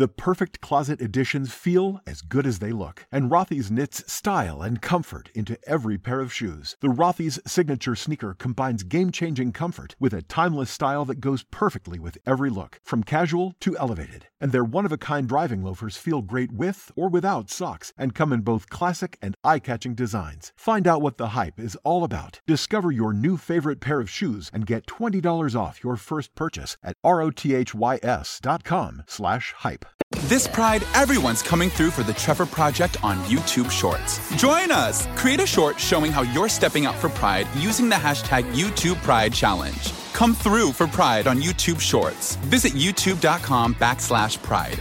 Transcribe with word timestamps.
The 0.00 0.08
perfect 0.08 0.62
closet 0.62 1.02
additions 1.02 1.52
feel 1.52 2.00
as 2.06 2.22
good 2.22 2.46
as 2.46 2.58
they 2.58 2.72
look, 2.72 3.04
and 3.12 3.30
Rothy's 3.30 3.70
knits 3.70 4.10
style 4.10 4.62
and 4.62 4.80
comfort 4.80 5.28
into 5.34 5.58
every 5.66 5.98
pair 5.98 6.20
of 6.20 6.32
shoes. 6.32 6.74
The 6.80 6.88
Rothy's 6.88 7.38
signature 7.46 7.94
sneaker 7.94 8.32
combines 8.32 8.82
game-changing 8.82 9.52
comfort 9.52 9.96
with 10.00 10.14
a 10.14 10.22
timeless 10.22 10.70
style 10.70 11.04
that 11.04 11.20
goes 11.20 11.42
perfectly 11.42 11.98
with 11.98 12.16
every 12.24 12.48
look, 12.48 12.80
from 12.82 13.02
casual 13.02 13.52
to 13.60 13.76
elevated. 13.76 14.28
And 14.40 14.52
their 14.52 14.64
one-of-a-kind 14.64 15.28
driving 15.28 15.62
loafers 15.62 15.98
feel 15.98 16.22
great 16.22 16.50
with 16.50 16.90
or 16.96 17.10
without 17.10 17.50
socks 17.50 17.92
and 17.98 18.14
come 18.14 18.32
in 18.32 18.40
both 18.40 18.70
classic 18.70 19.18
and 19.20 19.36
eye-catching 19.44 19.96
designs. 19.96 20.54
Find 20.56 20.88
out 20.88 21.02
what 21.02 21.18
the 21.18 21.34
hype 21.36 21.60
is 21.60 21.76
all 21.84 22.04
about. 22.04 22.40
Discover 22.46 22.90
your 22.92 23.12
new 23.12 23.36
favorite 23.36 23.80
pair 23.80 24.00
of 24.00 24.08
shoes 24.08 24.50
and 24.50 24.64
get 24.64 24.86
$20 24.86 25.54
off 25.54 25.84
your 25.84 25.96
first 25.96 26.34
purchase 26.34 26.78
at 26.82 26.96
rothys.com 27.04 29.02
slash 29.06 29.52
hype. 29.58 29.84
This 30.28 30.46
Pride, 30.46 30.82
everyone's 30.94 31.42
coming 31.42 31.70
through 31.70 31.90
for 31.90 32.02
the 32.02 32.12
Trevor 32.12 32.46
Project 32.46 33.02
on 33.02 33.16
YouTube 33.24 33.70
Shorts. 33.70 34.20
Join 34.36 34.70
us! 34.70 35.06
Create 35.16 35.40
a 35.40 35.46
short 35.46 35.78
showing 35.80 36.12
how 36.12 36.22
you're 36.22 36.48
stepping 36.48 36.86
up 36.86 36.94
for 36.96 37.08
Pride 37.08 37.46
using 37.56 37.88
the 37.88 37.96
hashtag 37.96 38.44
YouTube 38.52 38.96
Pride 39.02 39.32
Challenge. 39.32 39.92
Come 40.12 40.34
through 40.34 40.72
for 40.72 40.86
Pride 40.86 41.26
on 41.26 41.40
YouTube 41.40 41.80
Shorts. 41.80 42.36
Visit 42.36 42.72
youtube.com 42.72 43.74
backslash 43.76 44.40
pride. 44.42 44.80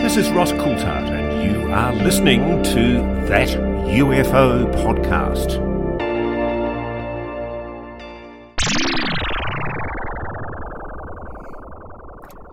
This 0.00 0.16
is 0.18 0.30
Ross 0.32 0.52
Coulthart, 0.52 1.08
and 1.10 1.50
you 1.50 1.72
are 1.72 1.92
listening 1.94 2.62
to 2.64 2.98
That 3.26 3.48
UFO 3.48 4.70
Podcast. 4.74 5.83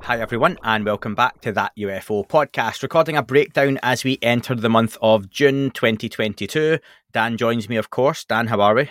Hi, 0.04 0.20
everyone, 0.20 0.58
and 0.64 0.84
welcome 0.84 1.14
back 1.14 1.42
to 1.42 1.52
that 1.52 1.74
UFO 1.78 2.28
podcast. 2.28 2.82
Recording 2.82 3.18
a 3.18 3.22
breakdown 3.22 3.78
as 3.84 4.04
we 4.04 4.18
enter 4.24 4.56
the 4.56 4.68
month 4.68 4.98
of 5.00 5.30
June 5.30 5.70
2022. 5.70 6.80
Dan 7.12 7.38
joins 7.38 7.70
me, 7.70 7.76
of 7.78 7.92
course. 7.92 8.26
Dan, 8.26 8.48
how 8.48 8.62
are 8.62 8.74
we? 8.74 8.90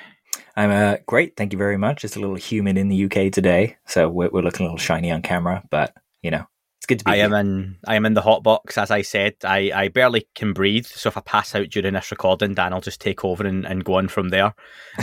I'm 0.57 0.71
uh, 0.71 0.99
great. 1.07 1.37
Thank 1.37 1.53
you 1.53 1.59
very 1.59 1.77
much. 1.77 2.05
It's 2.05 2.15
a 2.15 2.21
little 2.21 2.37
humid 2.37 2.79
in 2.79 2.89
the 2.89 3.05
UK 3.07 3.33
today, 3.33 3.77
so 3.87 4.09
we're, 4.09 4.31
we're 4.31 4.43
looking 4.43 4.67
a 4.67 4.69
little 4.69 4.79
shiny 4.79 5.11
on 5.11 5.21
camera, 5.21 5.65
but 5.69 5.95
you 6.23 6.31
know, 6.31 6.47
it's 6.79 6.87
good 6.87 7.01
to 7.01 7.05
be 7.05 7.11
I 7.11 7.17
here. 7.17 7.27
am 7.27 7.35
in. 7.35 7.77
I 7.89 7.97
am 7.97 8.07
in 8.07 8.15
the 8.15 8.23
hot 8.23 8.45
box, 8.45 8.79
as 8.79 8.93
I 8.93 9.03
said. 9.03 9.35
I, 9.45 9.73
I 9.75 9.89
barely 9.89 10.29
can 10.37 10.53
breathe, 10.53 10.87
so 10.87 11.09
if 11.09 11.17
I 11.17 11.23
pass 11.23 11.57
out 11.57 11.71
during 11.71 11.93
this 11.93 12.13
recording, 12.13 12.55
Dan 12.55 12.73
I'll 12.73 12.81
just 12.81 13.01
take 13.01 13.25
over 13.25 13.45
and, 13.45 13.67
and 13.67 13.85
go 13.85 13.95
on 13.95 14.07
from 14.07 14.29
there. 14.29 14.55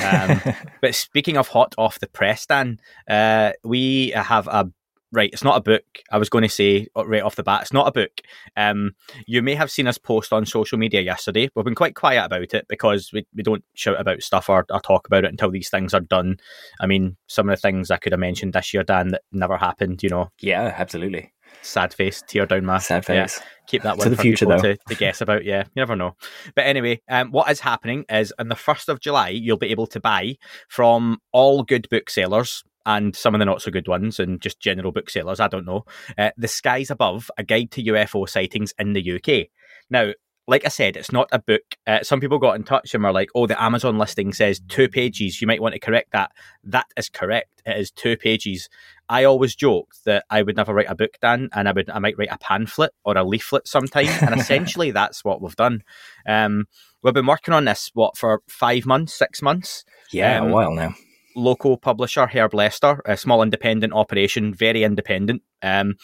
Um, 0.01 0.41
but 0.81 0.95
speaking 0.95 1.35
of 1.35 1.49
hot 1.49 1.75
off 1.77 1.99
the 1.99 2.07
press, 2.07 2.45
Dan, 2.45 2.79
uh, 3.09 3.51
we 3.63 4.11
have 4.11 4.47
a 4.47 4.71
right. 5.11 5.29
It's 5.31 5.43
not 5.43 5.57
a 5.57 5.61
book. 5.61 5.83
I 6.11 6.17
was 6.17 6.29
going 6.29 6.43
to 6.43 6.49
say 6.49 6.87
right 6.95 7.21
off 7.21 7.35
the 7.35 7.43
bat, 7.43 7.61
it's 7.61 7.73
not 7.73 7.87
a 7.87 7.91
book. 7.91 8.21
Um, 8.55 8.93
you 9.25 9.41
may 9.41 9.55
have 9.55 9.71
seen 9.71 9.87
us 9.87 9.97
post 9.97 10.33
on 10.33 10.45
social 10.45 10.77
media 10.77 11.01
yesterday. 11.01 11.49
We've 11.55 11.65
been 11.65 11.75
quite 11.75 11.95
quiet 11.95 12.25
about 12.25 12.53
it 12.53 12.65
because 12.69 13.11
we, 13.13 13.25
we 13.35 13.43
don't 13.43 13.63
shout 13.73 13.99
about 13.99 14.21
stuff 14.21 14.49
or, 14.49 14.65
or 14.69 14.79
talk 14.81 15.07
about 15.07 15.23
it 15.25 15.31
until 15.31 15.51
these 15.51 15.69
things 15.69 15.93
are 15.93 15.99
done. 16.01 16.37
I 16.79 16.87
mean, 16.87 17.17
some 17.27 17.49
of 17.49 17.55
the 17.57 17.61
things 17.61 17.91
I 17.91 17.97
could 17.97 18.11
have 18.13 18.19
mentioned 18.19 18.53
this 18.53 18.73
year, 18.73 18.83
Dan, 18.83 19.09
that 19.09 19.21
never 19.31 19.57
happened. 19.57 20.03
You 20.03 20.09
know, 20.09 20.31
Yeah, 20.41 20.73
absolutely. 20.77 21.31
sad 21.61 21.93
face, 21.93 22.23
tear 22.27 22.45
down 22.45 22.65
my 22.65 22.77
Sad 22.79 23.05
yeah, 23.09 23.25
face. 23.27 23.41
keep 23.67 23.83
that 23.83 23.93
To 23.93 23.99
one 23.99 24.09
the 24.11 24.15
for 24.17 24.21
future, 24.21 24.45
though. 24.45 24.57
To, 24.59 24.77
to 24.89 24.95
guess 24.95 25.21
about. 25.21 25.45
Yeah, 25.45 25.63
you 25.63 25.71
never 25.75 25.95
know. 25.95 26.15
But 26.55 26.65
anyway, 26.65 27.01
um, 27.09 27.31
what 27.31 27.49
is 27.49 27.59
happening 27.61 28.05
is 28.09 28.33
on 28.39 28.49
the 28.49 28.55
first 28.55 28.89
of 28.89 28.99
July, 28.99 29.29
you'll 29.29 29.57
be 29.57 29.71
able 29.71 29.87
to 29.87 29.99
buy 29.99 30.35
from 30.67 31.19
all 31.31 31.63
good 31.63 31.87
booksellers. 31.89 32.63
And 32.87 33.15
some 33.15 33.35
of 33.35 33.39
the 33.39 33.45
not 33.45 33.61
so 33.61 33.69
good 33.69 33.87
ones, 33.87 34.17
and 34.19 34.41
just 34.41 34.59
general 34.59 34.91
booksellers. 34.91 35.39
I 35.39 35.49
don't 35.49 35.65
know. 35.65 35.83
Uh, 36.17 36.31
the 36.37 36.47
Skies 36.47 36.89
Above: 36.89 37.29
A 37.37 37.43
Guide 37.43 37.69
to 37.71 37.83
UFO 37.83 38.27
Sightings 38.27 38.73
in 38.79 38.93
the 38.93 39.11
UK. 39.11 39.49
Now, 39.89 40.13
like 40.47 40.65
I 40.65 40.69
said, 40.69 40.95
it's 40.95 41.11
not 41.11 41.27
a 41.33 41.39
book. 41.39 41.63
Uh, 41.85 42.01
some 42.03 42.21
people 42.21 42.39
got 42.39 42.55
in 42.55 42.63
touch 42.63 42.93
and 42.93 43.03
were 43.03 43.11
like, 43.11 43.29
"Oh, 43.35 43.45
the 43.45 43.61
Amazon 43.61 43.97
listing 43.97 44.31
says 44.31 44.61
two 44.69 44.87
pages. 44.87 45.41
You 45.41 45.47
might 45.47 45.61
want 45.61 45.73
to 45.73 45.79
correct 45.79 46.13
that." 46.13 46.31
That 46.63 46.85
is 46.95 47.09
correct. 47.09 47.61
It 47.65 47.77
is 47.77 47.91
two 47.91 48.15
pages. 48.15 48.69
I 49.09 49.25
always 49.25 49.55
joked 49.55 50.05
that 50.05 50.23
I 50.29 50.41
would 50.41 50.55
never 50.55 50.73
write 50.73 50.89
a 50.89 50.95
book, 50.95 51.17
Dan, 51.21 51.49
and 51.53 51.67
I 51.67 51.73
would 51.73 51.89
I 51.89 51.99
might 51.99 52.17
write 52.17 52.31
a 52.31 52.37
pamphlet 52.37 52.93
or 53.03 53.17
a 53.17 53.23
leaflet 53.25 53.67
sometime, 53.67 54.07
and 54.21 54.33
essentially 54.39 54.91
that's 54.91 55.25
what 55.25 55.41
we've 55.41 55.55
done. 55.55 55.83
Um, 56.25 56.65
we've 57.03 57.13
been 57.13 57.25
working 57.25 57.53
on 57.53 57.65
this 57.65 57.91
what 57.93 58.17
for 58.17 58.41
five 58.47 58.85
months, 58.85 59.13
six 59.13 59.41
months. 59.41 59.83
Yeah, 60.13 60.39
Um, 60.39 60.49
a 60.49 60.53
while 60.53 60.73
now. 60.73 60.95
Local 61.37 61.77
publisher 61.77 62.25
Herb 62.27 62.53
Lester, 62.53 63.01
a 63.05 63.15
small 63.15 63.43
independent 63.43 63.93
operation, 63.93 64.53
very 64.53 64.83
independent. 64.83 65.43
Um, 65.61 65.95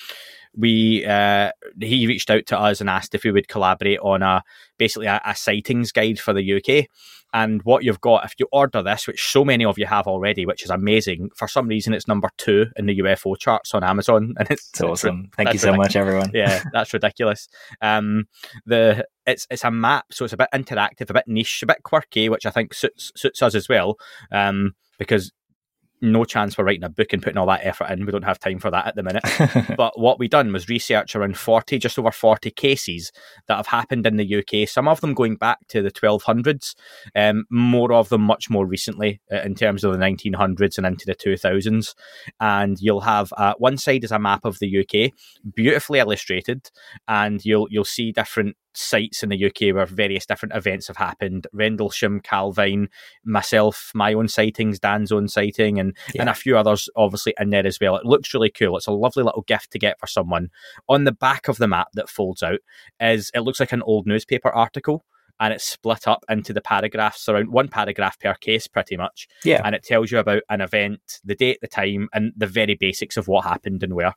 we 0.56 1.04
uh, 1.06 1.52
he 1.82 2.06
reached 2.06 2.30
out 2.30 2.46
to 2.48 2.60
us 2.60 2.80
and 2.80 2.90
asked 2.90 3.16
if 3.16 3.24
we 3.24 3.32
would 3.32 3.48
collaborate 3.48 4.00
on 4.00 4.22
a 4.22 4.44
basically 4.78 5.08
a, 5.08 5.20
a 5.26 5.36
sightings 5.36 5.92
guide 5.92 6.20
for 6.20 6.34
the 6.34 6.54
UK. 6.54 6.86
And 7.36 7.64
what 7.64 7.84
you've 7.84 8.00
got, 8.00 8.26
if 8.26 8.34
you 8.38 8.46
order 8.52 8.84
this, 8.84 9.08
which 9.08 9.24
so 9.32 9.44
many 9.44 9.66
of 9.66 9.80
you 9.80 9.88
have 9.88 10.06
already, 10.06 10.46
which 10.46 10.64
is 10.64 10.70
amazing, 10.70 11.32
for 11.36 11.48
some 11.48 11.68
reason 11.68 11.92
it's 11.96 12.08
number 12.08 12.30
two 12.38 12.68
in 12.76 12.86
the 12.86 13.00
UFO 13.00 13.36
charts 13.36 13.74
on 13.74 13.84
Amazon, 13.84 14.36
and 14.38 14.48
it's, 14.52 14.70
It's 14.70 14.82
awesome. 14.82 15.32
Thank 15.36 15.52
you 15.52 15.58
so 15.58 15.70
ridiculous. 15.72 15.88
much, 15.88 15.96
everyone. 15.96 16.32
yeah, 16.36 16.64
that's 16.72 16.94
ridiculous. 16.94 17.50
Um, 17.82 18.26
the 18.68 19.08
it's 19.26 19.48
it's 19.50 19.64
a 19.64 19.72
map, 19.72 20.06
so 20.12 20.26
it's 20.26 20.34
a 20.34 20.38
bit 20.38 20.50
interactive, 20.54 21.10
a 21.10 21.14
bit 21.14 21.28
niche, 21.28 21.64
a 21.64 21.66
bit 21.66 21.82
quirky, 21.82 22.30
which 22.30 22.46
I 22.46 22.52
think 22.52 22.76
suits 22.76 23.12
suits 23.16 23.42
us 23.42 23.56
as 23.56 23.68
well. 23.68 23.98
Um, 24.32 24.76
because 25.04 25.32
no 26.04 26.26
chance 26.26 26.54
for 26.54 26.66
writing 26.66 26.84
a 26.84 26.90
book 26.90 27.14
and 27.14 27.24
putting 27.24 27.38
all 27.38 27.48
that 27.48 27.66
effort 27.66 27.90
in. 27.90 28.06
We 28.06 28.12
don't 28.12 28.26
have 28.26 28.38
time 28.38 28.60
for 28.60 28.70
that 28.70 28.88
at 28.88 28.96
the 28.96 29.04
minute. 29.04 29.24
but 29.78 29.98
what 29.98 30.20
we 30.20 30.28
done 30.28 30.52
was 30.52 30.68
research 30.68 31.16
around 31.16 31.38
40, 31.38 31.80
just 31.80 31.98
over 31.98 32.12
40 32.12 32.52
cases 32.52 33.12
that 33.48 33.56
have 33.56 33.68
happened 33.68 34.06
in 34.06 34.18
the 34.18 34.36
UK, 34.36 34.68
some 34.68 34.88
of 34.88 35.00
them 35.00 35.14
going 35.14 35.38
back 35.38 35.60
to 35.70 35.82
the 35.82 35.92
1200s, 35.92 36.76
um, 37.16 37.46
more 37.50 37.94
of 37.94 38.10
them 38.10 38.22
much 38.22 38.50
more 38.50 38.66
recently 38.66 39.22
uh, 39.32 39.42
in 39.42 39.56
terms 39.56 39.84
of 39.84 39.94
the 39.94 39.98
1900s 39.98 40.78
and 40.78 40.86
into 40.86 41.06
the 41.06 41.16
2000s. 41.16 41.96
And 42.40 42.78
you'll 42.80 43.02
have 43.02 43.32
uh, 43.38 43.54
one 43.58 43.78
side 43.78 44.04
is 44.04 44.12
a 44.12 44.20
map 44.20 44.44
of 44.44 44.60
the 44.60 44.80
UK, 44.80 45.12
beautifully 45.56 46.00
illustrated, 46.00 46.70
and 47.08 47.44
you'll 47.46 47.68
you'll 47.70 47.86
see 47.86 48.12
different 48.12 48.58
sites 48.76 49.24
in 49.24 49.30
the 49.30 49.46
UK 49.46 49.74
where 49.74 49.86
various 49.86 50.26
different 50.26 50.56
events 50.56 50.88
have 50.88 50.98
happened. 50.98 51.48
Rendlesham, 51.54 52.20
Calvine, 52.22 52.90
myself, 53.24 53.92
my 53.94 54.14
own 54.14 54.28
sightings, 54.28 54.80
Dan's 54.80 55.12
own 55.12 55.28
sighting, 55.28 55.80
and 55.80 55.96
and 56.20 56.30
a 56.30 56.34
few 56.34 56.58
others 56.58 56.90
obviously 56.96 57.34
in 57.40 57.50
there 57.50 57.66
as 57.66 57.78
well. 57.80 57.96
It 57.96 58.06
looks 58.06 58.34
really 58.34 58.50
cool. 58.52 58.78
It's 58.78 58.88
a 58.88 58.92
lovely 58.92 59.24
little 59.24 59.44
gift 59.44 59.72
to 59.72 59.80
get 59.80 60.00
for 60.00 60.08
someone. 60.08 60.50
On 60.90 61.04
the 61.04 61.12
back 61.12 61.48
of 61.48 61.58
the 61.58 61.68
map 61.68 61.88
that 61.94 62.10
folds 62.10 62.44
out 62.44 62.60
is 63.00 63.32
it 63.34 63.42
looks 63.42 63.60
like 63.60 63.72
an 63.72 63.84
old 63.84 64.08
newspaper 64.08 64.50
article. 64.50 65.06
And 65.40 65.52
it's 65.52 65.64
split 65.66 66.08
up 66.08 66.24
into 66.30 66.54
the 66.54 66.62
paragraphs 66.62 67.28
around 67.28 67.52
one 67.52 67.68
paragraph 67.68 68.20
per 68.20 68.36
case, 68.36 68.68
pretty 68.68 68.96
much. 68.96 69.28
Yeah. 69.44 69.62
And 69.66 69.74
it 69.74 69.84
tells 69.84 70.12
you 70.12 70.20
about 70.20 70.44
an 70.48 70.62
event, 70.62 71.02
the 71.26 71.34
date, 71.36 71.58
the 71.60 71.68
time, 71.68 72.08
and 72.14 72.34
the 72.38 72.46
very 72.46 72.76
basics 72.76 73.18
of 73.18 73.28
what 73.28 73.44
happened 73.44 73.82
and 73.82 73.96
where. 73.96 74.14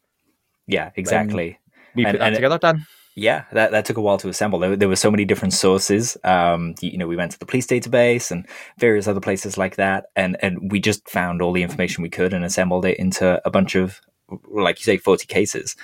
Yeah, 0.66 0.88
um, 0.88 0.92
exactly. 0.94 1.58
We 1.94 2.04
And- 2.04 2.12
put 2.12 2.18
that 2.18 2.26
and 2.26 2.34
it- 2.34 2.36
together, 2.38 2.58
Dan. 2.58 2.86
Yeah, 3.18 3.44
that, 3.52 3.70
that 3.70 3.86
took 3.86 3.96
a 3.96 4.02
while 4.02 4.18
to 4.18 4.28
assemble. 4.28 4.58
There, 4.58 4.76
there 4.76 4.90
were 4.90 4.94
so 4.94 5.10
many 5.10 5.24
different 5.24 5.54
sources. 5.54 6.18
Um, 6.22 6.74
you, 6.82 6.90
you 6.90 6.98
know, 6.98 7.06
we 7.06 7.16
went 7.16 7.32
to 7.32 7.38
the 7.38 7.46
police 7.46 7.66
database 7.66 8.30
and 8.30 8.46
various 8.78 9.08
other 9.08 9.20
places 9.20 9.56
like 9.56 9.76
that, 9.76 10.06
and 10.14 10.36
and 10.42 10.70
we 10.70 10.80
just 10.80 11.08
found 11.08 11.40
all 11.40 11.52
the 11.52 11.62
information 11.62 12.02
we 12.02 12.10
could 12.10 12.34
and 12.34 12.44
assembled 12.44 12.84
it 12.84 12.98
into 12.98 13.40
a 13.46 13.50
bunch 13.50 13.74
of, 13.74 14.02
like 14.50 14.78
you 14.78 14.84
say, 14.84 14.98
forty 14.98 15.26
cases. 15.26 15.76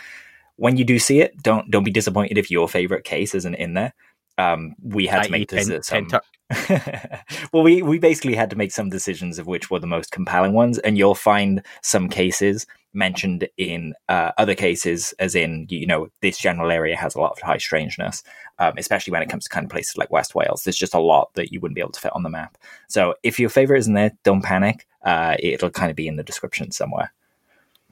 When 0.57 0.77
you 0.77 0.85
do 0.85 0.99
see 0.99 1.21
it, 1.21 1.43
don't 1.43 1.71
don't 1.71 1.85
be 1.85 1.91
disappointed 1.91 2.37
if 2.37 2.51
your 2.51 2.69
favorite 2.69 3.05
case 3.05 3.35
isn't 3.35 3.55
in 3.55 3.73
there. 3.73 3.95
Um, 4.37 4.75
we 4.83 5.07
had 5.07 5.25
to 5.25 5.31
make 5.31 5.51
some. 5.51 6.07
Pentuck. 6.07 7.23
well, 7.53 7.63
we 7.63 7.81
we 7.81 7.99
basically 7.99 8.35
had 8.35 8.51
to 8.51 8.57
make 8.57 8.73
some 8.73 8.91
decisions 8.91 9.39
of 9.39 9.47
which 9.47 9.71
were 9.71 9.79
the 9.79 9.87
most 9.87 10.13
compelling 10.13 10.53
ones, 10.53 10.77
and 10.79 10.99
you'll 10.99 11.15
find 11.15 11.63
some 11.81 12.11
cases 12.11 12.67
mentioned 12.95 13.49
in 13.57 13.95
uh, 14.09 14.33
other 14.39 14.55
cases, 14.55 15.15
as 15.19 15.35
in 15.35 15.67
you 15.71 15.87
know 15.87 16.09
this 16.21 16.39
general 16.39 16.71
area 16.71 16.97
has 16.97 17.15
a 17.15 17.21
lot 17.21 17.33
of 17.33 17.39
high 17.41 17.59
strangeness, 17.59 18.23
um, 18.59 18.75
especially 18.77 19.11
when 19.13 19.23
it 19.23 19.29
comes 19.29 19.45
to 19.45 19.51
kind 19.51 19.65
of 19.65 19.71
places 19.71 19.97
like 19.97 20.11
West 20.11 20.35
Wales. 20.35 20.65
There's 20.65 20.77
just 20.77 20.95
a 20.95 21.01
lot 21.01 21.35
that 21.35 21.53
you 21.53 21.61
wouldn't 21.61 21.75
be 21.77 21.81
able 21.81 21.93
to 21.93 22.01
fit 22.01 22.13
on 22.15 22.23
the 22.23 22.29
map. 22.29 22.59
So 22.89 23.15
if 23.23 23.39
your 23.39 23.49
favorite 23.51 23.79
isn't 23.79 23.95
there, 23.95 24.13
don't 24.25 24.43
panic. 24.43 24.87
Uh, 25.05 25.37
it'll 25.39 25.71
kind 25.71 25.91
of 25.91 25.97
be 25.97 26.07
in 26.09 26.17
the 26.17 26.23
description 26.23 26.71
somewhere. 26.71 27.13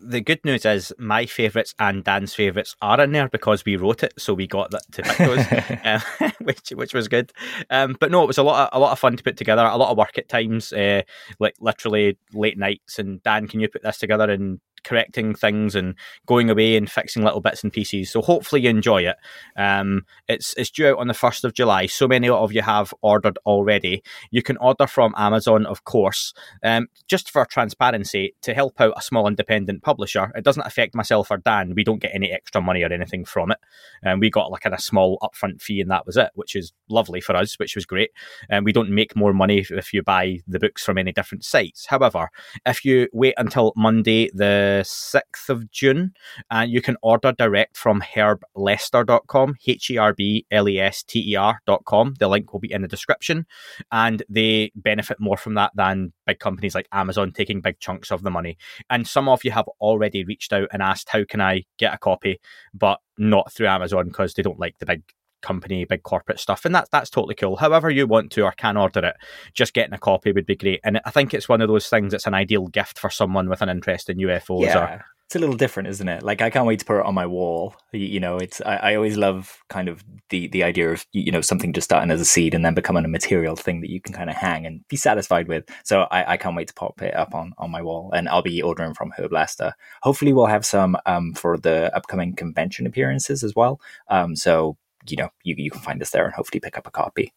the 0.02 0.20
good 0.20 0.44
news 0.44 0.64
is 0.64 0.92
my 0.98 1.26
favourites 1.26 1.74
and 1.78 2.02
Dan's 2.04 2.34
favourites 2.34 2.74
are 2.80 3.00
in 3.00 3.12
there 3.12 3.28
because 3.28 3.64
we 3.64 3.76
wrote 3.76 4.02
it, 4.02 4.14
so 4.18 4.32
we 4.34 4.46
got 4.46 4.70
that 4.70 4.90
to 4.92 5.02
pick 5.02 5.18
those, 5.18 6.20
um, 6.20 6.32
which 6.40 6.70
which 6.70 6.94
was 6.94 7.08
good. 7.08 7.32
Um, 7.68 7.96
but 8.00 8.10
no, 8.10 8.22
it 8.22 8.26
was 8.26 8.38
a 8.38 8.42
lot 8.42 8.68
of, 8.72 8.78
a 8.78 8.80
lot 8.80 8.92
of 8.92 8.98
fun 8.98 9.16
to 9.16 9.22
put 9.22 9.36
together. 9.36 9.64
A 9.64 9.76
lot 9.76 9.90
of 9.90 9.98
work 9.98 10.16
at 10.18 10.28
times, 10.28 10.72
uh, 10.72 11.02
like 11.38 11.54
literally 11.60 12.18
late 12.32 12.58
nights. 12.58 12.98
And 12.98 13.22
Dan, 13.22 13.48
can 13.48 13.60
you 13.60 13.68
put 13.68 13.82
this 13.82 13.98
together 13.98 14.30
in 14.30 14.60
correcting 14.84 15.34
things 15.34 15.74
and 15.74 15.94
going 16.26 16.50
away 16.50 16.76
and 16.76 16.90
fixing 16.90 17.22
little 17.22 17.40
bits 17.40 17.62
and 17.62 17.72
pieces. 17.72 18.10
So 18.10 18.22
hopefully 18.22 18.62
you 18.62 18.70
enjoy 18.70 19.02
it. 19.02 19.16
Um, 19.56 20.04
it's 20.28 20.54
it's 20.56 20.70
due 20.70 20.88
out 20.88 20.98
on 20.98 21.08
the 21.08 21.14
first 21.14 21.44
of 21.44 21.54
July. 21.54 21.86
So 21.86 22.08
many 22.08 22.28
of 22.28 22.52
you 22.52 22.62
have 22.62 22.92
ordered 23.02 23.38
already. 23.46 24.02
You 24.30 24.42
can 24.42 24.56
order 24.58 24.86
from 24.86 25.14
Amazon, 25.16 25.66
of 25.66 25.84
course. 25.84 26.32
Um, 26.62 26.88
just 27.08 27.30
for 27.30 27.44
transparency, 27.44 28.34
to 28.42 28.54
help 28.54 28.80
out 28.80 28.94
a 28.96 29.02
small 29.02 29.26
independent 29.26 29.82
publisher, 29.82 30.32
it 30.34 30.44
doesn't 30.44 30.66
affect 30.66 30.94
myself 30.94 31.30
or 31.30 31.38
Dan. 31.38 31.74
We 31.74 31.84
don't 31.84 32.00
get 32.00 32.14
any 32.14 32.30
extra 32.30 32.60
money 32.60 32.82
or 32.82 32.92
anything 32.92 33.24
from 33.24 33.50
it. 33.50 33.58
And 34.02 34.14
um, 34.14 34.20
we 34.20 34.30
got 34.30 34.50
like 34.50 34.64
a 34.64 34.80
small 34.80 35.18
upfront 35.22 35.60
fee, 35.60 35.80
and 35.80 35.90
that 35.90 36.06
was 36.06 36.16
it, 36.16 36.30
which 36.34 36.56
is 36.56 36.72
lovely 36.88 37.20
for 37.20 37.36
us, 37.36 37.58
which 37.58 37.74
was 37.74 37.86
great. 37.86 38.10
And 38.48 38.58
um, 38.58 38.64
we 38.64 38.72
don't 38.72 38.90
make 38.90 39.16
more 39.16 39.32
money 39.32 39.64
if 39.68 39.92
you 39.92 40.02
buy 40.02 40.38
the 40.46 40.58
books 40.58 40.84
from 40.84 40.98
any 40.98 41.12
different 41.12 41.44
sites. 41.44 41.86
However, 41.86 42.30
if 42.66 42.84
you 42.84 43.08
wait 43.12 43.34
until 43.36 43.72
Monday, 43.76 44.30
the 44.34 44.69
6th 44.84 45.48
of 45.48 45.70
June, 45.70 46.12
and 46.50 46.70
you 46.70 46.80
can 46.80 46.96
order 47.02 47.32
direct 47.32 47.76
from 47.76 48.00
herblester.com, 48.00 49.56
H 49.66 49.90
E 49.90 49.98
R 49.98 50.12
B 50.14 50.46
L 50.50 50.68
E 50.68 50.78
S 50.78 51.02
T 51.02 51.32
E 51.32 51.36
R.com. 51.36 52.14
The 52.18 52.28
link 52.28 52.52
will 52.52 52.60
be 52.60 52.72
in 52.72 52.82
the 52.82 52.88
description, 52.88 53.46
and 53.92 54.22
they 54.28 54.72
benefit 54.74 55.20
more 55.20 55.36
from 55.36 55.54
that 55.54 55.72
than 55.74 56.12
big 56.26 56.38
companies 56.38 56.74
like 56.74 56.88
Amazon 56.92 57.32
taking 57.32 57.60
big 57.60 57.78
chunks 57.80 58.10
of 58.10 58.22
the 58.22 58.30
money. 58.30 58.56
And 58.88 59.06
some 59.06 59.28
of 59.28 59.44
you 59.44 59.50
have 59.50 59.68
already 59.80 60.24
reached 60.24 60.52
out 60.52 60.68
and 60.72 60.82
asked, 60.82 61.08
How 61.10 61.24
can 61.24 61.40
I 61.40 61.64
get 61.78 61.94
a 61.94 61.98
copy? 61.98 62.40
But 62.72 63.00
not 63.18 63.52
through 63.52 63.66
Amazon 63.66 64.08
because 64.08 64.34
they 64.34 64.42
don't 64.42 64.58
like 64.58 64.78
the 64.78 64.86
big 64.86 65.02
company, 65.42 65.84
big 65.84 66.02
corporate 66.02 66.40
stuff, 66.40 66.64
and 66.64 66.74
that's 66.74 66.88
that's 66.90 67.10
totally 67.10 67.34
cool. 67.34 67.56
However 67.56 67.90
you 67.90 68.06
want 68.06 68.32
to 68.32 68.42
or 68.42 68.52
can 68.52 68.76
order 68.76 69.04
it, 69.06 69.16
just 69.54 69.74
getting 69.74 69.94
a 69.94 69.98
copy 69.98 70.32
would 70.32 70.46
be 70.46 70.56
great. 70.56 70.80
And 70.84 71.00
I 71.04 71.10
think 71.10 71.34
it's 71.34 71.48
one 71.48 71.60
of 71.60 71.68
those 71.68 71.88
things 71.88 72.12
that's 72.12 72.26
an 72.26 72.34
ideal 72.34 72.66
gift 72.68 72.98
for 72.98 73.10
someone 73.10 73.48
with 73.48 73.62
an 73.62 73.68
interest 73.68 74.10
in 74.10 74.18
UFOs. 74.18 74.62
Yeah. 74.62 74.78
Or, 74.78 75.04
it's 75.30 75.36
a 75.36 75.38
little 75.38 75.54
different, 75.54 75.88
isn't 75.88 76.08
it? 76.08 76.24
Like 76.24 76.42
I 76.42 76.50
can't 76.50 76.66
wait 76.66 76.80
to 76.80 76.84
put 76.84 76.98
it 76.98 77.06
on 77.06 77.14
my 77.14 77.24
wall. 77.24 77.76
You, 77.92 78.18
know, 78.18 78.38
it's 78.38 78.60
I, 78.62 78.76
I, 78.78 78.94
always 78.96 79.16
love 79.16 79.62
kind 79.68 79.88
of 79.88 80.02
the 80.30 80.48
the 80.48 80.64
idea 80.64 80.90
of 80.90 81.06
you 81.12 81.30
know 81.30 81.40
something 81.40 81.72
just 81.72 81.84
starting 81.84 82.10
as 82.10 82.20
a 82.20 82.24
seed 82.24 82.52
and 82.52 82.64
then 82.64 82.74
becoming 82.74 83.04
a 83.04 83.08
material 83.08 83.54
thing 83.54 83.80
that 83.82 83.90
you 83.90 84.00
can 84.00 84.12
kind 84.12 84.28
of 84.28 84.34
hang 84.34 84.66
and 84.66 84.86
be 84.88 84.96
satisfied 84.96 85.46
with. 85.46 85.66
So 85.84 86.08
I, 86.10 86.32
I 86.32 86.36
can't 86.36 86.56
wait 86.56 86.66
to 86.66 86.74
pop 86.74 87.00
it 87.00 87.14
up 87.14 87.32
on 87.32 87.52
on 87.58 87.70
my 87.70 87.80
wall, 87.80 88.10
and 88.12 88.28
I'll 88.28 88.42
be 88.42 88.60
ordering 88.60 88.92
from 88.92 89.12
Herblester. 89.16 89.74
Hopefully, 90.02 90.32
we'll 90.32 90.46
have 90.46 90.66
some 90.66 90.96
um, 91.06 91.32
for 91.34 91.56
the 91.56 91.94
upcoming 91.94 92.34
convention 92.34 92.84
appearances 92.84 93.44
as 93.44 93.54
well. 93.54 93.80
Um, 94.08 94.34
so 94.34 94.78
you 95.08 95.16
know, 95.16 95.30
you, 95.42 95.54
you 95.58 95.70
can 95.70 95.80
find 95.80 96.00
us 96.02 96.10
there 96.10 96.24
and 96.24 96.34
hopefully 96.34 96.60
pick 96.60 96.76
up 96.78 96.86
a 96.86 96.90
copy. 96.90 97.32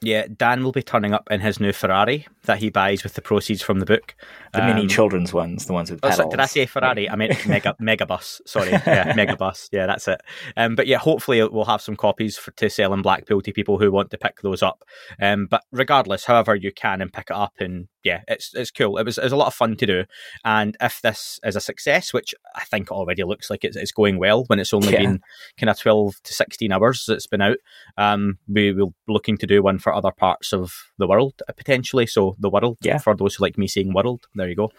Yeah, 0.00 0.26
Dan 0.36 0.62
will 0.62 0.70
be 0.70 0.82
turning 0.82 1.12
up 1.12 1.26
in 1.28 1.40
his 1.40 1.58
new 1.58 1.72
Ferrari 1.72 2.28
that 2.44 2.58
he 2.58 2.70
buys 2.70 3.02
with 3.02 3.14
the 3.14 3.22
proceeds 3.22 3.62
from 3.62 3.80
the 3.80 3.86
book. 3.86 4.14
The 4.52 4.62
um, 4.62 4.68
mini 4.68 4.86
children's 4.86 5.32
ones, 5.32 5.66
the 5.66 5.72
ones 5.72 5.90
with 5.90 6.00
pedals. 6.00 6.20
Oh, 6.20 6.30
did 6.30 6.38
I 6.38 6.46
say 6.46 6.66
Ferrari? 6.66 7.10
I 7.10 7.16
meant 7.16 7.46
mega 7.48 7.74
megabus. 7.82 8.40
Sorry, 8.46 8.70
yeah, 8.70 9.12
megabus. 9.16 9.68
Yeah, 9.72 9.86
that's 9.86 10.06
it. 10.06 10.20
Um, 10.56 10.76
but 10.76 10.86
yeah, 10.86 10.98
hopefully 10.98 11.42
we'll 11.48 11.64
have 11.64 11.80
some 11.80 11.96
copies 11.96 12.38
for, 12.38 12.52
to 12.52 12.70
sell 12.70 12.94
in 12.94 13.02
Blackpool 13.02 13.42
to 13.42 13.52
people 13.52 13.76
who 13.78 13.90
want 13.90 14.12
to 14.12 14.18
pick 14.18 14.40
those 14.40 14.62
up. 14.62 14.84
Um, 15.20 15.48
but 15.50 15.64
regardless, 15.72 16.24
however 16.24 16.54
you 16.54 16.70
can 16.70 17.00
and 17.00 17.12
pick 17.12 17.30
it 17.30 17.36
up 17.36 17.54
and 17.58 17.88
yeah, 18.04 18.22
it's 18.28 18.54
it's 18.54 18.70
cool. 18.70 18.96
It 18.98 19.04
was 19.04 19.18
it 19.18 19.24
was 19.24 19.32
a 19.32 19.36
lot 19.36 19.48
of 19.48 19.54
fun 19.54 19.76
to 19.76 19.86
do, 19.86 20.04
and 20.44 20.76
if 20.80 21.00
this 21.02 21.40
is 21.44 21.56
a 21.56 21.60
success, 21.60 22.12
which 22.12 22.34
I 22.54 22.64
think 22.64 22.90
already 22.90 23.24
looks 23.24 23.50
like 23.50 23.64
it's, 23.64 23.76
it's 23.76 23.92
going 23.92 24.18
well, 24.18 24.44
when 24.46 24.60
it's 24.60 24.72
only 24.72 24.92
yeah. 24.92 25.00
been 25.00 25.20
kind 25.58 25.70
of 25.70 25.78
twelve 25.78 26.14
to 26.22 26.32
sixteen 26.32 26.72
hours 26.72 27.08
it's 27.08 27.26
been 27.26 27.40
out, 27.40 27.58
um, 27.96 28.38
we 28.48 28.72
will 28.72 28.90
be 29.06 29.12
looking 29.12 29.36
to 29.38 29.46
do 29.46 29.62
one 29.62 29.78
for 29.78 29.92
other 29.92 30.12
parts 30.12 30.52
of 30.52 30.72
the 30.98 31.08
world 31.08 31.34
uh, 31.48 31.52
potentially. 31.52 32.06
So 32.06 32.36
the 32.38 32.50
world, 32.50 32.78
yeah, 32.82 32.98
for 32.98 33.16
those 33.16 33.34
who 33.34 33.42
like 33.42 33.58
me 33.58 33.66
saying 33.66 33.92
world, 33.92 34.26
there 34.34 34.48
you 34.48 34.56
go. 34.56 34.70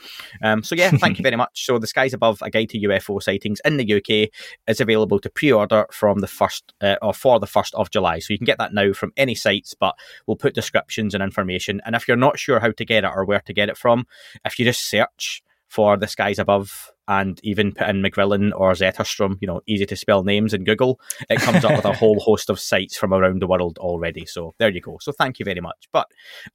Um, 0.41 0.63
so 0.63 0.75
yeah, 0.75 0.91
thank 0.91 1.19
you 1.19 1.23
very 1.23 1.35
much. 1.35 1.65
So 1.65 1.77
the 1.77 1.87
skies 1.87 2.13
above, 2.13 2.41
a 2.41 2.49
guide 2.49 2.69
to 2.69 2.79
UFO 2.79 3.21
sightings 3.21 3.61
in 3.65 3.77
the 3.77 3.93
UK, 3.95 4.29
is 4.67 4.79
available 4.79 5.19
to 5.19 5.29
pre-order 5.29 5.85
from 5.91 6.19
the 6.19 6.27
first 6.27 6.73
uh, 6.81 6.95
or 7.01 7.13
for 7.13 7.39
the 7.39 7.47
first 7.47 7.75
of 7.75 7.91
July. 7.91 8.19
So 8.19 8.33
you 8.33 8.37
can 8.37 8.45
get 8.45 8.59
that 8.59 8.73
now 8.73 8.93
from 8.93 9.11
any 9.17 9.35
sites, 9.35 9.73
but 9.73 9.95
we'll 10.25 10.37
put 10.37 10.55
descriptions 10.55 11.13
and 11.13 11.21
information. 11.21 11.81
And 11.85 11.95
if 11.95 12.07
you're 12.07 12.17
not 12.17 12.39
sure 12.39 12.59
how 12.59 12.71
to 12.71 12.85
get 12.85 13.03
it 13.03 13.08
or 13.13 13.25
where 13.25 13.41
to 13.41 13.53
get 13.53 13.69
it 13.69 13.77
from, 13.77 14.05
if 14.45 14.59
you 14.59 14.65
just 14.65 14.89
search 14.89 15.43
for 15.69 15.97
the 15.97 16.07
skies 16.07 16.39
above 16.39 16.91
and 17.07 17.39
even 17.43 17.71
put 17.71 17.87
in 17.87 18.01
McGrillen 18.01 18.51
or 18.55 18.71
Zetterstrom, 18.73 19.37
you 19.39 19.47
know, 19.47 19.61
easy 19.67 19.85
to 19.85 19.95
spell 19.95 20.23
names 20.23 20.53
in 20.53 20.63
Google, 20.63 20.99
it 21.29 21.39
comes 21.39 21.63
up 21.63 21.75
with 21.75 21.85
a 21.85 21.93
whole 21.97 22.19
host 22.19 22.49
of 22.49 22.59
sites 22.59 22.97
from 22.97 23.13
around 23.13 23.41
the 23.41 23.47
world 23.47 23.77
already. 23.77 24.25
So 24.25 24.53
there 24.57 24.69
you 24.69 24.81
go. 24.81 24.97
So 24.99 25.11
thank 25.11 25.39
you 25.39 25.45
very 25.45 25.61
much. 25.61 25.87
But 25.91 26.07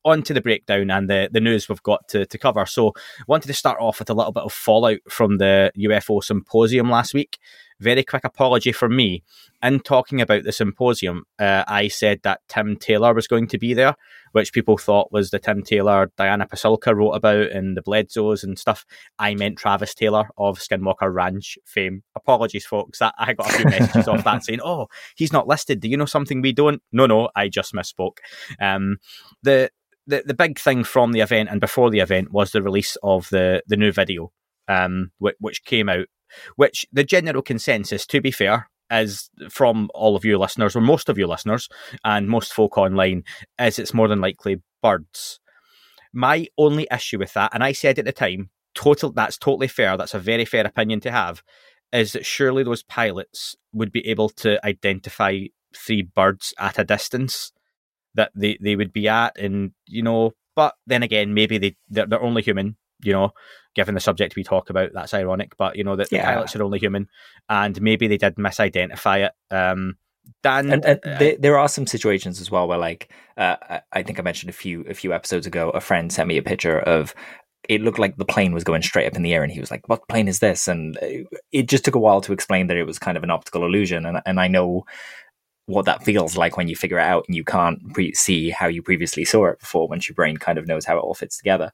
on 0.05 0.23
to 0.23 0.35
the 0.35 0.41
breakdown 0.41 0.91
and 0.91 1.09
the, 1.09 1.29
the 1.33 1.41
news 1.41 1.69
we've 1.69 1.83
got 1.83 2.07
to, 2.09 2.27
to 2.27 2.39
cover. 2.39 2.67
So 2.67 2.89
I 2.89 3.25
wanted 3.27 3.49
to 3.49 3.55
start 3.55 3.81
off 3.81 4.01
with 4.01 4.11
a 4.11 4.15
little 4.15 4.33
bit 4.33 4.45
of 4.45 4.53
fallout 4.53 5.01
from 5.09 5.39
the 5.39 5.73
UFO 5.77 6.23
symposium 6.23 6.91
last 6.91 7.15
week 7.15 7.39
very 7.81 8.05
quick 8.05 8.25
apology 8.25 8.73
from 8.73 8.97
me. 8.97 9.23
In 9.63 9.81
talking 9.81 10.21
about 10.21 10.45
the 10.45 10.53
symposium, 10.53 11.25
uh, 11.39 11.65
I 11.67 11.89
said 11.89 12.21
that 12.23 12.41
Tim 12.49 12.77
Taylor 12.77 13.15
was 13.15 13.27
going 13.27 13.49
to 13.49 13.59
be 13.59 13.75
there, 13.75 13.95
which 14.33 14.53
people 14.53 14.77
thought 14.77 15.13
was 15.13 15.31
the 15.31 15.39
Tim 15.39 15.63
Taylor 15.63 16.11
Diana 16.17 16.47
Pasulka 16.47 16.95
wrote 16.95 17.13
about 17.13 17.51
in 17.51 17.75
the 17.75 17.83
Bledsoes 17.83 18.45
and 18.45 18.59
stuff. 18.59 18.85
I 19.19 19.35
meant 19.35 19.59
Travis 19.59 19.95
Taylor 19.95 20.29
of 20.37 20.59
Skinwalker 20.59 21.13
Ranch 21.13 21.59
fame. 21.65 22.03
Apologies, 22.15 22.67
folks. 22.67 22.99
That 22.99 23.15
I 23.19 23.33
got 23.33 23.51
a 23.51 23.57
few 23.57 23.65
messages 23.65 24.09
off 24.09 24.25
that 24.25 24.45
saying, 24.45 24.61
"Oh, 24.63 24.89
he's 25.17 25.33
not 25.33 25.49
listed. 25.49 25.81
Do 25.81 25.89
you 25.89 25.97
know 25.97 26.05
something 26.05 26.43
we 26.43 26.53
don't?" 26.53 26.83
No, 26.93 27.07
no, 27.07 27.31
I 27.35 27.49
just 27.49 27.73
misspoke. 27.73 28.19
Um, 28.61 28.99
the 29.43 29.71
the 30.07 30.23
the 30.27 30.35
big 30.35 30.59
thing 30.59 30.85
from 30.85 31.13
the 31.13 31.21
event 31.21 31.49
and 31.51 31.61
before 31.61 31.91
the 31.91 32.01
event 32.01 32.33
was 32.33 32.53
the 32.53 32.63
release 32.63 32.97
of 33.03 33.29
the 33.31 33.63
the 33.67 33.77
new 33.77 33.93
video, 33.93 34.33
um, 34.69 35.11
which, 35.19 35.37
which 35.41 35.65
came 35.65 35.89
out 35.89 36.07
which 36.57 36.87
the 36.93 37.05
general 37.05 37.43
consensus, 37.43 38.07
to 38.07 38.21
be 38.21 38.31
fair, 38.31 38.69
is 38.91 39.31
from 39.51 39.91
all 39.95 40.17
of 40.17 40.25
you 40.25 40.39
listeners, 40.39 40.77
or 40.77 40.81
most 40.81 41.09
of 41.09 41.19
you 41.19 41.27
listeners, 41.27 41.69
and 42.05 42.29
most 42.29 42.53
folk 42.53 42.79
online, 42.79 43.25
is 43.59 43.79
it's 43.79 43.95
more 43.95 44.09
than 44.09 44.21
likely 44.21 44.63
birds. 44.83 45.41
My 46.13 46.47
only 46.59 46.87
issue 46.93 47.19
with 47.19 47.33
that, 47.35 47.53
and 47.55 47.65
I 47.65 47.73
said 47.73 47.99
at 47.99 48.05
the 48.05 48.13
time, 48.13 48.51
total 48.75 49.13
that's 49.13 49.39
totally 49.39 49.69
fair, 49.69 49.97
that's 49.97 50.15
a 50.15 50.19
very 50.19 50.45
fair 50.45 50.67
opinion 50.67 51.01
to 51.01 51.11
have, 51.11 51.43
is 51.93 52.13
that 52.13 52.27
surely 52.27 52.65
those 52.65 52.83
pilots 52.83 53.57
would 53.73 53.93
be 53.93 54.07
able 54.09 54.29
to 54.29 54.65
identify 54.67 55.41
three 55.75 56.03
birds 56.03 56.55
at 56.59 56.79
a 56.79 56.85
distance 56.85 57.53
that 58.15 58.31
they, 58.35 58.59
they 58.61 58.77
would 58.77 58.93
be 58.93 59.09
at 59.09 59.37
and 59.39 59.73
you 59.87 60.03
know 60.03 60.33
but 60.55 60.75
then 60.87 61.03
again 61.03 61.35
maybe 61.35 61.59
they 61.59 61.77
they're, 61.89 62.07
they're 62.07 62.23
only 62.23 62.43
human 62.43 62.77
you 63.05 63.13
know, 63.13 63.33
given 63.75 63.95
the 63.95 64.01
subject 64.01 64.37
we 64.37 64.45
talk 64.45 64.71
about, 64.71 64.93
that's 64.93 65.15
ironic. 65.15 65.57
But 65.57 65.77
you 65.77 65.85
know, 65.85 65.97
that 65.97 66.11
yeah. 66.11 66.21
the 66.21 66.25
pilots 66.25 66.57
are 66.57 66.63
only 66.63 66.79
human, 66.79 67.09
and 67.49 67.81
maybe 67.81 68.09
they 68.09 68.17
did 68.17 68.37
misidentify 68.37 69.27
it. 69.27 69.55
Um, 69.55 69.97
Dan, 70.43 70.71
and, 70.71 70.85
and 70.85 71.01
uh, 71.05 71.19
there, 71.19 71.37
there, 71.39 71.59
are 71.59 71.69
some 71.69 71.87
situations 71.87 72.41
as 72.41 72.51
well 72.51 72.67
where, 72.67 72.79
like, 72.79 73.11
uh, 73.37 73.57
I 73.93 74.03
think 74.03 74.19
I 74.19 74.23
mentioned 74.23 74.51
a 74.51 74.55
few 74.55 74.83
a 74.83 74.95
few 74.95 75.13
episodes 75.13 75.47
ago, 75.47 75.71
a 75.71 75.81
friend 75.81 76.13
sent 76.13 76.29
me 76.29 76.39
a 76.39 76.43
picture 76.43 76.79
of. 76.81 77.15
It 77.67 77.81
looked 77.81 77.99
like 77.99 78.19
the 78.19 78.27
plane 78.27 78.53
was 78.53 78.63
going 78.63 78.83
straight 78.83 79.07
up 79.07 79.17
in 79.17 79.23
the 79.23 79.33
air, 79.33 79.43
and 79.43 79.51
he 79.51 79.61
was 79.61 79.71
like, 79.71 79.89
"What 79.89 80.07
plane 80.09 80.29
is 80.29 80.41
this?" 80.41 80.69
And 80.69 80.99
uh, 80.99 81.25
it 81.51 81.67
just 81.67 81.85
took 81.85 81.95
a 81.95 81.99
while 81.99 82.21
to 82.21 82.33
explain 82.35 82.67
that 82.67 82.77
it 82.77 82.87
was 82.87 82.99
kind 82.99 83.17
of 83.17 83.23
an 83.23 83.31
optical 83.31 83.65
illusion. 83.65 84.05
And 84.05 84.21
and 84.27 84.39
I 84.39 84.49
know 84.49 84.85
what 85.67 85.87
that 85.87 86.05
feels 86.05 86.37
like 86.37 86.57
when 86.57 86.69
you 86.69 86.77
figure 86.77 86.99
it 86.99 87.05
out 87.05 87.25
and 87.27 87.37
you 87.37 87.45
can't 87.45 87.95
pre- 87.95 88.13
see 88.13 88.51
how 88.51 88.67
you 88.67 88.83
previously 88.83 89.25
saw 89.25 89.47
it 89.47 89.59
before 89.59 89.89
once 89.89 90.09
your 90.09 90.15
brain 90.15 90.37
kind 90.37 90.59
of 90.59 90.67
knows 90.67 90.85
how 90.85 90.99
it 90.99 91.01
all 91.01 91.15
fits 91.15 91.39
together. 91.39 91.71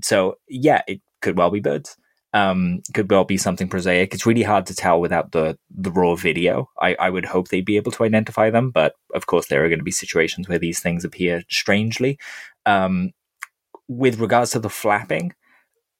So 0.00 0.38
yeah, 0.48 0.82
it 0.86 1.00
could 1.20 1.36
well 1.36 1.50
be 1.50 1.60
birds. 1.60 1.96
Um, 2.34 2.80
could 2.94 3.10
well 3.10 3.24
be 3.24 3.36
something 3.36 3.68
prosaic. 3.68 4.14
It's 4.14 4.24
really 4.24 4.42
hard 4.42 4.64
to 4.66 4.74
tell 4.74 5.00
without 5.00 5.32
the 5.32 5.58
the 5.70 5.90
raw 5.90 6.14
video. 6.14 6.70
I, 6.80 6.94
I 6.98 7.10
would 7.10 7.26
hope 7.26 7.48
they'd 7.48 7.64
be 7.64 7.76
able 7.76 7.92
to 7.92 8.04
identify 8.04 8.48
them, 8.48 8.70
but 8.70 8.94
of 9.14 9.26
course 9.26 9.48
there 9.48 9.64
are 9.64 9.68
going 9.68 9.80
to 9.80 9.84
be 9.84 9.90
situations 9.90 10.48
where 10.48 10.58
these 10.58 10.80
things 10.80 11.04
appear 11.04 11.42
strangely. 11.50 12.18
Um, 12.64 13.10
with 13.88 14.18
regards 14.18 14.52
to 14.52 14.60
the 14.60 14.70
flapping, 14.70 15.34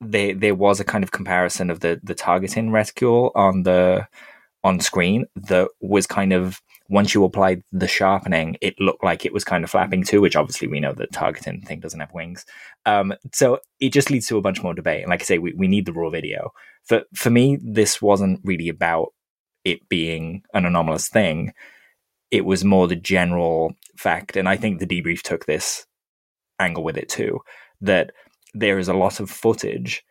there 0.00 0.34
there 0.34 0.54
was 0.54 0.80
a 0.80 0.84
kind 0.84 1.04
of 1.04 1.12
comparison 1.12 1.70
of 1.70 1.80
the 1.80 2.00
the 2.02 2.14
targeting 2.14 2.70
reticule 2.70 3.30
on 3.34 3.64
the 3.64 4.06
on 4.64 4.80
screen 4.80 5.26
that 5.36 5.68
was 5.80 6.06
kind 6.06 6.32
of 6.32 6.62
once 6.88 7.14
you 7.14 7.24
applied 7.24 7.62
the 7.72 7.88
sharpening, 7.88 8.56
it 8.60 8.78
looked 8.78 9.04
like 9.04 9.24
it 9.24 9.32
was 9.32 9.44
kind 9.44 9.64
of 9.64 9.70
flapping 9.70 10.04
too, 10.04 10.20
which 10.20 10.36
obviously 10.36 10.68
we 10.68 10.80
know 10.80 10.92
the 10.92 11.06
targeting 11.08 11.60
thing 11.62 11.80
doesn't 11.80 12.00
have 12.00 12.12
wings. 12.12 12.44
Um, 12.86 13.14
so 13.32 13.60
it 13.80 13.92
just 13.92 14.10
leads 14.10 14.26
to 14.28 14.36
a 14.36 14.42
bunch 14.42 14.62
more 14.62 14.74
debate. 14.74 15.02
And 15.02 15.10
like 15.10 15.22
I 15.22 15.24
say, 15.24 15.38
we, 15.38 15.52
we 15.54 15.68
need 15.68 15.86
the 15.86 15.92
raw 15.92 16.10
video. 16.10 16.52
For 16.84 17.02
for 17.14 17.30
me, 17.30 17.58
this 17.62 18.02
wasn't 18.02 18.40
really 18.44 18.68
about 18.68 19.12
it 19.64 19.88
being 19.88 20.42
an 20.54 20.66
anomalous 20.66 21.08
thing. 21.08 21.52
It 22.30 22.44
was 22.44 22.64
more 22.64 22.88
the 22.88 22.96
general 22.96 23.74
fact, 23.96 24.36
and 24.36 24.48
I 24.48 24.56
think 24.56 24.78
the 24.78 24.86
debrief 24.86 25.22
took 25.22 25.46
this 25.46 25.86
angle 26.58 26.84
with 26.84 26.96
it 26.96 27.08
too, 27.08 27.40
that 27.80 28.12
there 28.54 28.78
is 28.78 28.88
a 28.88 28.94
lot 28.94 29.20
of 29.20 29.30
footage 29.30 30.04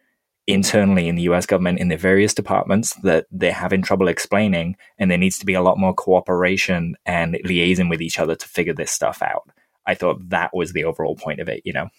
internally 0.54 1.08
in 1.08 1.16
the 1.16 1.24
US 1.24 1.46
government 1.46 1.80
in 1.80 1.88
the 1.88 1.98
various 1.98 2.34
departments 2.34 2.94
that 3.04 3.26
they're 3.32 3.52
having 3.52 3.82
trouble 3.82 4.08
explaining, 4.08 4.76
and 4.98 5.10
there 5.10 5.18
needs 5.18 5.38
to 5.40 5.46
be 5.46 5.54
a 5.54 5.62
lot 5.62 5.78
more 5.78 5.94
cooperation 5.94 6.96
and 7.06 7.38
liaison 7.44 7.90
with 7.90 8.02
each 8.02 8.20
other 8.20 8.36
to 8.36 8.48
figure 8.48 8.74
this 8.74 8.92
stuff 8.92 9.22
out. 9.22 9.50
I 9.86 9.96
thought 9.96 10.30
that 10.30 10.52
was 10.54 10.74
the 10.74 10.84
overall 10.84 11.16
point 11.16 11.40
of 11.40 11.50
it, 11.50 11.62
you 11.66 11.74
know. 11.74 11.90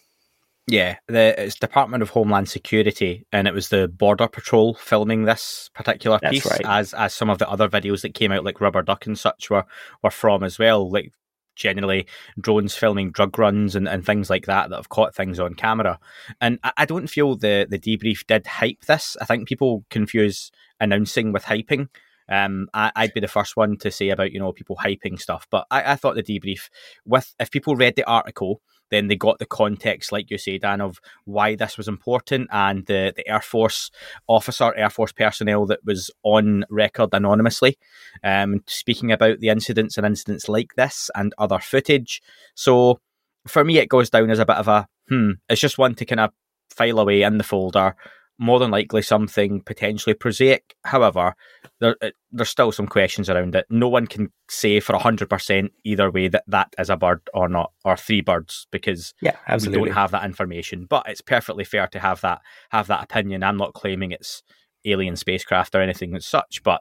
Yeah, 0.68 0.96
the 1.08 1.42
it's 1.42 1.56
Department 1.56 2.02
of 2.02 2.10
Homeland 2.10 2.48
Security, 2.48 3.26
and 3.32 3.48
it 3.48 3.54
was 3.54 3.68
the 3.68 3.88
Border 3.88 4.28
Patrol 4.28 4.74
filming 4.74 5.24
this 5.24 5.70
particular 5.74 6.20
That's 6.22 6.34
piece, 6.34 6.46
right. 6.46 6.62
as 6.64 6.94
as 6.94 7.12
some 7.12 7.30
of 7.30 7.38
the 7.38 7.50
other 7.50 7.68
videos 7.68 8.02
that 8.02 8.14
came 8.14 8.30
out, 8.30 8.44
like 8.44 8.60
Rubber 8.60 8.82
Duck 8.82 9.06
and 9.06 9.18
such, 9.18 9.50
were 9.50 9.64
were 10.04 10.10
from 10.10 10.44
as 10.44 10.60
well. 10.60 10.88
Like 10.88 11.12
generally 11.54 12.06
drones 12.40 12.74
filming 12.74 13.10
drug 13.10 13.38
runs 13.38 13.74
and, 13.74 13.88
and 13.88 14.04
things 14.04 14.30
like 14.30 14.46
that 14.46 14.70
that 14.70 14.76
have 14.76 14.88
caught 14.88 15.14
things 15.14 15.38
on 15.38 15.54
camera. 15.54 15.98
And 16.40 16.58
I, 16.62 16.72
I 16.78 16.84
don't 16.84 17.08
feel 17.08 17.36
the 17.36 17.66
the 17.68 17.78
debrief 17.78 18.26
did 18.26 18.46
hype 18.46 18.84
this. 18.86 19.16
I 19.20 19.24
think 19.24 19.48
people 19.48 19.84
confuse 19.90 20.50
announcing 20.80 21.32
with 21.32 21.44
hyping. 21.44 21.88
Um, 22.28 22.68
I, 22.72 22.92
I'd 22.94 23.14
be 23.14 23.20
the 23.20 23.28
first 23.28 23.56
one 23.56 23.76
to 23.78 23.90
say 23.90 24.08
about 24.10 24.32
you 24.32 24.38
know 24.38 24.52
people 24.52 24.76
hyping 24.76 25.20
stuff, 25.20 25.46
but 25.50 25.66
I, 25.70 25.92
I 25.92 25.96
thought 25.96 26.14
the 26.14 26.22
debrief 26.22 26.70
with 27.04 27.34
if 27.38 27.50
people 27.50 27.76
read 27.76 27.96
the 27.96 28.04
article 28.04 28.60
then 28.92 29.08
they 29.08 29.16
got 29.16 29.38
the 29.38 29.46
context, 29.46 30.12
like 30.12 30.30
you 30.30 30.36
say, 30.36 30.58
Dan, 30.58 30.80
of 30.82 31.00
why 31.24 31.56
this 31.56 31.78
was 31.78 31.88
important 31.88 32.48
and 32.52 32.84
the, 32.86 33.12
the 33.16 33.26
Air 33.26 33.40
Force 33.40 33.90
officer, 34.28 34.74
Air 34.74 34.90
Force 34.90 35.12
personnel 35.12 35.64
that 35.66 35.84
was 35.84 36.10
on 36.22 36.64
record 36.68 37.08
anonymously, 37.12 37.78
um, 38.22 38.62
speaking 38.66 39.10
about 39.10 39.40
the 39.40 39.48
incidents 39.48 39.96
and 39.96 40.06
incidents 40.06 40.48
like 40.48 40.74
this 40.76 41.10
and 41.14 41.34
other 41.38 41.58
footage. 41.58 42.22
So 42.54 43.00
for 43.46 43.64
me, 43.64 43.78
it 43.78 43.88
goes 43.88 44.10
down 44.10 44.30
as 44.30 44.38
a 44.38 44.46
bit 44.46 44.56
of 44.56 44.68
a 44.68 44.86
hmm. 45.08 45.32
It's 45.48 45.60
just 45.60 45.78
one 45.78 45.94
to 45.94 46.04
kind 46.04 46.20
of 46.20 46.30
file 46.70 47.00
away 47.00 47.22
in 47.22 47.38
the 47.38 47.44
folder. 47.44 47.96
More 48.42 48.58
than 48.58 48.72
likely, 48.72 49.02
something 49.02 49.60
potentially 49.60 50.14
prosaic. 50.14 50.74
However, 50.84 51.36
there, 51.78 51.94
there's 52.32 52.50
still 52.50 52.72
some 52.72 52.88
questions 52.88 53.30
around 53.30 53.54
it. 53.54 53.66
No 53.70 53.88
one 53.88 54.08
can 54.08 54.32
say 54.50 54.80
for 54.80 54.96
hundred 54.98 55.30
percent 55.30 55.70
either 55.84 56.10
way 56.10 56.26
that 56.26 56.42
that 56.48 56.74
is 56.76 56.90
a 56.90 56.96
bird 56.96 57.20
or 57.32 57.48
not, 57.48 57.70
or 57.84 57.96
three 57.96 58.20
birds, 58.20 58.66
because 58.72 59.14
Yeah, 59.20 59.36
we 59.60 59.68
don't 59.68 59.92
have 59.92 60.10
that 60.10 60.24
information. 60.24 60.86
But 60.90 61.04
it's 61.08 61.20
perfectly 61.20 61.62
fair 61.62 61.86
to 61.86 62.00
have 62.00 62.20
that 62.22 62.40
have 62.70 62.88
that 62.88 63.04
opinion. 63.04 63.44
I'm 63.44 63.56
not 63.56 63.74
claiming 63.74 64.10
it's 64.10 64.42
alien 64.84 65.14
spacecraft 65.14 65.76
or 65.76 65.80
anything 65.80 66.16
as 66.16 66.26
such, 66.26 66.64
but 66.64 66.80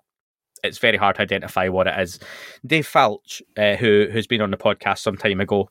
it's 0.63 0.79
very 0.79 0.97
hard 0.97 1.17
to 1.17 1.21
identify 1.21 1.69
what 1.69 1.85
it 1.85 1.99
is. 1.99 2.19
Dave 2.65 2.87
Falch, 2.87 3.41
uh, 3.55 3.75
who 3.75 4.07
who's 4.11 4.25
been 4.25 4.41
on 4.41 4.49
the 4.49 4.57
podcast 4.57 4.97
some 4.97 5.17
time 5.17 5.39
ago, 5.39 5.69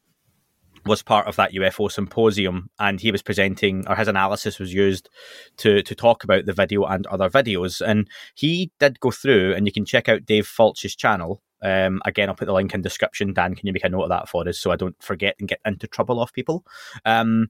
was 0.86 1.02
part 1.02 1.26
of 1.26 1.36
that 1.36 1.52
UFO 1.52 1.90
symposium, 1.90 2.70
and 2.78 3.00
he 3.00 3.12
was 3.12 3.22
presenting, 3.22 3.86
or 3.86 3.96
his 3.96 4.08
analysis 4.08 4.58
was 4.58 4.72
used 4.72 5.08
to 5.58 5.82
to 5.82 5.94
talk 5.94 6.24
about 6.24 6.46
the 6.46 6.52
video 6.52 6.84
and 6.84 7.06
other 7.06 7.28
videos. 7.28 7.80
And 7.80 8.08
he 8.34 8.70
did 8.78 9.00
go 9.00 9.10
through, 9.10 9.54
and 9.54 9.66
you 9.66 9.72
can 9.72 9.84
check 9.84 10.08
out 10.08 10.26
Dave 10.26 10.46
Falch's 10.46 10.96
channel. 10.96 11.42
Um, 11.62 12.00
again, 12.06 12.28
I'll 12.28 12.34
put 12.34 12.46
the 12.46 12.54
link 12.54 12.74
in 12.74 12.82
description. 12.82 13.34
Dan, 13.34 13.54
can 13.54 13.66
you 13.66 13.72
make 13.72 13.84
a 13.84 13.88
note 13.88 14.04
of 14.04 14.08
that 14.08 14.28
for 14.28 14.48
us 14.48 14.58
so 14.58 14.70
I 14.70 14.76
don't 14.76 15.00
forget 15.02 15.36
and 15.38 15.48
get 15.48 15.60
into 15.64 15.86
trouble 15.86 16.18
off 16.18 16.32
people? 16.32 16.64
Um, 17.04 17.48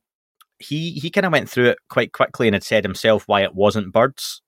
he 0.59 0.93
he 0.93 1.11
kind 1.11 1.27
of 1.27 1.33
went 1.33 1.49
through 1.49 1.71
it 1.71 1.79
quite 1.89 2.13
quickly 2.13 2.49
and 2.49 2.55
had 2.55 2.65
said 2.65 2.85
himself 2.85 3.25
why 3.27 3.43
it 3.43 3.55
wasn't 3.55 3.93
birds 3.93 4.43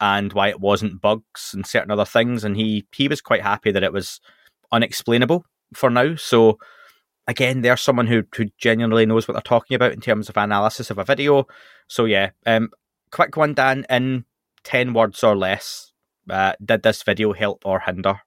and 0.00 0.32
why 0.32 0.48
it 0.48 0.60
wasn't 0.60 1.00
bugs 1.00 1.52
and 1.54 1.66
certain 1.66 1.90
other 1.90 2.04
things, 2.04 2.44
and 2.44 2.56
he 2.56 2.86
he 2.94 3.08
was 3.08 3.20
quite 3.20 3.42
happy 3.42 3.70
that 3.70 3.84
it 3.84 3.92
was 3.92 4.20
unexplainable 4.72 5.44
for 5.74 5.90
now. 5.90 6.16
So 6.16 6.58
again, 7.26 7.62
there's 7.62 7.82
someone 7.82 8.06
who 8.06 8.24
who 8.34 8.46
genuinely 8.58 9.06
knows 9.06 9.26
what 9.26 9.34
they're 9.34 9.42
talking 9.42 9.74
about 9.74 9.92
in 9.92 10.00
terms 10.00 10.28
of 10.28 10.36
analysis 10.36 10.90
of 10.90 10.98
a 10.98 11.04
video. 11.04 11.46
So 11.88 12.04
yeah, 12.04 12.30
um, 12.46 12.70
quick 13.10 13.36
one, 13.36 13.54
Dan, 13.54 13.86
in 13.90 14.24
ten 14.64 14.92
words 14.92 15.22
or 15.22 15.36
less. 15.36 15.92
Uh, 16.28 16.54
did 16.64 16.82
this 16.82 17.04
video 17.04 17.32
help 17.32 17.64
or 17.64 17.78
hinder? 17.80 18.20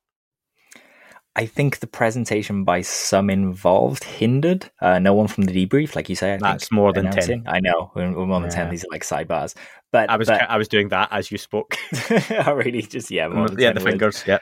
I 1.35 1.45
think 1.45 1.79
the 1.79 1.87
presentation 1.87 2.63
by 2.63 2.81
some 2.81 3.29
involved 3.29 4.03
hindered. 4.03 4.69
Uh, 4.81 4.99
no 4.99 5.13
one 5.13 5.27
from 5.27 5.45
the 5.45 5.53
debrief, 5.53 5.95
like 5.95 6.09
you 6.09 6.15
say. 6.15 6.33
I 6.33 6.37
That's 6.37 6.71
more 6.71 6.91
than 6.91 7.07
announcing. 7.07 7.43
I 7.45 7.59
know 7.59 7.91
we're, 7.95 8.11
we're 8.11 8.25
more 8.25 8.41
than 8.41 8.49
ten. 8.49 8.69
These 8.69 8.83
are 8.83 8.91
like 8.91 9.03
sidebars. 9.03 9.55
But 9.91 10.09
I 10.09 10.17
was 10.17 10.27
but, 10.27 10.49
I 10.49 10.57
was 10.57 10.67
doing 10.67 10.89
that 10.89 11.09
as 11.11 11.31
you 11.31 11.37
spoke. 11.37 11.77
I 12.29 12.51
really 12.51 12.81
just 12.81 13.11
yeah, 13.11 13.27
more 13.27 13.47
than 13.47 13.59
yeah, 13.59 13.73
10 13.73 13.75
the 13.75 13.81
words. 13.81 13.91
fingers. 13.91 14.23
Yeah, 14.27 14.39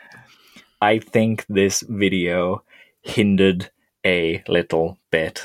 I 0.82 1.00
think 1.00 1.46
this 1.50 1.84
video 1.88 2.64
hindered 3.02 3.70
a 4.06 4.44
little 4.48 5.00
bit. 5.12 5.44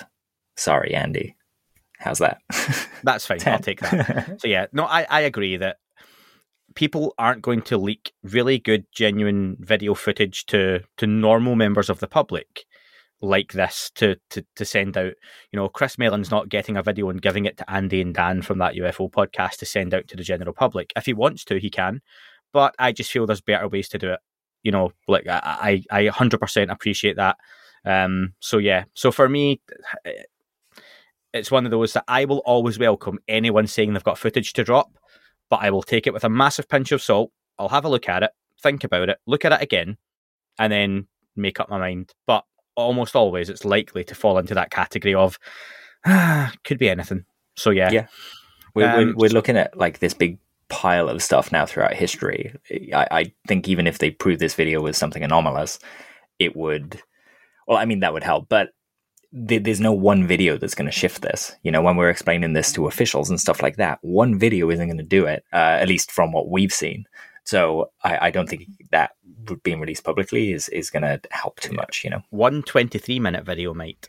Sorry, 0.57 0.95
Andy. 0.95 1.37
How's 1.99 2.19
that? 2.19 2.39
that's 3.05 3.27
fine. 3.27 3.39
I'll 3.47 3.59
take 3.59 3.81
that. 3.81 4.41
So 4.41 4.49
yeah, 4.49 4.67
no, 4.73 4.85
I, 4.85 5.07
I 5.09 5.21
agree 5.21 5.57
that 5.57 5.77
people 6.75 7.15
aren't 7.19 7.43
going 7.43 7.63
to 7.63 7.79
leak 7.79 8.13
really 8.23 8.59
good, 8.59 8.87
genuine 8.93 9.57
video 9.61 9.95
footage 9.95 10.47
to 10.47 10.81
to 10.99 11.07
normal 11.07 11.55
members 11.55 11.89
of 11.89 12.01
the 12.01 12.09
public 12.09 12.65
like 13.23 13.53
this 13.53 13.91
to 13.95 14.17
to 14.31 14.45
to 14.57 14.65
send 14.65 14.97
out. 14.97 15.15
You 15.53 15.59
know, 15.59 15.69
Chris 15.69 15.97
Mellon's 15.97 16.31
not 16.31 16.49
getting 16.49 16.77
a 16.77 16.83
video 16.83 17.09
and 17.09 17.23
giving 17.23 17.45
it 17.45 17.57
to 17.59 17.71
Andy 17.71 18.01
and 18.01 18.13
Dan 18.13 18.43
from 18.43 18.59
that 18.59 18.75
UFO 18.75 19.11
podcast 19.11 19.59
to 19.59 19.67
send 19.67 19.95
out 19.95 20.09
to 20.09 20.17
the 20.17 20.25
general 20.25 20.53
public. 20.53 20.93
If 20.97 21.07
he 21.07 21.13
wants 21.15 21.45
to, 21.47 21.59
he 21.59 21.71
can, 21.71 22.03
but 22.53 22.75
I 22.79 22.93
just 22.93 23.11
feel 23.11 23.27
there's 23.27 23.41
better 23.41 23.69
ways 23.69 23.89
to 23.91 23.99
do 23.99 24.13
it. 24.13 24.21
You 24.63 24.73
know, 24.73 24.93
like 25.09 25.27
I 25.29 25.83
I 25.91 26.07
I 26.07 26.09
100% 26.09 26.71
appreciate 26.71 27.17
that. 27.17 27.37
Um, 27.85 28.35
so 28.41 28.59
yeah, 28.59 28.85
so 28.95 29.11
for 29.11 29.29
me, 29.29 29.61
it's 31.33 31.51
one 31.51 31.65
of 31.65 31.71
those 31.71 31.93
that 31.95 32.05
I 32.09 32.25
will 32.25 32.39
always 32.39 32.79
welcome 32.79 33.19
anyone 33.29 33.67
saying 33.67 33.93
they've 33.93 34.05
got 34.05 34.19
footage 34.19 34.53
to 34.55 34.65
drop, 34.65 34.97
but 35.49 35.61
I 35.63 35.71
will 35.71 35.83
take 35.83 36.07
it 36.07 36.13
with 36.13 36.25
a 36.25 36.29
massive 36.29 36.69
pinch 36.69 36.93
of 36.93 37.03
salt. 37.03 37.33
I'll 37.59 37.69
have 37.69 37.85
a 37.85 37.89
look 37.89 38.09
at 38.09 38.23
it, 38.23 38.31
think 38.63 38.85
about 38.85 39.09
it, 39.09 39.19
look 39.27 39.45
at 39.45 39.53
it 39.53 39.63
again, 39.63 39.97
and 40.59 40.73
then 40.73 41.07
make 41.37 41.61
up 41.61 41.71
my 41.71 41.79
mind. 41.79 42.13
But 42.27 42.45
almost 42.75 43.17
always, 43.17 43.49
it's 43.49 43.65
likely 43.65 44.05
to 44.05 44.15
fall 44.15 44.39
into 44.39 44.55
that 44.55 44.71
category 44.71 45.15
of 45.15 45.39
ah, 46.07 46.53
could 46.65 46.79
be 46.79 46.89
anything. 46.91 47.25
So 47.57 47.71
yeah, 47.71 47.91
Yeah. 47.91 48.07
We're, 48.75 48.89
Um, 48.89 48.97
we're, 48.97 49.15
we're 49.15 49.31
looking 49.31 49.57
at 49.57 49.77
like 49.77 49.99
this 49.99 50.15
big 50.15 50.39
pile 50.69 51.11
of 51.11 51.23
stuff 51.23 51.53
now 51.53 51.67
throughout 51.67 51.93
history. 51.93 52.55
I, 52.95 53.07
I 53.11 53.33
think 53.47 53.69
even 53.69 53.87
if 53.87 53.99
they 53.99 54.11
prove 54.11 54.39
this 54.39 54.55
video 54.55 54.81
was 54.81 54.97
something 54.97 55.23
anomalous, 55.23 55.79
it 56.39 56.57
would. 56.57 57.03
Well, 57.67 57.79
I 57.79 57.85
mean 57.85 58.01
that 58.01 58.13
would 58.13 58.25
help, 58.25 58.49
but 58.49 58.71
th- 59.49 59.63
there's 59.63 59.81
no 59.81 59.93
one 59.93 60.27
video 60.27 60.57
that's 60.57 60.75
going 60.75 60.87
to 60.91 60.93
shift 60.93 61.23
this. 61.23 61.55
You 61.63 61.71
know, 61.71 61.83
when 61.83 61.97
we're 61.97 62.11
explaining 62.11 62.53
this 62.53 62.73
to 62.73 62.87
officials 62.87 63.31
and 63.31 63.41
stuff 63.41 63.63
like 63.63 63.77
that, 63.77 63.99
one 64.03 64.39
video 64.39 64.71
isn't 64.71 64.87
going 64.87 64.99
to 64.99 65.03
do 65.03 65.27
it. 65.27 65.45
Uh, 65.53 65.79
at 65.81 65.89
least 65.89 66.11
from 66.13 66.33
what 66.33 66.49
we've 66.49 66.73
seen. 66.73 67.07
So 67.45 67.91
I, 68.05 68.27
I 68.27 68.31
don't 68.31 68.49
think 68.49 68.67
that 68.91 69.13
being 69.63 69.81
released 69.81 70.05
publicly 70.05 70.53
is 70.53 70.69
is 70.69 70.91
going 70.91 71.03
to 71.03 71.21
help 71.31 71.61
too 71.61 71.75
much. 71.75 72.05
You 72.05 72.11
know. 72.11 72.23
one 72.31 72.63
23 72.63 73.19
minute 73.19 73.45
video 73.45 73.75
might. 73.75 74.09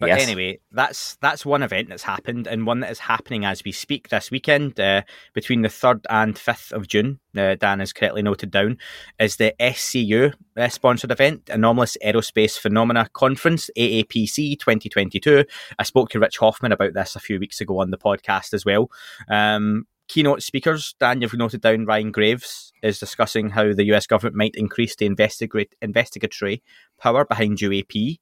But 0.00 0.08
Yes. 0.08 0.22
anyway, 0.22 0.58
that's 0.72 1.16
that's 1.16 1.46
one 1.46 1.62
event 1.62 1.88
that's 1.88 2.02
happened, 2.02 2.46
and 2.46 2.66
one 2.66 2.80
that 2.80 2.90
is 2.90 2.98
happening 2.98 3.44
as 3.44 3.64
we 3.64 3.72
speak 3.72 4.08
this 4.08 4.30
weekend, 4.30 4.78
uh, 4.80 5.02
between 5.34 5.62
the 5.62 5.68
third 5.68 6.06
and 6.10 6.38
fifth 6.38 6.72
of 6.72 6.88
June. 6.88 7.20
Uh, 7.36 7.56
Dan 7.56 7.80
has 7.80 7.92
correctly 7.92 8.22
noted 8.22 8.50
down 8.50 8.78
is 9.18 9.36
the 9.36 9.54
SCU 9.58 10.32
uh, 10.56 10.68
sponsored 10.68 11.10
event, 11.10 11.48
Anomalous 11.48 11.96
Aerospace 12.04 12.58
Phenomena 12.58 13.08
Conference 13.12 13.70
(AAPC 13.76 14.58
2022). 14.58 15.44
I 15.78 15.82
spoke 15.82 16.10
to 16.10 16.20
Rich 16.20 16.38
Hoffman 16.38 16.72
about 16.72 16.94
this 16.94 17.16
a 17.16 17.20
few 17.20 17.38
weeks 17.38 17.60
ago 17.60 17.80
on 17.80 17.90
the 17.90 17.98
podcast 17.98 18.54
as 18.54 18.64
well. 18.64 18.90
Um, 19.28 19.86
keynote 20.08 20.42
speakers, 20.42 20.94
Dan, 21.00 21.20
you've 21.22 21.34
noted 21.34 21.60
down 21.60 21.86
Ryan 21.86 22.12
Graves 22.12 22.72
is 22.82 22.98
discussing 22.98 23.50
how 23.50 23.72
the 23.72 23.84
US 23.94 24.06
government 24.06 24.36
might 24.36 24.54
increase 24.54 24.94
the 24.96 25.06
investigate, 25.06 25.74
investigatory 25.80 26.62
power 27.00 27.24
behind 27.24 27.58
UAP. 27.58 28.18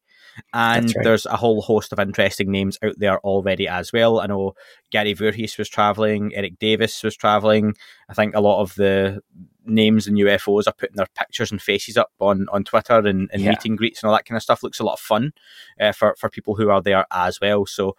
And 0.52 0.86
right. 0.94 1.04
there's 1.04 1.26
a 1.26 1.36
whole 1.36 1.62
host 1.62 1.92
of 1.92 1.98
interesting 1.98 2.50
names 2.50 2.78
out 2.82 2.94
there 2.98 3.18
already 3.20 3.68
as 3.68 3.92
well. 3.92 4.20
I 4.20 4.26
know 4.26 4.54
Gary 4.90 5.14
Voorhis 5.14 5.58
was 5.58 5.68
traveling, 5.68 6.34
Eric 6.34 6.58
Davis 6.58 7.02
was 7.02 7.16
traveling. 7.16 7.74
I 8.08 8.14
think 8.14 8.34
a 8.34 8.40
lot 8.40 8.60
of 8.60 8.74
the 8.74 9.20
names 9.64 10.06
and 10.06 10.16
UFOs 10.16 10.66
are 10.66 10.74
putting 10.74 10.96
their 10.96 11.06
pictures 11.16 11.50
and 11.50 11.60
faces 11.60 11.96
up 11.96 12.10
on, 12.18 12.46
on 12.52 12.64
Twitter 12.64 12.98
and, 12.98 13.30
and 13.32 13.42
Yeah. 13.42 13.50
meet 13.50 13.64
and 13.64 13.78
greets 13.78 14.02
and 14.02 14.08
all 14.08 14.16
that 14.16 14.24
kind 14.24 14.36
of 14.36 14.42
stuff. 14.42 14.62
Looks 14.62 14.80
a 14.80 14.84
lot 14.84 14.94
of 14.94 15.00
fun 15.00 15.32
uh, 15.80 15.92
for, 15.92 16.16
for 16.18 16.28
people 16.28 16.54
who 16.54 16.70
are 16.70 16.82
there 16.82 17.06
as 17.12 17.40
well. 17.40 17.66
So 17.66 17.96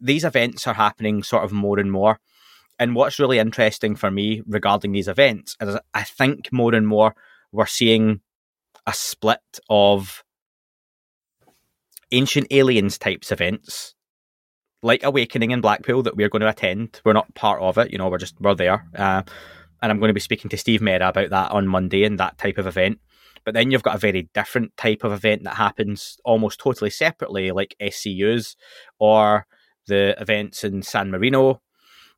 these 0.00 0.24
events 0.24 0.66
are 0.66 0.74
happening 0.74 1.22
sort 1.22 1.44
of 1.44 1.52
more 1.52 1.78
and 1.78 1.90
more. 1.90 2.20
And 2.78 2.94
what's 2.94 3.18
really 3.18 3.38
interesting 3.38 3.96
for 3.96 4.10
me 4.10 4.42
regarding 4.46 4.92
these 4.92 5.08
events 5.08 5.56
is 5.60 5.78
I 5.94 6.02
think 6.02 6.52
more 6.52 6.74
and 6.74 6.86
more 6.86 7.14
we're 7.52 7.66
seeing 7.66 8.20
a 8.86 8.92
split 8.92 9.40
of 9.70 10.22
ancient 12.12 12.46
aliens 12.50 12.98
types 12.98 13.32
events 13.32 13.94
like 14.82 15.02
awakening 15.02 15.50
in 15.50 15.60
blackpool 15.60 16.02
that 16.02 16.16
we're 16.16 16.28
going 16.28 16.42
to 16.42 16.48
attend. 16.48 17.00
We're 17.04 17.12
not 17.12 17.34
part 17.34 17.60
of 17.60 17.78
it 17.78 17.90
you 17.90 17.98
know 17.98 18.08
we're 18.08 18.18
just 18.18 18.40
we're 18.40 18.54
there. 18.54 18.86
Uh, 18.94 19.22
and 19.82 19.92
i'm 19.92 19.98
going 19.98 20.08
to 20.08 20.14
be 20.14 20.20
speaking 20.20 20.48
to 20.48 20.56
steve 20.56 20.80
mera 20.80 21.08
about 21.08 21.28
that 21.28 21.50
on 21.50 21.68
monday 21.68 22.04
and 22.04 22.18
that 22.18 22.38
type 22.38 22.58
of 22.58 22.66
event. 22.66 22.98
But 23.44 23.54
then 23.54 23.70
you've 23.70 23.82
got 23.82 23.94
a 23.94 23.98
very 23.98 24.28
different 24.34 24.76
type 24.76 25.04
of 25.04 25.12
event 25.12 25.44
that 25.44 25.54
happens 25.54 26.18
almost 26.24 26.58
totally 26.58 26.90
separately 26.90 27.52
like 27.52 27.76
scus 27.80 28.56
or 28.98 29.46
the 29.86 30.20
events 30.20 30.64
in 30.64 30.82
san 30.82 31.10
marino. 31.10 31.62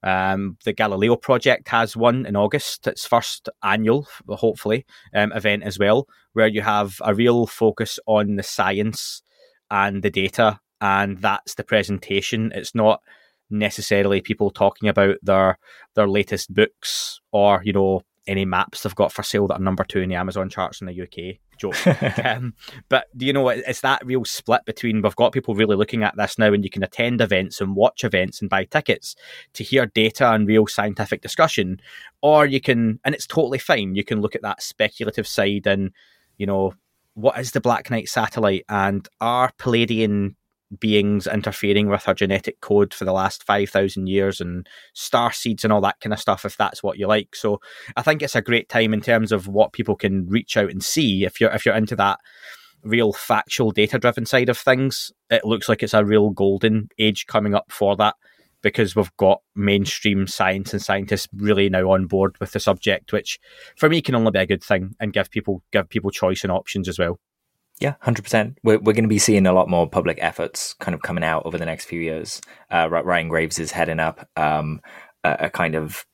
Um, 0.03 0.57
the 0.65 0.73
Galileo 0.73 1.17
project 1.17 1.69
has 1.69 1.97
one 1.97 2.25
in 2.25 2.37
August. 2.37 2.87
Its 2.87 3.05
first 3.05 3.49
annual, 3.65 4.07
hopefully, 4.29 4.87
um, 5.13 5.33
event 5.33 5.65
as 5.65 5.79
well, 5.79 6.07
where 6.35 6.47
you 6.47 6.63
have 6.63 6.99
a 7.05 7.15
real 7.15 7.47
focus 7.47 7.99
on 8.07 8.37
the 8.37 8.45
science 8.45 9.23
and 9.71 10.03
the 10.03 10.11
data, 10.11 10.61
and 10.81 11.19
that's 11.19 11.55
the 11.55 11.65
presentation. 11.65 12.53
It's 12.55 12.75
not 12.75 13.03
necessarily 13.51 14.21
people 14.21 14.51
talking 14.51 14.89
about 14.89 15.17
their 15.23 15.59
their 15.95 16.09
latest 16.09 16.53
books 16.53 17.21
or 17.33 17.63
you 17.65 17.73
know 17.73 18.03
any 18.27 18.45
maps 18.45 18.83
they've 18.83 18.95
got 18.95 19.11
for 19.11 19.23
sale 19.23 19.47
that 19.47 19.55
are 19.55 19.63
number 19.63 19.85
two 19.85 20.01
in 20.01 20.11
the 20.11 20.15
Amazon 20.15 20.51
charts 20.51 20.81
in 20.83 20.87
the 20.87 21.03
UK. 21.03 21.39
Joke. 21.59 21.75
um, 22.25 22.55
but 22.89 23.07
do 23.17 23.27
you 23.27 23.33
know 23.33 23.49
it's 23.49 23.81
that 23.81 24.05
real 24.07 24.25
split 24.25 24.65
between 24.65 25.03
we've 25.03 25.17
got 25.17 25.33
people 25.33 25.55
really 25.55 25.77
looking 25.77 26.05
at 26.05 26.17
this 26.17 26.39
now, 26.39 26.53
and 26.53 26.63
you 26.63 26.71
can 26.71 26.85
attend 26.85 27.21
events 27.21 27.61
and 27.61 27.75
watch 27.75 28.05
events 28.05 28.41
and 28.41 28.49
buy 28.49 28.65
tickets 28.65 29.17
to 29.55 29.65
hear 29.65 29.87
data 29.87 30.31
and 30.33 30.47
real 30.47 30.67
scientific 30.67 31.21
discussion, 31.21 31.81
or 32.23 32.47
you 32.47 32.61
can, 32.61 33.01
and 33.05 33.15
it's 33.15 33.27
totally 33.27 33.59
fine. 33.59 33.97
You 33.97 34.05
can 34.05 34.21
look 34.21 34.37
at 34.37 34.43
that 34.43 34.63
speculative 34.63 35.27
side 35.27 35.67
and 35.67 35.91
you 36.37 36.47
know 36.47 36.75
what 37.19 37.37
is 37.37 37.51
the 37.51 37.61
Black 37.61 37.91
Knight 37.91 38.09
satellite 38.09 38.65
and 38.69 39.09
are 39.21 39.51
Pleiadian 39.59 40.37
beings 40.79 41.27
interfering 41.27 41.89
with 41.89 42.07
our 42.07 42.15
genetic 42.15 42.61
code 42.61 42.95
for 42.95 43.05
the 43.05 43.13
last 43.13 43.43
5,000 43.43 44.07
years 44.07 44.41
and 44.41 44.69
star 44.95 45.33
seeds 45.33 45.65
and 45.65 45.73
all 45.73 45.81
that 45.81 45.99
kind 46.01 46.13
of 46.13 46.21
stuff, 46.21 46.45
if 46.45 46.57
that's 46.57 46.81
what 46.81 46.97
you 46.97 47.09
like. 47.09 47.35
So 47.35 47.61
I 47.97 48.03
think 48.03 48.23
it's 48.23 48.37
a 48.37 48.43
great 48.43 48.69
time 48.69 48.95
in 48.95 49.01
terms 49.01 49.33
of 49.33 49.49
what 49.49 49.73
people 49.73 49.97
can 49.97 50.29
reach 50.29 50.57
out 50.57 50.71
and 50.71 50.83
see 50.83 51.25
if 51.25 51.41
you're, 51.41 51.51
if 51.51 51.67
you're 51.67 51.75
into 51.75 51.97
that 51.97 52.21
real 52.85 53.13
factual 53.13 53.73
data 53.73 53.99
driven 53.99 54.25
side 54.25 54.49
of 54.49 54.57
things. 54.57 55.11
It 55.29 55.45
looks 55.45 55.69
like 55.69 55.83
it's 55.83 55.95
a 55.95 56.05
real 56.05 56.31
golden 56.31 56.89
age 57.01 57.27
coming 57.27 57.53
up 57.53 57.73
for 57.73 57.97
that 57.97 58.15
because 58.63 58.97
we've 58.97 59.15
got 59.17 59.41
mainstream 59.55 60.27
science 60.27 60.73
and 60.73 60.83
scientists 60.83 61.29
really 61.35 61.69
now 61.69 61.91
on 61.91 62.07
board 62.07 62.39
with 62.41 62.53
the 62.53 62.61
subject, 62.61 63.13
which 63.13 63.39
for 63.77 63.89
me 63.89 64.03
can 64.03 64.15
only 64.15 64.31
be 64.31 64.39
a 64.39 64.47
good 64.47 64.63
thing 64.63 64.95
and 65.01 65.13
give 65.13 65.31
people 65.31 65.63
give 65.73 65.89
people 65.89 66.11
choice 66.11 66.43
and 66.43 66.53
options 66.53 66.89
as 66.89 66.99
well. 66.99 67.19
Yeah, 67.81 67.95
hundred 68.01 68.23
percent. 68.23 68.59
We're 68.65 68.79
we're 68.79 68.93
going 68.93 69.05
to 69.05 69.09
be 69.09 69.19
seeing 69.19 69.47
a 69.47 69.53
lot 69.53 69.69
more 69.69 69.89
public 69.89 70.19
efforts 70.21 70.75
kind 70.75 70.95
of 70.95 71.03
coming 71.03 71.25
out 71.25 71.47
over 71.47 71.59
the 71.59 71.67
next 71.67 71.85
few 71.85 72.01
years. 72.01 72.41
Uh, 72.71 72.89
Ryan 72.91 73.29
Graves 73.29 73.59
is 73.59 73.71
heading 73.71 74.01
up 74.01 74.29
um, 74.37 74.81
a, 75.23 75.37
a, 75.41 75.51
kind 75.51 75.75
of 75.77 76.05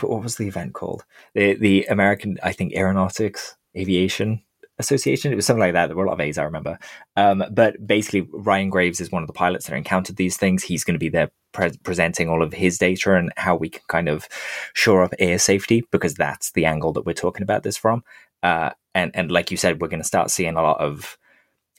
what 0.00 0.22
was 0.22 0.36
the 0.36 0.48
event 0.48 0.74
called? 0.74 1.04
The 1.34 1.54
the 1.54 1.84
American, 1.84 2.38
I 2.42 2.52
think, 2.52 2.74
Aeronautics 2.74 3.56
Aviation 3.76 4.42
Association. 4.80 5.32
It 5.32 5.36
was 5.36 5.46
something 5.46 5.60
like 5.60 5.74
that. 5.74 5.86
There 5.86 5.96
were 5.96 6.04
a 6.04 6.08
lot 6.08 6.14
of 6.14 6.20
A's, 6.20 6.38
I 6.38 6.42
remember. 6.42 6.78
Um, 7.16 7.44
but 7.50 7.86
basically, 7.86 8.28
Ryan 8.32 8.70
Graves 8.70 9.00
is 9.00 9.12
one 9.12 9.22
of 9.22 9.26
the 9.26 9.32
pilots 9.32 9.66
that 9.66 9.76
encountered 9.76 10.16
these 10.16 10.36
things. 10.36 10.64
He's 10.64 10.84
going 10.84 10.94
to 10.94 10.98
be 10.98 11.08
there 11.08 11.30
pre- 11.52 11.78
presenting 11.82 12.28
all 12.28 12.42
of 12.42 12.52
his 12.52 12.78
data 12.78 13.14
and 13.14 13.32
how 13.36 13.56
we 13.56 13.68
can 13.68 13.82
kind 13.88 14.08
of 14.08 14.28
shore 14.74 15.02
up 15.02 15.14
air 15.18 15.38
safety 15.38 15.84
because 15.90 16.14
that's 16.14 16.52
the 16.52 16.64
angle 16.64 16.92
that 16.94 17.06
we're 17.06 17.12
talking 17.12 17.42
about 17.42 17.62
this 17.62 17.76
from. 17.76 18.02
Uh, 18.42 18.70
and 18.94 19.10
and 19.14 19.30
like 19.30 19.50
you 19.50 19.56
said, 19.56 19.80
we're 19.80 19.88
going 19.88 20.02
to 20.02 20.06
start 20.06 20.30
seeing 20.30 20.56
a 20.56 20.62
lot 20.62 20.80
of 20.80 21.16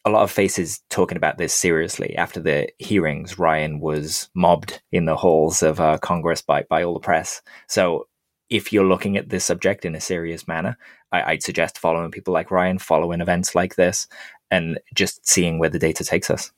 a 0.05 0.09
lot 0.09 0.23
of 0.23 0.31
faces 0.31 0.81
talking 0.89 1.17
about 1.17 1.37
this 1.37 1.53
seriously. 1.53 2.15
After 2.15 2.39
the 2.39 2.69
hearings, 2.79 3.37
Ryan 3.37 3.79
was 3.79 4.29
mobbed 4.33 4.81
in 4.91 5.05
the 5.05 5.15
halls 5.15 5.61
of 5.61 5.79
uh, 5.79 5.97
Congress 5.99 6.41
by 6.41 6.63
by 6.63 6.83
all 6.83 6.93
the 6.93 6.99
press. 6.99 7.41
So 7.67 8.07
if 8.49 8.73
you're 8.73 8.85
looking 8.85 9.17
at 9.17 9.29
this 9.29 9.45
subject 9.45 9.85
in 9.85 9.95
a 9.95 10.01
serious 10.01 10.47
manner, 10.47 10.77
I, 11.11 11.33
would 11.33 11.43
suggest 11.43 11.77
following 11.77 12.11
people 12.11 12.33
like 12.33 12.51
Ryan, 12.51 12.79
following 12.79 13.21
events 13.21 13.55
like 13.55 13.75
this, 13.75 14.07
and 14.49 14.79
just 14.93 15.27
seeing 15.27 15.59
where 15.59 15.69
the 15.69 15.79
data 15.79 16.03
takes 16.03 16.29
us. 16.29 16.51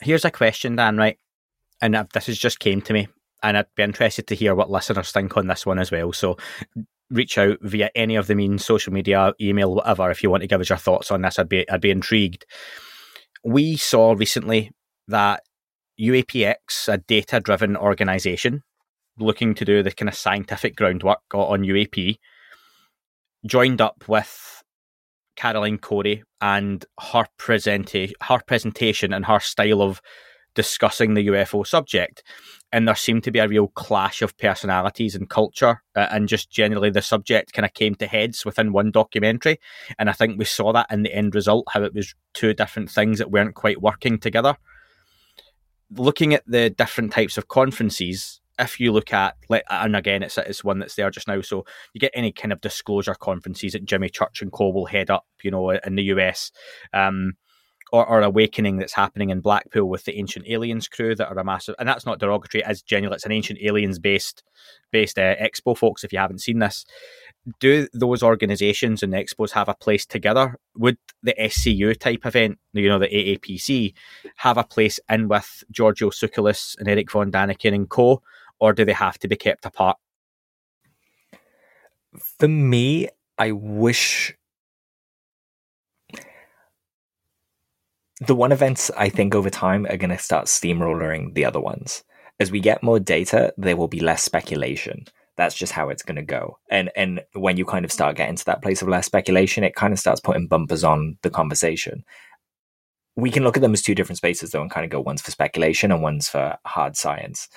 Here's 0.00 0.24
a 0.24 0.30
question, 0.30 0.76
Dan. 0.76 0.96
Right, 0.96 1.18
and 1.80 1.94
uh, 1.94 2.04
this 2.12 2.26
has 2.26 2.38
just 2.38 2.60
came 2.60 2.80
to 2.82 2.92
me, 2.92 3.08
and 3.42 3.56
I'd 3.56 3.66
be 3.74 3.82
interested 3.82 4.26
to 4.28 4.34
hear 4.34 4.54
what 4.54 4.70
listeners 4.70 5.12
think 5.12 5.36
on 5.36 5.46
this 5.46 5.66
one 5.66 5.78
as 5.78 5.90
well. 5.90 6.12
So, 6.12 6.36
reach 7.10 7.36
out 7.38 7.58
via 7.60 7.90
any 7.94 8.16
of 8.16 8.26
the 8.26 8.34
means, 8.34 8.64
social 8.64 8.92
media, 8.92 9.34
email, 9.40 9.74
whatever, 9.74 10.10
if 10.10 10.22
you 10.22 10.30
want 10.30 10.42
to 10.42 10.46
give 10.46 10.60
us 10.60 10.70
your 10.70 10.78
thoughts 10.78 11.10
on 11.10 11.22
this. 11.22 11.38
I'd 11.38 11.48
be 11.48 11.68
I'd 11.70 11.80
be 11.80 11.90
intrigued. 11.90 12.46
We 13.44 13.76
saw 13.76 14.12
recently 14.12 14.70
that 15.08 15.42
UAPX, 16.00 16.88
a 16.88 16.98
data 16.98 17.40
driven 17.40 17.76
organization 17.76 18.62
looking 19.18 19.54
to 19.54 19.64
do 19.64 19.82
the 19.82 19.92
kind 19.92 20.08
of 20.08 20.14
scientific 20.14 20.76
groundwork 20.76 21.20
on 21.34 21.62
UAP, 21.62 22.16
joined 23.46 23.80
up 23.80 24.04
with 24.08 24.62
Caroline 25.36 25.78
Cory 25.78 26.22
and 26.40 26.84
her 27.00 27.26
presenta- 27.38 28.12
her 28.22 28.40
presentation 28.46 29.12
and 29.12 29.24
her 29.26 29.40
style 29.40 29.82
of 29.82 30.00
discussing 30.54 31.14
the 31.14 31.26
UFO 31.28 31.66
subject. 31.66 32.22
And 32.72 32.86
there 32.86 32.94
seemed 32.94 33.24
to 33.24 33.30
be 33.30 33.38
a 33.38 33.48
real 33.48 33.68
clash 33.68 34.22
of 34.22 34.36
personalities 34.36 35.14
and 35.14 35.28
culture, 35.28 35.82
uh, 35.96 36.08
and 36.10 36.28
just 36.28 36.50
generally 36.50 36.90
the 36.90 37.02
subject 37.02 37.52
kind 37.52 37.64
of 37.64 37.74
came 37.74 37.94
to 37.96 38.06
heads 38.06 38.44
within 38.44 38.72
one 38.72 38.90
documentary. 38.90 39.60
And 39.98 40.10
I 40.10 40.12
think 40.12 40.38
we 40.38 40.44
saw 40.44 40.72
that 40.72 40.86
in 40.90 41.02
the 41.02 41.14
end 41.14 41.34
result, 41.34 41.66
how 41.70 41.82
it 41.82 41.94
was 41.94 42.14
two 42.34 42.54
different 42.54 42.90
things 42.90 43.18
that 43.18 43.30
weren't 43.30 43.54
quite 43.54 43.80
working 43.80 44.18
together. 44.18 44.56
Looking 45.90 46.34
at 46.34 46.44
the 46.46 46.70
different 46.70 47.12
types 47.12 47.36
of 47.36 47.48
conferences, 47.48 48.41
if 48.62 48.80
you 48.80 48.92
look 48.92 49.12
at, 49.12 49.36
and 49.70 49.96
again, 49.96 50.22
it's 50.22 50.38
it's 50.38 50.64
one 50.64 50.78
that's 50.78 50.94
there 50.94 51.10
just 51.10 51.28
now. 51.28 51.40
So 51.40 51.64
you 51.92 52.00
get 52.00 52.12
any 52.14 52.32
kind 52.32 52.52
of 52.52 52.60
disclosure 52.60 53.14
conferences 53.14 53.72
that 53.72 53.84
Jimmy 53.84 54.08
Church 54.08 54.42
and 54.42 54.52
Co 54.52 54.70
will 54.70 54.86
head 54.86 55.10
up, 55.10 55.26
you 55.42 55.50
know, 55.50 55.70
in 55.70 55.96
the 55.96 56.04
US. 56.04 56.50
Um, 56.92 57.34
or, 57.92 58.06
or 58.06 58.22
awakening 58.22 58.78
that's 58.78 58.94
happening 58.94 59.28
in 59.28 59.40
Blackpool 59.40 59.88
with 59.88 60.04
the 60.04 60.16
Ancient 60.18 60.46
Aliens 60.48 60.88
crew 60.88 61.14
that 61.14 61.28
are 61.28 61.38
a 61.38 61.44
massive, 61.44 61.74
and 61.78 61.86
that's 61.86 62.06
not 62.06 62.18
derogatory 62.18 62.64
as 62.64 62.80
genuine. 62.80 63.14
It's 63.14 63.26
an 63.26 63.32
Ancient 63.32 63.58
Aliens 63.62 63.98
based 63.98 64.42
based 64.90 65.18
uh, 65.18 65.36
expo, 65.36 65.76
folks. 65.76 66.02
If 66.02 66.12
you 66.12 66.18
haven't 66.18 66.40
seen 66.40 66.58
this, 66.58 66.86
do 67.60 67.86
those 67.92 68.22
organisations 68.22 69.02
and 69.02 69.12
expos 69.12 69.50
have 69.52 69.68
a 69.68 69.74
place 69.74 70.06
together? 70.06 70.58
Would 70.76 70.96
the 71.22 71.34
SCU 71.38 71.98
type 71.98 72.24
event, 72.24 72.58
you 72.72 72.88
know, 72.88 72.98
the 72.98 73.08
AAPC, 73.08 73.92
have 74.36 74.56
a 74.56 74.64
place 74.64 74.98
in 75.10 75.28
with 75.28 75.62
Giorgio 75.70 76.10
Tsoukalos 76.10 76.78
and 76.78 76.88
Eric 76.88 77.10
von 77.10 77.30
Daniken 77.30 77.74
and 77.74 77.88
co, 77.88 78.22
or 78.62 78.72
do 78.72 78.84
they 78.84 78.92
have 78.92 79.18
to 79.18 79.26
be 79.26 79.34
kept 79.34 79.66
apart? 79.66 79.96
For 82.38 82.46
me, 82.46 83.08
I 83.36 83.50
wish 83.50 84.32
the 88.20 88.36
one 88.36 88.52
events 88.52 88.88
I 88.96 89.08
think 89.08 89.34
over 89.34 89.50
time 89.50 89.84
are 89.86 89.96
going 89.96 90.10
to 90.10 90.18
start 90.18 90.46
steamrolling 90.46 91.34
the 91.34 91.44
other 91.44 91.60
ones. 91.60 92.04
As 92.38 92.52
we 92.52 92.60
get 92.60 92.84
more 92.84 93.00
data, 93.00 93.52
there 93.56 93.76
will 93.76 93.88
be 93.88 93.98
less 93.98 94.22
speculation. 94.22 95.06
That's 95.36 95.56
just 95.56 95.72
how 95.72 95.88
it's 95.88 96.04
going 96.04 96.16
to 96.16 96.22
go. 96.22 96.58
And 96.70 96.88
and 96.94 97.20
when 97.32 97.56
you 97.56 97.64
kind 97.64 97.84
of 97.84 97.90
start 97.90 98.16
getting 98.16 98.36
to 98.36 98.44
that 98.44 98.62
place 98.62 98.80
of 98.80 98.86
less 98.86 99.06
speculation, 99.06 99.64
it 99.64 99.74
kind 99.74 99.92
of 99.92 99.98
starts 99.98 100.20
putting 100.20 100.46
bumpers 100.46 100.84
on 100.84 101.18
the 101.22 101.30
conversation. 101.30 102.04
We 103.16 103.32
can 103.32 103.42
look 103.42 103.56
at 103.56 103.60
them 103.60 103.72
as 103.72 103.82
two 103.82 103.96
different 103.96 104.18
spaces 104.18 104.52
though, 104.52 104.62
and 104.62 104.70
kind 104.70 104.84
of 104.84 104.90
go 104.90 105.00
one's 105.00 105.20
for 105.20 105.32
speculation 105.32 105.90
and 105.90 106.00
one's 106.00 106.28
for 106.28 106.58
hard 106.64 106.96
science. 106.96 107.48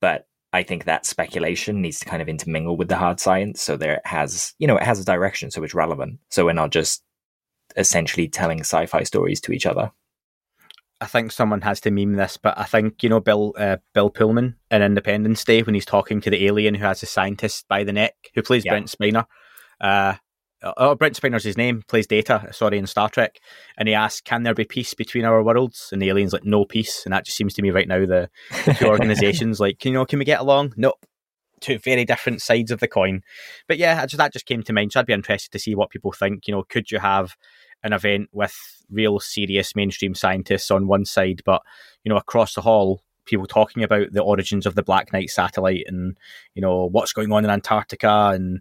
But 0.00 0.26
I 0.52 0.62
think 0.62 0.84
that 0.84 1.06
speculation 1.06 1.80
needs 1.80 2.00
to 2.00 2.06
kind 2.06 2.20
of 2.20 2.28
intermingle 2.28 2.76
with 2.76 2.88
the 2.88 2.96
hard 2.96 3.20
science, 3.20 3.62
so 3.62 3.76
there 3.76 3.94
it 3.94 4.06
has, 4.06 4.54
you 4.58 4.66
know, 4.66 4.76
it 4.76 4.82
has 4.82 4.98
a 4.98 5.04
direction, 5.04 5.50
so 5.50 5.62
it's 5.62 5.74
relevant. 5.74 6.18
So 6.28 6.44
we're 6.44 6.52
not 6.52 6.70
just 6.70 7.02
essentially 7.76 8.28
telling 8.28 8.60
sci-fi 8.60 9.04
stories 9.04 9.40
to 9.42 9.52
each 9.52 9.66
other. 9.66 9.92
I 11.00 11.06
think 11.06 11.32
someone 11.32 11.62
has 11.62 11.80
to 11.82 11.90
meme 11.90 12.14
this, 12.14 12.36
but 12.36 12.58
I 12.58 12.64
think 12.64 13.02
you 13.02 13.08
know 13.08 13.20
Bill 13.20 13.54
uh, 13.56 13.78
Bill 13.94 14.10
Pullman 14.10 14.56
in 14.70 14.82
Independence 14.82 15.44
Day 15.44 15.62
when 15.62 15.74
he's 15.74 15.86
talking 15.86 16.20
to 16.20 16.30
the 16.30 16.46
alien 16.46 16.74
who 16.74 16.84
has 16.84 17.02
a 17.02 17.06
scientist 17.06 17.66
by 17.68 17.84
the 17.84 17.92
neck 17.92 18.14
who 18.34 18.42
plays 18.42 18.64
yeah. 18.64 18.72
Brent 18.72 18.88
Spiner. 18.88 19.24
Uh, 19.80 20.14
oh, 20.62 20.94
Brent 20.94 21.16
Spiner's 21.16 21.44
his 21.44 21.56
name. 21.56 21.82
Plays 21.88 22.06
Data, 22.06 22.48
sorry, 22.52 22.78
in 22.78 22.86
Star 22.86 23.08
Trek, 23.08 23.40
and 23.76 23.88
he 23.88 23.94
asks, 23.94 24.20
"Can 24.20 24.42
there 24.42 24.54
be 24.54 24.64
peace 24.64 24.94
between 24.94 25.24
our 25.24 25.42
worlds?" 25.42 25.90
And 25.92 26.00
the 26.00 26.08
alien's 26.08 26.32
like, 26.32 26.44
"No 26.44 26.64
peace." 26.64 27.04
And 27.04 27.12
that 27.12 27.24
just 27.24 27.36
seems 27.36 27.54
to 27.54 27.62
me 27.62 27.70
right 27.70 27.88
now 27.88 28.00
the, 28.06 28.30
the 28.66 28.74
two 28.74 28.86
organizations 28.88 29.60
like, 29.60 29.84
you 29.84 29.92
know, 29.92 30.04
can 30.04 30.18
we 30.18 30.24
get 30.24 30.40
along? 30.40 30.74
Nope. 30.76 31.04
Two 31.60 31.78
very 31.78 32.04
different 32.04 32.40
sides 32.40 32.70
of 32.70 32.80
the 32.80 32.88
coin. 32.88 33.22
But 33.68 33.78
yeah, 33.78 34.06
just, 34.06 34.16
that 34.16 34.32
just 34.32 34.46
came 34.46 34.62
to 34.62 34.72
mind. 34.72 34.92
So 34.92 35.00
I'd 35.00 35.06
be 35.06 35.12
interested 35.12 35.52
to 35.52 35.58
see 35.58 35.74
what 35.74 35.90
people 35.90 36.12
think. 36.12 36.46
You 36.46 36.54
know, 36.54 36.62
could 36.62 36.90
you 36.90 36.98
have 36.98 37.36
an 37.82 37.92
event 37.92 38.28
with 38.32 38.56
real 38.90 39.20
serious 39.20 39.76
mainstream 39.76 40.14
scientists 40.14 40.70
on 40.70 40.86
one 40.86 41.04
side, 41.04 41.42
but 41.44 41.62
you 42.04 42.10
know 42.10 42.16
across 42.16 42.54
the 42.54 42.62
hall, 42.62 43.02
people 43.24 43.46
talking 43.46 43.82
about 43.82 44.12
the 44.12 44.22
origins 44.22 44.66
of 44.66 44.74
the 44.74 44.82
Black 44.82 45.12
Knight 45.12 45.30
satellite 45.30 45.84
and 45.86 46.18
you 46.54 46.62
know 46.62 46.86
what's 46.86 47.12
going 47.12 47.32
on 47.32 47.44
in 47.44 47.50
Antarctica 47.50 48.32
and 48.34 48.60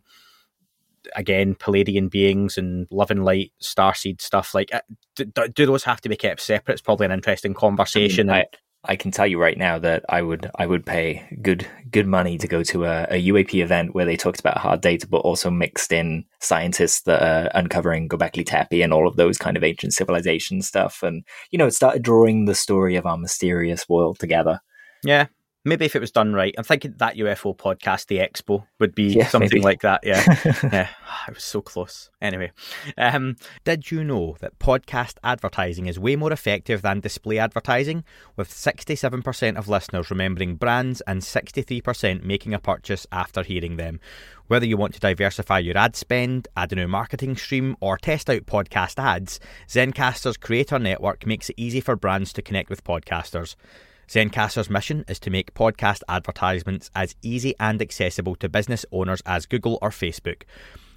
again 1.16 1.56
Pleiadian 1.56 2.10
beings 2.10 2.58
and 2.58 2.88
love 2.92 3.12
and 3.12 3.26
light 3.26 3.52
starseed 3.62 4.22
stuff. 4.22 4.54
Like, 4.54 4.74
uh, 4.74 4.82
do, 5.16 5.26
do, 5.26 5.66
those 5.66 5.84
have 5.84 6.02
to 6.02 6.10
be 6.10 6.16
kept 6.16 6.42
separate? 6.42 6.74
It's 6.74 6.82
probably 6.82 7.06
an 7.06 7.12
interesting 7.12 7.54
conversation. 7.54 8.30
I 8.30 8.34
mean, 8.34 8.42
I, 8.42 8.58
I 8.84 8.96
can 8.96 9.12
tell 9.12 9.28
you 9.28 9.40
right 9.40 9.58
now 9.58 9.78
that 9.80 10.06
I 10.08 10.22
would 10.22 10.50
I 10.56 10.66
would 10.66 10.86
pay 10.86 11.38
good 11.42 11.68
good 11.92 12.08
money 12.08 12.38
to 12.38 12.48
go 12.48 12.64
to 12.64 12.86
a, 12.86 13.08
a, 13.10 13.28
UAP 13.28 13.62
event 13.62 13.94
where 13.94 14.06
they 14.06 14.16
talked 14.16 14.40
about 14.40 14.58
hard 14.58 14.80
data, 14.80 15.06
but 15.06 15.18
also 15.18 15.50
mixed 15.50 15.92
in 15.92 16.24
scientists 16.40 17.02
that 17.02 17.22
are 17.22 17.52
uncovering 17.54 18.08
Göbekli 18.08 18.46
Tepe 18.46 18.82
and 18.82 18.94
all 18.94 19.08
of 19.08 19.18
those 19.18 19.38
kind 19.38 19.58
of 19.58 19.64
ancient 19.66 19.94
civilization 19.94 20.62
stuff, 20.62 21.04
and 21.04 21.26
you 21.52 21.58
know, 21.58 21.68
it 21.68 21.74
started 21.74 22.04
drawing 22.04 22.46
the 22.46 22.56
story 22.56 22.96
of 22.96 23.06
our 23.06 23.18
mysterious 23.18 23.90
world 23.90 24.18
together. 24.18 24.62
Yeah, 25.04 25.28
maybe 25.66 25.86
if 25.86 25.96
it 25.96 26.00
was 26.00 26.12
done 26.12 26.34
right, 26.34 26.56
I'm 26.58 26.64
thinking 26.64 26.96
that 26.98 27.16
UFO 27.18 27.56
podcast, 27.56 28.08
the 28.08 28.18
Expo, 28.20 28.66
would 28.80 28.96
be 28.96 29.14
Yeah, 29.14 29.28
something 29.28 29.50
maybe. 29.56 29.62
like 29.62 29.82
that. 29.82 30.02
Yeah, 30.04 30.24
yeah, 30.72 30.88
it 31.28 31.36
was 31.36 31.44
so 31.44 31.62
close. 31.62 32.10
Anyway, 32.22 32.52
um, 32.98 33.36
did 33.66 33.92
you 33.92 34.04
know 34.04 34.36
that 34.40 34.58
podcast 34.60 35.16
advertising 35.24 35.88
is 35.88 36.00
way 36.00 36.16
more 36.16 36.32
effective 36.32 36.82
than 36.82 37.00
display 37.00 37.38
advertising? 37.38 38.04
With 38.36 38.50
67% 38.50 39.58
of 39.58 39.68
listeners 39.68 40.10
remembering 40.10 40.56
brands 40.56 41.02
and 41.02 41.22
63% 41.22 42.24
making 42.24 42.54
a 42.54 42.60
purchase 42.60 43.06
after 43.12 43.44
hearing 43.44 43.78
them. 43.78 44.00
Whether 44.48 44.66
you 44.66 44.78
want 44.78 44.96
to 44.96 45.00
diversify 45.00 45.60
your 45.60 45.78
ad 45.78 45.96
spend, 45.96 46.48
add 46.58 46.72
a 46.74 46.76
new 46.76 46.88
marketing 46.88 47.36
stream, 47.38 47.76
or 47.80 47.98
test 47.98 48.30
out 48.30 48.48
podcast 48.48 48.98
ads, 48.98 49.40
Zencastr's 49.68 50.38
creator 50.38 50.80
network 50.80 51.28
makes 51.28 51.50
it 51.50 51.56
easy 51.58 51.82
for 51.82 51.96
brands 51.96 52.34
to 52.34 52.42
connect 52.42 52.70
with 52.70 52.84
podcasters. 52.84 53.56
Zencastr's 54.10 54.72
mission 54.72 55.06
is 55.08 55.20
to 55.20 55.30
make 55.30 55.54
podcast 55.54 56.02
advertisements 56.10 56.90
as 56.96 57.16
easy 57.22 57.54
and 57.60 57.80
accessible 57.80 58.36
to 58.38 58.50
business 58.50 58.84
owners 58.92 59.22
as 59.24 59.46
Google 59.46 59.78
or 59.84 59.92
Facebook. 59.92 60.42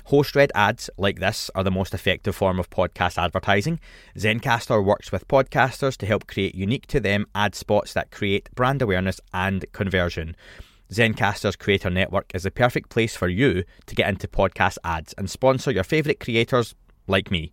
Host 0.04 0.34
read 0.34 0.50
ads 0.54 0.88
like 0.96 1.20
this 1.20 1.50
are 1.54 1.62
the 1.62 1.70
most 1.70 1.92
effective 1.92 2.34
form 2.34 2.58
of 2.58 2.70
podcast 2.70 3.22
advertising. 3.22 3.80
Zencaster 4.16 4.82
works 4.82 5.12
with 5.12 5.28
podcasters 5.28 5.98
to 5.98 6.06
help 6.06 6.26
create 6.26 6.54
unique 6.54 6.86
to 6.86 7.00
them 7.00 7.26
ad 7.34 7.54
spots 7.54 7.92
that 7.92 8.10
create 8.10 8.48
brand 8.54 8.80
awareness 8.80 9.20
and 9.34 9.70
conversion. 9.72 10.34
Zencastr's 10.90 11.56
creator 11.56 11.90
network 11.90 12.34
is 12.34 12.44
the 12.44 12.50
perfect 12.50 12.88
place 12.88 13.14
for 13.14 13.28
you 13.28 13.62
to 13.84 13.94
get 13.94 14.08
into 14.08 14.26
podcast 14.26 14.78
ads 14.84 15.12
and 15.18 15.28
sponsor 15.28 15.70
your 15.70 15.84
favourite 15.84 16.18
creators 16.18 16.74
like 17.06 17.30
me. 17.30 17.52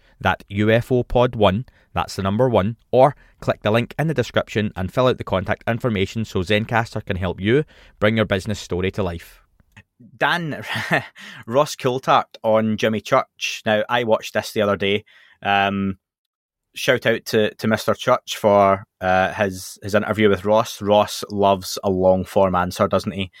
that 0.21 0.43
UFO 0.49 1.07
pod 1.07 1.35
one, 1.35 1.65
that's 1.93 2.15
the 2.15 2.23
number 2.23 2.47
one, 2.47 2.77
or 2.91 3.15
click 3.39 3.61
the 3.61 3.71
link 3.71 3.93
in 3.99 4.07
the 4.07 4.13
description 4.13 4.71
and 4.75 4.93
fill 4.93 5.07
out 5.07 5.17
the 5.17 5.23
contact 5.23 5.63
information 5.67 6.25
so 6.25 6.39
Zencastr 6.39 7.05
can 7.05 7.17
help 7.17 7.41
you 7.41 7.65
bring 7.99 8.15
your 8.17 8.25
business 8.25 8.59
story 8.59 8.91
to 8.91 9.03
life. 9.03 9.41
Dan 10.17 10.63
Ross 11.45 11.75
Coulthart 11.75 12.37
on 12.43 12.77
Jimmy 12.77 13.01
Church. 13.01 13.61
Now 13.65 13.83
I 13.89 14.03
watched 14.03 14.33
this 14.33 14.51
the 14.51 14.61
other 14.61 14.77
day. 14.77 15.05
Um, 15.43 15.97
shout 16.73 17.05
out 17.05 17.25
to, 17.25 17.53
to 17.55 17.67
Mr. 17.67 17.95
Church 17.95 18.37
for 18.37 18.85
uh, 18.99 19.33
his 19.33 19.77
his 19.83 19.95
interview 19.95 20.29
with 20.29 20.45
Ross. 20.45 20.81
Ross 20.81 21.23
loves 21.29 21.77
a 21.83 21.89
long 21.89 22.23
form 22.25 22.55
answer, 22.55 22.87
doesn't 22.87 23.13
he? 23.13 23.31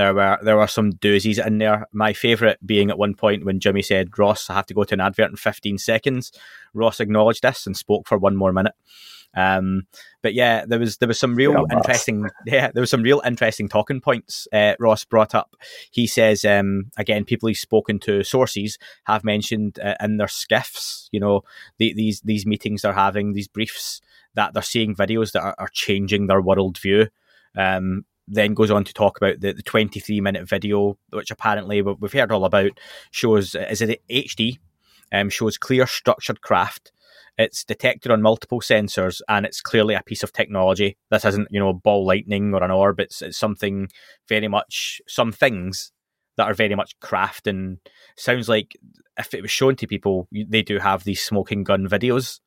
There 0.00 0.14
were 0.14 0.38
there 0.40 0.56
were 0.56 0.66
some 0.66 0.92
doozies 0.92 1.46
in 1.46 1.58
there. 1.58 1.86
My 1.92 2.14
favourite 2.14 2.56
being 2.64 2.88
at 2.88 2.96
one 2.96 3.12
point 3.12 3.44
when 3.44 3.60
Jimmy 3.60 3.82
said, 3.82 4.18
"Ross, 4.18 4.48
I 4.48 4.54
have 4.54 4.64
to 4.66 4.74
go 4.74 4.84
to 4.84 4.94
an 4.94 5.00
advert 5.00 5.28
in 5.28 5.36
15 5.36 5.76
seconds." 5.76 6.32
Ross 6.72 7.00
acknowledged 7.00 7.42
this 7.42 7.66
and 7.66 7.76
spoke 7.76 8.08
for 8.08 8.16
one 8.16 8.34
more 8.34 8.50
minute. 8.50 8.72
Um, 9.34 9.82
but 10.22 10.32
yeah, 10.32 10.64
there 10.64 10.78
was 10.78 10.96
there 10.96 11.06
was 11.06 11.20
some 11.20 11.34
real 11.34 11.52
Yeah, 11.52 11.76
interesting 11.76 12.30
yeah 12.46 12.70
there 12.72 12.80
was 12.80 12.88
some 12.88 13.02
real 13.02 13.20
interesting 13.26 13.68
talking 13.68 14.00
points. 14.00 14.48
Uh, 14.50 14.72
Ross 14.78 15.04
brought 15.04 15.34
up. 15.34 15.54
He 15.90 16.06
says 16.06 16.46
um, 16.46 16.90
again, 16.96 17.26
people 17.26 17.48
he's 17.48 17.60
spoken 17.60 17.98
to, 18.00 18.24
sources 18.24 18.78
have 19.04 19.22
mentioned 19.22 19.78
uh, 19.80 19.96
in 20.00 20.16
their 20.16 20.28
SCIFs. 20.28 21.10
You 21.12 21.20
know, 21.20 21.42
the, 21.76 21.92
these 21.92 22.22
these 22.22 22.46
meetings 22.46 22.80
they're 22.80 22.94
having, 22.94 23.34
these 23.34 23.48
briefs 23.48 24.00
that 24.32 24.54
they're 24.54 24.62
seeing 24.62 24.94
videos 24.94 25.32
that 25.32 25.42
are, 25.42 25.54
are 25.58 25.68
changing 25.74 26.26
their 26.26 26.40
worldview. 26.40 27.10
Um, 27.54 28.06
then 28.30 28.54
goes 28.54 28.70
on 28.70 28.84
to 28.84 28.94
talk 28.94 29.16
about 29.16 29.40
the, 29.40 29.52
the 29.52 29.62
23 29.62 30.20
minute 30.20 30.48
video, 30.48 30.96
which 31.10 31.30
apparently 31.30 31.82
we- 31.82 31.96
we've 31.98 32.12
heard 32.12 32.32
all 32.32 32.44
about, 32.44 32.78
shows 33.10 33.54
is 33.54 33.82
it 33.82 34.02
HD, 34.08 34.58
um, 35.12 35.28
shows 35.28 35.58
clear 35.58 35.86
structured 35.86 36.40
craft. 36.40 36.92
It's 37.36 37.64
detected 37.64 38.12
on 38.12 38.22
multiple 38.22 38.60
sensors, 38.60 39.20
and 39.28 39.46
it's 39.46 39.60
clearly 39.60 39.94
a 39.94 40.02
piece 40.02 40.22
of 40.22 40.32
technology. 40.32 40.96
This 41.10 41.24
isn't, 41.24 41.48
you 41.50 41.58
know, 41.58 41.70
a 41.70 41.74
ball 41.74 42.04
lightning 42.06 42.54
or 42.54 42.62
an 42.62 42.70
orb. 42.70 43.00
It's, 43.00 43.22
it's 43.22 43.38
something 43.38 43.88
very 44.28 44.48
much, 44.48 45.00
some 45.08 45.32
things 45.32 45.90
that 46.36 46.44
are 46.46 46.54
very 46.54 46.74
much 46.74 46.98
craft. 47.00 47.46
And 47.46 47.78
sounds 48.16 48.48
like 48.48 48.76
if 49.18 49.32
it 49.34 49.42
was 49.42 49.50
shown 49.50 49.76
to 49.76 49.86
people, 49.86 50.28
they 50.30 50.62
do 50.62 50.78
have 50.78 51.04
these 51.04 51.22
smoking 51.22 51.64
gun 51.64 51.88
videos 51.88 52.40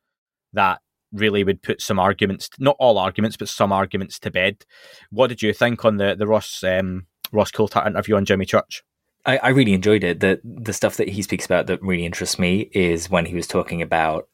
that 0.54 0.82
really 1.14 1.44
would 1.44 1.62
put 1.62 1.82
some 1.82 2.00
arguments, 2.00 2.50
not 2.60 2.76
all 2.80 2.98
arguments, 2.98 3.38
but 3.38 3.50
some 3.50 3.72
arguments 3.72 4.20
to 4.20 4.32
bed. 4.32 4.66
What 5.12 5.28
did 5.28 5.42
you 5.42 5.54
think 5.54 5.86
on 5.86 5.98
the 5.98 6.16
the 6.16 6.28
Ross 6.28 6.64
um, 6.64 7.06
Ross 7.32 7.52
Coulthart 7.52 7.88
interview 7.88 8.16
on 8.16 8.26
Jimmy 8.26 8.46
Church? 8.46 8.84
I, 9.26 9.38
I 9.38 9.50
really 9.50 9.74
enjoyed 9.74 10.04
it. 10.04 10.20
The 10.20 10.42
the 10.44 10.74
stuff 10.74 10.98
that 10.98 11.10
he 11.10 11.22
speaks 11.22 11.46
about 11.46 11.68
that 11.68 11.82
really 11.82 12.06
interests 12.06 12.40
me 12.40 12.70
is 12.74 13.10
when 13.10 13.26
he 13.26 13.36
was 13.36 13.48
talking 13.48 13.82
about 13.82 14.28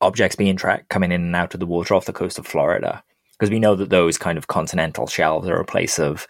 objects 0.00 0.36
being 0.36 0.56
tracked 0.56 0.90
coming 0.90 1.12
in 1.12 1.22
and 1.22 1.36
out 1.36 1.54
of 1.54 1.60
the 1.60 1.66
water 1.66 1.94
off 1.94 2.04
the 2.04 2.12
coast 2.12 2.38
of 2.38 2.46
Florida. 2.46 3.02
Because 3.32 3.50
we 3.50 3.58
know 3.58 3.74
that 3.74 3.90
those 3.90 4.16
kind 4.16 4.38
of 4.38 4.46
continental 4.46 5.06
shelves 5.06 5.48
are 5.48 5.58
a 5.58 5.64
place 5.64 5.98
of 5.98 6.26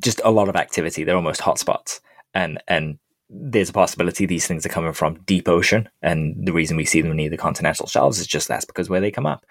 just 0.00 0.20
a 0.24 0.30
lot 0.30 0.48
of 0.48 0.56
activity. 0.56 1.04
They're 1.04 1.16
almost 1.16 1.40
hotspots. 1.40 2.00
And 2.34 2.60
and 2.66 2.98
there's 3.30 3.70
a 3.70 3.74
possibility 3.74 4.26
these 4.26 4.46
things 4.46 4.64
are 4.64 4.70
coming 4.70 4.92
from 4.92 5.20
deep 5.26 5.48
ocean. 5.48 5.88
And 6.02 6.46
the 6.46 6.52
reason 6.52 6.76
we 6.76 6.84
see 6.84 7.02
them 7.02 7.16
near 7.16 7.30
the 7.30 7.36
continental 7.36 7.86
shelves 7.86 8.18
is 8.18 8.26
just 8.26 8.48
that's 8.48 8.64
because 8.64 8.88
where 8.88 9.00
they 9.00 9.10
come 9.10 9.26
up. 9.26 9.44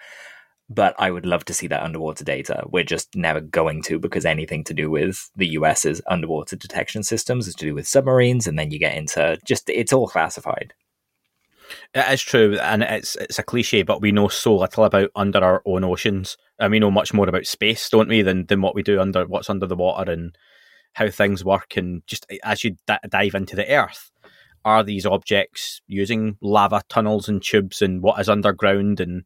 But 0.70 0.94
I 0.98 1.10
would 1.10 1.24
love 1.24 1.46
to 1.46 1.54
see 1.54 1.66
that 1.68 1.82
underwater 1.82 2.24
data. 2.24 2.64
We're 2.66 2.84
just 2.84 3.14
never 3.16 3.40
going 3.40 3.82
to 3.84 3.98
because 3.98 4.26
anything 4.26 4.64
to 4.64 4.74
do 4.74 4.90
with 4.90 5.30
the 5.34 5.48
US's 5.48 6.02
underwater 6.06 6.56
detection 6.56 7.02
systems 7.02 7.48
is 7.48 7.54
to 7.54 7.64
do 7.64 7.74
with 7.74 7.88
submarines, 7.88 8.46
and 8.46 8.58
then 8.58 8.70
you 8.70 8.78
get 8.78 8.94
into 8.94 9.38
just 9.46 9.70
it's 9.70 9.94
all 9.94 10.08
classified. 10.08 10.74
It 11.94 12.12
is 12.12 12.20
true, 12.20 12.58
and 12.58 12.82
it's 12.82 13.16
it's 13.16 13.38
a 13.38 13.42
cliche, 13.42 13.82
but 13.82 14.02
we 14.02 14.12
know 14.12 14.28
so 14.28 14.56
little 14.56 14.84
about 14.84 15.10
under 15.16 15.42
our 15.42 15.62
own 15.64 15.84
oceans, 15.84 16.36
and 16.58 16.70
we 16.70 16.80
know 16.80 16.90
much 16.90 17.14
more 17.14 17.28
about 17.28 17.46
space, 17.46 17.88
don't 17.88 18.08
we, 18.08 18.20
than 18.20 18.44
than 18.46 18.60
what 18.60 18.74
we 18.74 18.82
do 18.82 19.00
under 19.00 19.26
what's 19.26 19.48
under 19.48 19.66
the 19.66 19.76
water 19.76 20.10
and 20.10 20.36
how 20.94 21.08
things 21.08 21.44
work. 21.44 21.76
And 21.76 22.02
just 22.06 22.26
as 22.42 22.64
you 22.64 22.76
d- 22.86 22.94
dive 23.08 23.34
into 23.34 23.56
the 23.56 23.68
Earth, 23.68 24.10
are 24.64 24.82
these 24.82 25.06
objects 25.06 25.80
using 25.86 26.36
lava 26.40 26.82
tunnels 26.88 27.28
and 27.28 27.42
tubes 27.42 27.80
and 27.80 28.02
what 28.02 28.20
is 28.20 28.28
underground 28.28 29.00
and 29.00 29.24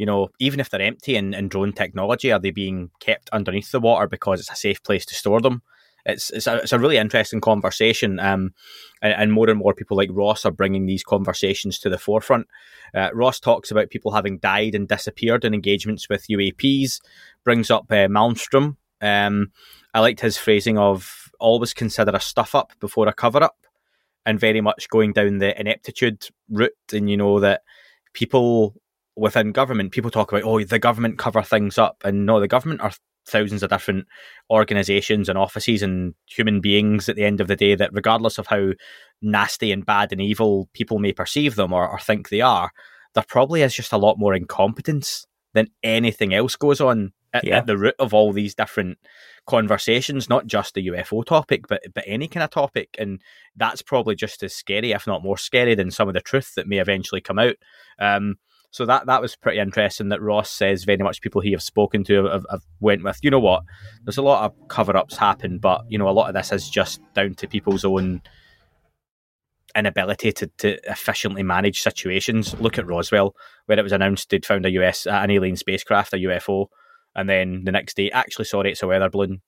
you 0.00 0.06
know, 0.06 0.30
even 0.38 0.60
if 0.60 0.70
they're 0.70 0.80
empty 0.80 1.14
in, 1.14 1.34
in 1.34 1.48
drone 1.48 1.74
technology, 1.74 2.32
are 2.32 2.38
they 2.38 2.52
being 2.52 2.88
kept 3.00 3.28
underneath 3.34 3.70
the 3.70 3.80
water 3.80 4.06
because 4.06 4.40
it's 4.40 4.50
a 4.50 4.56
safe 4.56 4.82
place 4.82 5.04
to 5.04 5.14
store 5.14 5.42
them? 5.42 5.60
It's 6.06 6.30
it's 6.30 6.46
a, 6.46 6.56
it's 6.56 6.72
a 6.72 6.78
really 6.78 6.96
interesting 6.96 7.42
conversation, 7.42 8.18
um, 8.18 8.54
and, 9.02 9.12
and 9.12 9.30
more 9.30 9.50
and 9.50 9.58
more 9.58 9.74
people 9.74 9.98
like 9.98 10.08
Ross 10.10 10.46
are 10.46 10.50
bringing 10.50 10.86
these 10.86 11.02
conversations 11.02 11.78
to 11.80 11.90
the 11.90 11.98
forefront. 11.98 12.46
Uh, 12.94 13.10
Ross 13.12 13.38
talks 13.38 13.70
about 13.70 13.90
people 13.90 14.12
having 14.12 14.38
died 14.38 14.74
and 14.74 14.88
disappeared 14.88 15.44
in 15.44 15.52
engagements 15.52 16.08
with 16.08 16.28
UAPs. 16.30 17.02
Brings 17.44 17.70
up 17.70 17.84
uh, 17.90 18.08
Malmstrom. 18.08 18.76
Um, 19.02 19.52
I 19.94 20.00
liked 20.00 20.20
his 20.20 20.38
phrasing 20.38 20.78
of 20.78 21.30
always 21.38 21.74
consider 21.74 22.12
a 22.14 22.20
stuff 22.20 22.54
up 22.54 22.72
before 22.80 23.08
a 23.08 23.12
cover 23.12 23.42
up, 23.42 23.56
and 24.26 24.38
very 24.38 24.60
much 24.60 24.88
going 24.88 25.12
down 25.12 25.38
the 25.38 25.58
ineptitude 25.58 26.28
route. 26.48 26.72
And 26.92 27.10
you 27.10 27.16
know 27.16 27.40
that 27.40 27.62
people 28.12 28.74
within 29.16 29.52
government, 29.52 29.92
people 29.92 30.10
talk 30.10 30.32
about, 30.32 30.44
oh, 30.44 30.62
the 30.62 30.78
government 30.78 31.18
cover 31.18 31.42
things 31.42 31.78
up. 31.78 32.02
And 32.04 32.26
no, 32.26 32.40
the 32.40 32.48
government 32.48 32.80
are 32.80 32.92
thousands 33.26 33.62
of 33.62 33.70
different 33.70 34.06
organizations 34.50 35.28
and 35.28 35.38
offices 35.38 35.82
and 35.82 36.14
human 36.26 36.60
beings 36.60 37.08
at 37.08 37.16
the 37.16 37.24
end 37.24 37.40
of 37.40 37.48
the 37.48 37.56
day 37.56 37.74
that, 37.74 37.92
regardless 37.92 38.38
of 38.38 38.46
how 38.46 38.72
nasty 39.22 39.72
and 39.72 39.84
bad 39.84 40.12
and 40.12 40.20
evil 40.20 40.68
people 40.72 40.98
may 40.98 41.12
perceive 41.12 41.54
them 41.54 41.72
or, 41.72 41.88
or 41.88 41.98
think 41.98 42.28
they 42.28 42.40
are, 42.40 42.70
there 43.14 43.24
probably 43.28 43.62
is 43.62 43.74
just 43.74 43.92
a 43.92 43.98
lot 43.98 44.18
more 44.18 44.34
incompetence 44.34 45.26
than 45.52 45.68
anything 45.82 46.32
else 46.32 46.56
goes 46.56 46.80
on 46.80 47.12
at, 47.32 47.44
Yeah. 47.44 47.58
at 47.58 47.66
the 47.66 47.78
root 47.78 47.94
of 47.98 48.12
all 48.14 48.32
these 48.32 48.54
different 48.54 48.98
conversations, 49.46 50.28
not 50.28 50.46
just 50.46 50.74
the 50.74 50.86
UFO 50.88 51.24
topic, 51.24 51.66
but 51.68 51.82
but 51.94 52.04
any 52.06 52.28
kind 52.28 52.44
of 52.44 52.50
topic. 52.50 52.96
And 52.98 53.20
that's 53.56 53.82
probably 53.82 54.14
just 54.14 54.42
as 54.42 54.54
scary, 54.54 54.92
if 54.92 55.06
not 55.06 55.22
more 55.22 55.38
scary, 55.38 55.74
than 55.74 55.90
some 55.90 56.08
of 56.08 56.14
the 56.14 56.20
truth 56.20 56.54
that 56.56 56.66
may 56.68 56.78
eventually 56.78 57.20
come 57.20 57.38
out. 57.38 57.56
Um, 57.98 58.36
so 58.72 58.86
that 58.86 59.06
that 59.06 59.20
was 59.20 59.34
pretty 59.36 59.58
interesting. 59.58 60.10
That 60.10 60.22
Ross 60.22 60.50
says 60.50 60.84
very 60.84 60.98
much 60.98 61.20
people 61.20 61.40
he 61.40 61.50
have 61.52 61.62
spoken 61.62 62.04
to 62.04 62.24
have, 62.26 62.46
have 62.50 62.62
went 62.78 63.02
with. 63.02 63.18
You 63.22 63.30
know 63.30 63.40
what? 63.40 63.64
There's 64.04 64.18
a 64.18 64.22
lot 64.22 64.44
of 64.44 64.68
cover 64.68 64.96
ups 64.96 65.16
happen, 65.16 65.58
but 65.58 65.82
you 65.88 65.98
know 65.98 66.08
a 66.08 66.10
lot 66.10 66.28
of 66.28 66.34
this 66.34 66.52
is 66.52 66.70
just 66.70 67.00
down 67.14 67.34
to 67.34 67.48
people's 67.48 67.84
own 67.84 68.22
inability 69.76 70.32
to, 70.32 70.46
to 70.58 70.78
efficiently 70.90 71.42
manage 71.42 71.80
situations. 71.80 72.58
Look 72.60 72.78
at 72.78 72.86
Roswell, 72.86 73.34
where 73.66 73.78
it 73.78 73.82
was 73.82 73.92
announced 73.92 74.30
they'd 74.30 74.46
found 74.46 74.66
a 74.66 74.70
US 74.72 75.06
an 75.06 75.30
alien 75.30 75.56
spacecraft, 75.56 76.12
a 76.12 76.16
UFO, 76.16 76.66
and 77.14 77.28
then 77.28 77.64
the 77.64 77.72
next 77.72 77.96
day, 77.96 78.10
actually, 78.10 78.44
sorry, 78.44 78.72
it's 78.72 78.82
a 78.82 78.86
weather 78.86 79.10
balloon. 79.10 79.42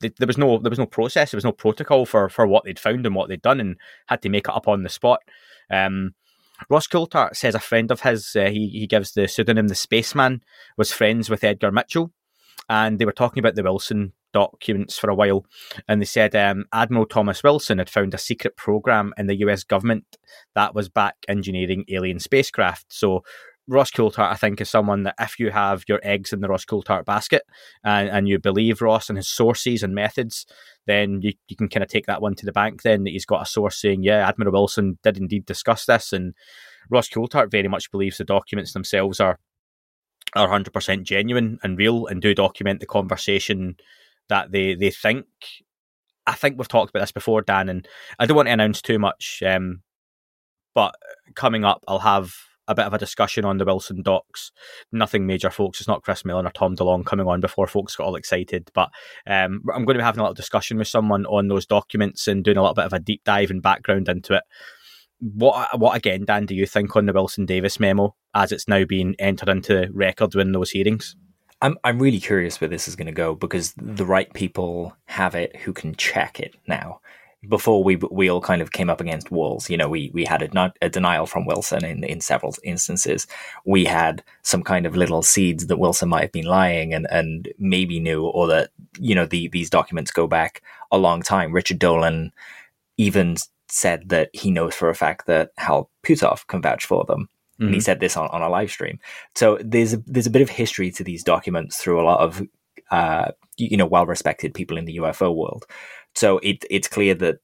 there 0.00 0.26
was 0.26 0.38
no 0.38 0.58
there 0.58 0.70
was 0.70 0.78
no 0.78 0.86
process, 0.86 1.30
there 1.30 1.36
was 1.36 1.44
no 1.44 1.52
protocol 1.52 2.06
for 2.06 2.28
for 2.28 2.46
what 2.46 2.64
they'd 2.64 2.78
found 2.78 3.06
and 3.06 3.14
what 3.14 3.28
they'd 3.28 3.42
done, 3.42 3.60
and 3.60 3.76
had 4.06 4.22
to 4.22 4.28
make 4.28 4.48
it 4.48 4.54
up 4.54 4.68
on 4.68 4.82
the 4.82 4.88
spot. 4.88 5.20
Um, 5.70 6.14
Ross 6.68 6.88
Coulthart 6.88 7.36
says 7.36 7.54
a 7.54 7.60
friend 7.60 7.90
of 7.90 8.00
his, 8.00 8.34
uh, 8.34 8.46
he 8.46 8.68
he 8.68 8.86
gives 8.86 9.12
the 9.12 9.28
pseudonym 9.28 9.68
the 9.68 9.74
Spaceman, 9.74 10.42
was 10.76 10.92
friends 10.92 11.30
with 11.30 11.44
Edgar 11.44 11.72
Mitchell, 11.72 12.12
and 12.68 12.98
they 12.98 13.04
were 13.04 13.12
talking 13.12 13.40
about 13.40 13.54
the 13.54 13.62
Wilson 13.62 14.12
documents 14.32 14.98
for 14.98 15.10
a 15.10 15.14
while, 15.14 15.46
and 15.86 16.00
they 16.00 16.06
said 16.06 16.34
um, 16.34 16.64
Admiral 16.72 17.06
Thomas 17.06 17.42
Wilson 17.42 17.78
had 17.78 17.90
found 17.90 18.14
a 18.14 18.18
secret 18.18 18.56
program 18.56 19.12
in 19.16 19.26
the 19.26 19.38
U.S. 19.38 19.64
government 19.64 20.04
that 20.54 20.74
was 20.74 20.88
back 20.88 21.16
engineering 21.28 21.84
alien 21.88 22.18
spacecraft. 22.18 22.86
So 22.88 23.22
Ross 23.68 23.90
Coulthart, 23.90 24.32
I 24.32 24.34
think, 24.34 24.62
is 24.62 24.70
someone 24.70 25.02
that 25.02 25.14
if 25.20 25.38
you 25.38 25.50
have 25.50 25.84
your 25.86 26.00
eggs 26.02 26.32
in 26.32 26.40
the 26.40 26.48
Ross 26.48 26.64
Coulthart 26.64 27.04
basket 27.04 27.42
and, 27.84 28.08
and 28.08 28.26
you 28.26 28.38
believe 28.38 28.80
Ross 28.80 29.10
and 29.10 29.18
his 29.18 29.28
sources 29.28 29.82
and 29.82 29.94
methods, 29.94 30.46
then 30.86 31.20
you, 31.20 31.34
you 31.48 31.56
can 31.56 31.68
kind 31.68 31.84
of 31.84 31.90
take 31.90 32.06
that 32.06 32.22
one 32.22 32.34
to 32.36 32.46
the 32.46 32.52
bank. 32.52 32.80
Then 32.82 33.04
that 33.04 33.10
he's 33.10 33.26
got 33.26 33.42
a 33.42 33.46
source 33.46 33.78
saying, 33.78 34.02
yeah, 34.02 34.26
Admiral 34.26 34.52
Wilson 34.52 34.98
did 35.02 35.18
indeed 35.18 35.44
discuss 35.44 35.84
this, 35.84 36.14
and 36.14 36.34
Ross 36.88 37.10
Coulthart 37.10 37.50
very 37.50 37.68
much 37.68 37.90
believes 37.90 38.16
the 38.16 38.24
documents 38.24 38.72
themselves 38.72 39.20
are 39.20 39.38
are 40.34 40.48
hundred 40.48 40.72
percent 40.72 41.04
genuine 41.04 41.58
and 41.62 41.78
real, 41.78 42.06
and 42.06 42.22
do 42.22 42.34
document 42.34 42.80
the 42.80 42.86
conversation 42.86 43.76
that 44.30 44.50
they 44.50 44.74
they 44.74 44.90
think. 44.90 45.26
I 46.26 46.32
think 46.32 46.56
we've 46.56 46.68
talked 46.68 46.90
about 46.90 47.00
this 47.00 47.12
before, 47.12 47.42
Dan, 47.42 47.68
and 47.68 47.86
I 48.18 48.24
don't 48.24 48.36
want 48.36 48.48
to 48.48 48.52
announce 48.52 48.80
too 48.80 48.98
much. 48.98 49.42
Um, 49.46 49.82
but 50.74 50.94
coming 51.34 51.64
up, 51.64 51.84
I'll 51.86 51.98
have 51.98 52.34
a 52.68 52.74
bit 52.74 52.86
of 52.86 52.94
a 52.94 52.98
discussion 52.98 53.44
on 53.44 53.58
the 53.58 53.64
Wilson 53.64 54.02
docs. 54.02 54.52
Nothing 54.92 55.26
major, 55.26 55.50
folks. 55.50 55.80
It's 55.80 55.88
not 55.88 56.02
Chris 56.02 56.24
Mellon 56.24 56.46
or 56.46 56.50
Tom 56.50 56.76
DeLonge 56.76 57.06
coming 57.06 57.26
on 57.26 57.40
before 57.40 57.66
folks 57.66 57.96
got 57.96 58.06
all 58.06 58.14
excited. 58.14 58.70
But 58.74 58.90
um, 59.26 59.62
I'm 59.74 59.84
going 59.84 59.94
to 59.94 60.00
be 60.00 60.02
having 60.02 60.20
a 60.20 60.22
little 60.22 60.34
discussion 60.34 60.78
with 60.78 60.88
someone 60.88 61.26
on 61.26 61.48
those 61.48 61.66
documents 61.66 62.28
and 62.28 62.44
doing 62.44 62.58
a 62.58 62.62
little 62.62 62.74
bit 62.74 62.84
of 62.84 62.92
a 62.92 63.00
deep 63.00 63.24
dive 63.24 63.50
and 63.50 63.62
background 63.62 64.08
into 64.08 64.34
it. 64.34 64.42
What, 65.20 65.80
what 65.80 65.96
again, 65.96 66.24
Dan, 66.26 66.46
do 66.46 66.54
you 66.54 66.66
think 66.66 66.94
on 66.94 67.06
the 67.06 67.12
Wilson 67.12 67.46
Davis 67.46 67.80
memo 67.80 68.14
as 68.34 68.52
it's 68.52 68.68
now 68.68 68.84
being 68.84 69.16
entered 69.18 69.48
into 69.48 69.88
record 69.92 70.36
in 70.36 70.52
those 70.52 70.70
hearings? 70.70 71.16
I'm 71.60 71.76
I'm 71.82 71.98
really 71.98 72.20
curious 72.20 72.60
where 72.60 72.68
this 72.68 72.86
is 72.86 72.94
going 72.94 73.06
to 73.06 73.12
go 73.12 73.34
because 73.34 73.72
the 73.72 74.04
right 74.04 74.32
people 74.32 74.96
have 75.06 75.34
it 75.34 75.56
who 75.56 75.72
can 75.72 75.96
check 75.96 76.38
it 76.38 76.54
now 76.68 77.00
before 77.46 77.84
we 77.84 77.96
we 78.10 78.28
all 78.28 78.40
kind 78.40 78.60
of 78.60 78.72
came 78.72 78.90
up 78.90 79.00
against 79.00 79.30
walls. 79.30 79.70
You 79.70 79.76
know, 79.76 79.88
we 79.88 80.10
we 80.12 80.24
had 80.24 80.42
a, 80.42 80.48
not, 80.48 80.76
a 80.82 80.88
denial 80.88 81.26
from 81.26 81.46
Wilson 81.46 81.84
in 81.84 82.02
in 82.02 82.20
several 82.20 82.54
instances. 82.64 83.26
We 83.64 83.84
had 83.84 84.24
some 84.42 84.62
kind 84.62 84.86
of 84.86 84.96
little 84.96 85.22
seeds 85.22 85.66
that 85.66 85.78
Wilson 85.78 86.08
might 86.08 86.22
have 86.22 86.32
been 86.32 86.46
lying 86.46 86.92
and 86.92 87.06
and 87.10 87.48
maybe 87.58 88.00
knew, 88.00 88.26
or 88.26 88.48
that 88.48 88.70
you 88.98 89.14
know 89.14 89.26
the 89.26 89.48
these 89.48 89.70
documents 89.70 90.10
go 90.10 90.26
back 90.26 90.62
a 90.90 90.98
long 90.98 91.22
time. 91.22 91.52
Richard 91.52 91.78
Dolan 91.78 92.32
even 92.96 93.36
said 93.68 94.08
that 94.08 94.30
he 94.32 94.50
knows 94.50 94.74
for 94.74 94.88
a 94.88 94.94
fact 94.94 95.26
that 95.26 95.52
Hal 95.58 95.90
Puthoff 96.04 96.46
can 96.46 96.60
vouch 96.62 96.86
for 96.86 97.04
them. 97.04 97.28
Mm-hmm. 97.54 97.64
And 97.64 97.74
he 97.74 97.78
mm-hmm. 97.78 97.84
said 97.84 98.00
this 98.00 98.16
on, 98.16 98.28
on 98.28 98.42
a 98.42 98.48
live 98.48 98.70
stream. 98.70 98.98
So 99.34 99.58
there's 99.60 99.92
a, 99.92 99.98
there's 100.06 100.26
a 100.26 100.30
bit 100.30 100.42
of 100.42 100.48
history 100.48 100.90
to 100.92 101.04
these 101.04 101.22
documents 101.22 101.76
through 101.76 102.00
a 102.00 102.06
lot 102.06 102.20
of 102.20 102.42
uh, 102.90 103.30
you 103.56 103.76
know 103.76 103.86
well 103.86 104.06
respected 104.06 104.54
people 104.54 104.78
in 104.78 104.86
the 104.86 104.96
UFO 104.96 105.34
world. 105.34 105.66
So 106.18 106.38
it, 106.38 106.64
it's 106.68 106.88
clear 106.88 107.14
that 107.14 107.38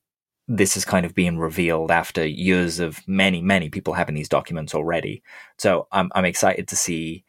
this 0.49 0.77
is 0.77 0.85
kind 0.85 1.07
of 1.07 1.15
being 1.15 1.39
revealed 1.39 1.93
after 1.93 2.27
years 2.27 2.81
of 2.81 3.07
many, 3.07 3.41
many 3.41 3.71
people 3.71 3.95
having 3.95 4.17
these 4.17 4.29
documents 4.29 4.75
already. 4.75 5.23
So 5.59 5.87
I'm, 5.93 6.11
I'm 6.13 6.25
excited 6.25 6.67
to 6.67 6.77
see 6.77 7.25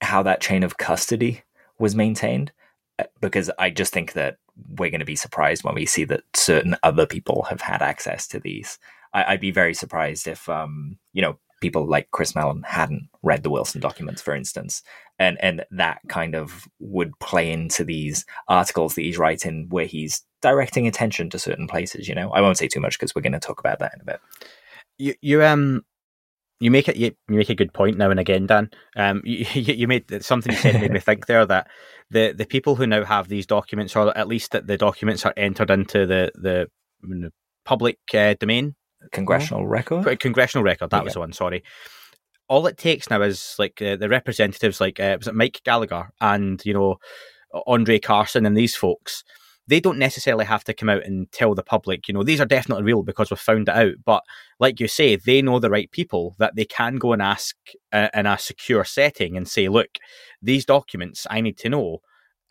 how 0.00 0.22
that 0.22 0.40
chain 0.40 0.62
of 0.62 0.78
custody 0.78 1.42
was 1.78 1.94
maintained 1.94 2.50
uh, 2.98 3.04
because 3.20 3.50
I 3.58 3.68
just 3.68 3.92
think 3.92 4.14
that 4.14 4.38
we're 4.70 4.88
going 4.88 5.00
to 5.00 5.04
be 5.04 5.16
surprised 5.16 5.64
when 5.64 5.74
we 5.74 5.84
see 5.84 6.04
that 6.04 6.22
certain 6.32 6.76
other 6.82 7.04
people 7.04 7.42
have 7.50 7.60
had 7.60 7.82
access 7.82 8.26
to 8.28 8.40
these. 8.40 8.78
I, 9.12 9.34
would 9.34 9.40
be 9.40 9.50
very 9.50 9.74
surprised 9.74 10.26
if, 10.26 10.48
um, 10.48 10.96
you 11.12 11.20
know, 11.20 11.38
people 11.62 11.86
like 11.86 12.10
Chris 12.10 12.34
Mellon 12.34 12.62
hadn't 12.66 13.08
read 13.22 13.42
the 13.42 13.50
Wilson 13.50 13.80
documents, 13.80 14.20
for 14.20 14.34
instance, 14.34 14.82
and 15.18 15.42
and 15.42 15.64
that 15.70 16.00
kind 16.08 16.34
of 16.34 16.68
would 16.80 17.18
play 17.20 17.50
into 17.50 17.84
these 17.84 18.26
articles 18.48 18.94
that 18.94 19.02
he's 19.02 19.18
writing 19.18 19.66
where 19.70 19.86
he's 19.86 20.22
directing 20.42 20.86
attention 20.86 21.30
to 21.30 21.38
certain 21.38 21.66
places. 21.66 22.08
You 22.08 22.14
know, 22.14 22.30
I 22.32 22.42
won't 22.42 22.58
say 22.58 22.68
too 22.68 22.80
much 22.80 22.98
because 22.98 23.14
we're 23.14 23.22
going 23.22 23.32
to 23.32 23.40
talk 23.40 23.60
about 23.60 23.78
that 23.78 23.94
in 23.94 24.00
a 24.02 24.04
bit. 24.04 24.20
You 24.98 25.14
you 25.22 25.42
um 25.42 25.82
you 26.60 26.70
make 26.70 26.88
it 26.88 26.96
you, 26.96 27.12
you 27.28 27.36
make 27.36 27.50
a 27.50 27.54
good 27.54 27.72
point 27.72 27.96
now 27.96 28.10
and 28.10 28.20
again, 28.20 28.46
Dan. 28.46 28.70
Um, 28.96 29.22
you, 29.24 29.46
you 29.54 29.88
made 29.88 30.22
something 30.22 30.52
you 30.52 30.58
said 30.58 30.80
made 30.80 30.92
me 30.92 31.00
think 31.00 31.26
there 31.26 31.46
that 31.46 31.68
the 32.10 32.34
the 32.36 32.46
people 32.46 32.76
who 32.76 32.86
now 32.86 33.04
have 33.04 33.28
these 33.28 33.46
documents, 33.46 33.96
or 33.96 34.16
at 34.16 34.28
least 34.28 34.52
that 34.52 34.66
the 34.66 34.76
documents 34.76 35.24
are 35.24 35.34
entered 35.36 35.70
into 35.70 36.06
the 36.06 36.30
the 36.34 36.68
public 37.64 37.98
uh, 38.14 38.34
domain, 38.38 38.74
congressional 39.10 39.66
record, 39.66 40.20
congressional 40.20 40.64
record. 40.64 40.90
That 40.90 40.98
yeah. 40.98 41.04
was 41.04 41.14
the 41.14 41.20
one. 41.20 41.32
Sorry 41.32 41.62
all 42.48 42.66
it 42.66 42.76
takes 42.76 43.08
now 43.08 43.22
is 43.22 43.54
like 43.58 43.80
uh, 43.80 43.96
the 43.96 44.10
representatives, 44.10 44.78
like 44.78 45.00
uh, 45.00 45.16
was 45.18 45.26
it 45.26 45.34
Mike 45.34 45.62
Gallagher 45.64 46.10
and 46.20 46.60
you 46.66 46.74
know 46.74 46.98
Andre 47.66 47.98
Carson 47.98 48.46
and 48.46 48.56
these 48.56 48.76
folks. 48.76 49.24
They 49.68 49.80
don't 49.80 49.98
necessarily 49.98 50.44
have 50.44 50.64
to 50.64 50.74
come 50.74 50.88
out 50.88 51.04
and 51.04 51.30
tell 51.30 51.54
the 51.54 51.62
public, 51.62 52.08
you 52.08 52.14
know, 52.14 52.24
these 52.24 52.40
are 52.40 52.46
definitely 52.46 52.82
real 52.82 53.04
because 53.04 53.30
we've 53.30 53.38
found 53.38 53.68
it 53.68 53.74
out. 53.76 53.94
But 54.04 54.22
like 54.58 54.80
you 54.80 54.88
say, 54.88 55.14
they 55.14 55.40
know 55.40 55.60
the 55.60 55.70
right 55.70 55.90
people 55.92 56.34
that 56.38 56.56
they 56.56 56.64
can 56.64 56.96
go 56.96 57.12
and 57.12 57.22
ask 57.22 57.56
uh, 57.92 58.08
in 58.12 58.26
a 58.26 58.36
secure 58.38 58.84
setting 58.84 59.36
and 59.36 59.46
say, 59.46 59.68
look, 59.68 59.98
these 60.42 60.64
documents, 60.64 61.28
I 61.30 61.40
need 61.40 61.58
to 61.58 61.68
know, 61.68 61.98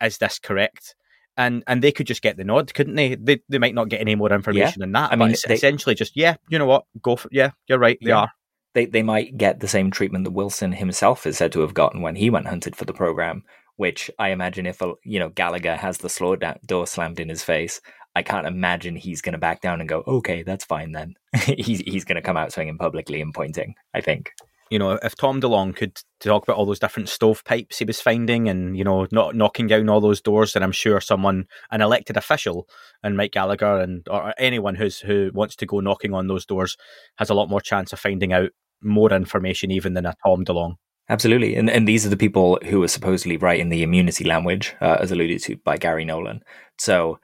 is 0.02 0.18
this 0.18 0.38
correct? 0.38 0.94
And 1.36 1.64
and 1.66 1.82
they 1.82 1.92
could 1.92 2.06
just 2.06 2.22
get 2.22 2.36
the 2.36 2.44
nod, 2.44 2.72
couldn't 2.74 2.94
they? 2.94 3.14
They 3.14 3.40
they 3.48 3.58
might 3.58 3.74
not 3.74 3.88
get 3.88 4.00
any 4.00 4.14
more 4.14 4.32
information 4.32 4.80
yeah. 4.80 4.84
than 4.84 4.92
that. 4.92 5.12
I 5.12 5.16
mean, 5.16 5.34
they, 5.46 5.54
essentially 5.54 5.94
just 5.94 6.16
yeah, 6.16 6.36
you 6.48 6.58
know 6.58 6.66
what, 6.66 6.84
go 7.00 7.16
for 7.16 7.28
yeah, 7.32 7.50
you're 7.66 7.78
right, 7.78 7.98
they 8.00 8.10
yeah. 8.10 8.18
are 8.18 8.32
they, 8.74 8.86
they 8.86 9.02
might 9.02 9.36
get 9.36 9.60
the 9.60 9.68
same 9.68 9.90
treatment 9.90 10.24
that 10.24 10.30
Wilson 10.30 10.72
himself 10.72 11.26
is 11.26 11.36
said 11.38 11.52
to 11.52 11.60
have 11.60 11.74
gotten 11.74 12.00
when 12.00 12.16
he 12.16 12.30
went 12.30 12.46
hunted 12.46 12.76
for 12.76 12.84
the 12.84 12.92
program. 12.92 13.42
Which 13.76 14.10
I 14.18 14.28
imagine 14.28 14.66
if 14.66 14.82
a, 14.82 14.92
you 15.02 15.18
know 15.18 15.30
Gallagher 15.30 15.76
has 15.76 15.98
the 15.98 16.08
slow 16.08 16.36
door 16.66 16.86
slammed 16.86 17.18
in 17.18 17.28
his 17.28 17.42
face, 17.42 17.80
I 18.14 18.22
can't 18.22 18.46
imagine 18.46 18.96
he's 18.96 19.22
going 19.22 19.32
to 19.32 19.38
back 19.38 19.62
down 19.62 19.80
and 19.80 19.88
go, 19.88 20.02
okay, 20.06 20.42
that's 20.42 20.64
fine 20.64 20.92
then. 20.92 21.14
he's 21.34 21.80
he's 21.80 22.04
going 22.04 22.16
to 22.16 22.22
come 22.22 22.36
out 22.36 22.52
swinging 22.52 22.78
publicly 22.78 23.20
and 23.20 23.34
pointing. 23.34 23.74
I 23.94 24.00
think. 24.02 24.30
You 24.70 24.78
know, 24.78 24.92
if 25.02 25.14
Tom 25.16 25.40
DeLonge 25.40 25.76
could 25.76 25.98
talk 26.20 26.44
about 26.44 26.56
all 26.56 26.64
those 26.64 26.78
different 26.78 27.08
stovepipes 27.08 27.78
he 27.78 27.84
was 27.84 28.00
finding 28.00 28.48
and, 28.48 28.76
you 28.76 28.84
know, 28.84 29.06
not 29.12 29.34
knocking 29.34 29.66
down 29.66 29.88
all 29.88 30.00
those 30.00 30.20
doors, 30.20 30.54
then 30.54 30.62
I'm 30.62 30.72
sure 30.72 31.00
someone, 31.00 31.44
an 31.70 31.82
elected 31.82 32.16
official, 32.16 32.66
and 33.02 33.16
Mike 33.16 33.32
Gallagher 33.32 33.80
and 33.80 34.06
or 34.08 34.32
anyone 34.38 34.74
who's 34.74 35.00
who 35.00 35.30
wants 35.34 35.56
to 35.56 35.66
go 35.66 35.80
knocking 35.80 36.14
on 36.14 36.26
those 36.26 36.46
doors 36.46 36.76
has 37.16 37.28
a 37.28 37.34
lot 37.34 37.50
more 37.50 37.60
chance 37.60 37.92
of 37.92 38.00
finding 38.00 38.32
out 38.32 38.50
more 38.82 39.12
information 39.12 39.70
even 39.70 39.94
than 39.94 40.06
a 40.06 40.14
Tom 40.26 40.44
DeLonge. 40.44 40.76
Absolutely, 41.08 41.56
and 41.56 41.68
and 41.68 41.86
these 41.86 42.06
are 42.06 42.10
the 42.10 42.16
people 42.16 42.58
who 42.64 42.82
are 42.82 42.88
supposedly 42.88 43.36
writing 43.36 43.68
the 43.68 43.82
immunity 43.82 44.24
language, 44.24 44.74
uh, 44.80 44.96
as 45.00 45.10
alluded 45.10 45.42
to 45.42 45.56
by 45.64 45.76
Garry 45.76 46.04
Nolan. 46.04 46.40
So 46.78 47.18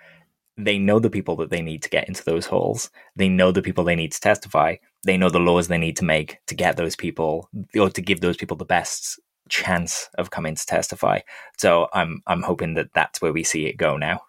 they 0.59 0.79
know 0.79 1.01
the 1.01 1.11
people 1.11 1.37
that 1.39 1.51
they 1.51 1.63
need 1.63 1.83
to 1.85 1.91
get 1.91 2.09
into 2.09 2.25
those 2.25 2.47
holes. 2.47 2.91
They 3.17 3.29
know 3.31 3.53
the 3.53 3.63
people 3.63 3.85
they 3.85 3.97
need 3.97 4.13
to 4.13 4.21
testify. 4.21 4.77
They 5.05 5.19
know 5.19 5.31
the 5.31 5.41
laws 5.41 5.69
they 5.69 5.79
need 5.79 5.99
to 5.99 6.07
make 6.07 6.39
to 6.49 6.57
get 6.57 6.77
those 6.79 6.97
people 6.97 7.51
or 7.79 7.91
to 7.91 8.03
give 8.03 8.23
those 8.23 8.39
people 8.39 8.59
the 8.59 8.67
best 8.67 9.21
chance 9.51 10.11
of 10.19 10.31
coming 10.31 10.57
to 10.57 10.67
testify. 10.67 11.21
So 11.59 11.89
I'm 11.95 12.23
I'm 12.29 12.43
hoping 12.43 12.75
that 12.77 12.89
that's 12.95 13.23
where 13.23 13.35
we 13.35 13.45
see 13.45 13.67
it 13.67 13.79
go 13.79 13.97
now 13.99 14.23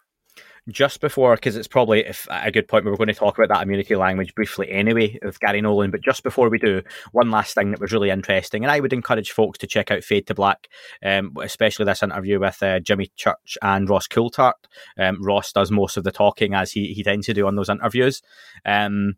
just 0.70 1.02
before, 1.02 1.36
because 1.36 1.56
it's 1.56 1.68
probably 1.68 2.06
if, 2.06 2.28
a 2.30 2.52
good 2.52 2.68
point, 2.68 2.86
we 2.86 2.92
were 2.92 2.98
going 2.98 3.08
to 3.08 3.14
talk 3.14 3.38
about 3.38 3.50
that 3.50 3.64
immunity 3.64 3.96
language 3.96 4.34
briefly 4.36 4.70
anyway 4.72 5.18
with 5.24 5.40
Garry 5.40 5.62
Nolan. 5.62 5.92
But 5.92 6.02
just 6.02 6.24
before 6.24 6.50
we 6.50 6.60
do, 6.60 6.82
one 7.12 7.32
last 7.32 7.56
thing 7.56 7.72
that 7.72 7.80
was 7.80 7.92
really 7.92 8.10
interesting, 8.10 8.64
and 8.64 8.72
I 8.72 8.80
would 8.80 8.94
encourage 8.94 9.32
folks 9.32 9.58
to 9.60 9.68
check 9.68 9.92
out 9.92 10.04
Fade 10.04 10.28
to 10.28 10.36
Black, 10.36 10.68
um, 11.04 11.34
especially 11.42 11.86
this 11.86 12.04
interview 12.04 12.40
with 12.40 12.62
uh, 12.62 12.80
Jimmy 12.80 13.12
Church 13.16 13.58
and 13.62 13.90
Ross 13.90 14.08
Coulthart. 14.08 14.54
Um, 14.98 15.22
Ross 15.22 15.52
does 15.52 15.72
most 15.72 15.98
of 15.98 16.04
the 16.04 16.12
talking 16.12 16.54
as 16.54 16.72
he, 16.72 16.94
he 16.94 17.04
tends 17.04 17.26
to 17.28 17.34
do 17.34 17.48
on 17.48 17.56
those 17.56 17.70
interviews. 17.70 18.22
Um, 18.66 19.16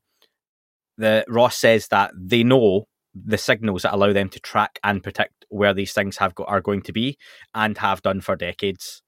the 0.97 1.25
Ross 1.27 1.57
says 1.57 1.87
that 1.87 2.11
they 2.15 2.43
know 2.43 2.87
the 3.13 3.37
signals 3.37 3.81
that 3.81 3.93
allow 3.93 4.13
them 4.13 4.29
to 4.29 4.39
track 4.39 4.79
and 4.83 5.03
predict 5.03 5.45
where 5.49 5.73
these 5.73 5.93
things 5.93 6.17
have 6.17 6.33
got, 6.35 6.47
are 6.47 6.61
going 6.61 6.81
to 6.83 6.93
be 6.93 7.17
and 7.53 7.77
have 7.77 8.01
done 8.01 8.21
for 8.21 8.35
decades. 8.35 9.03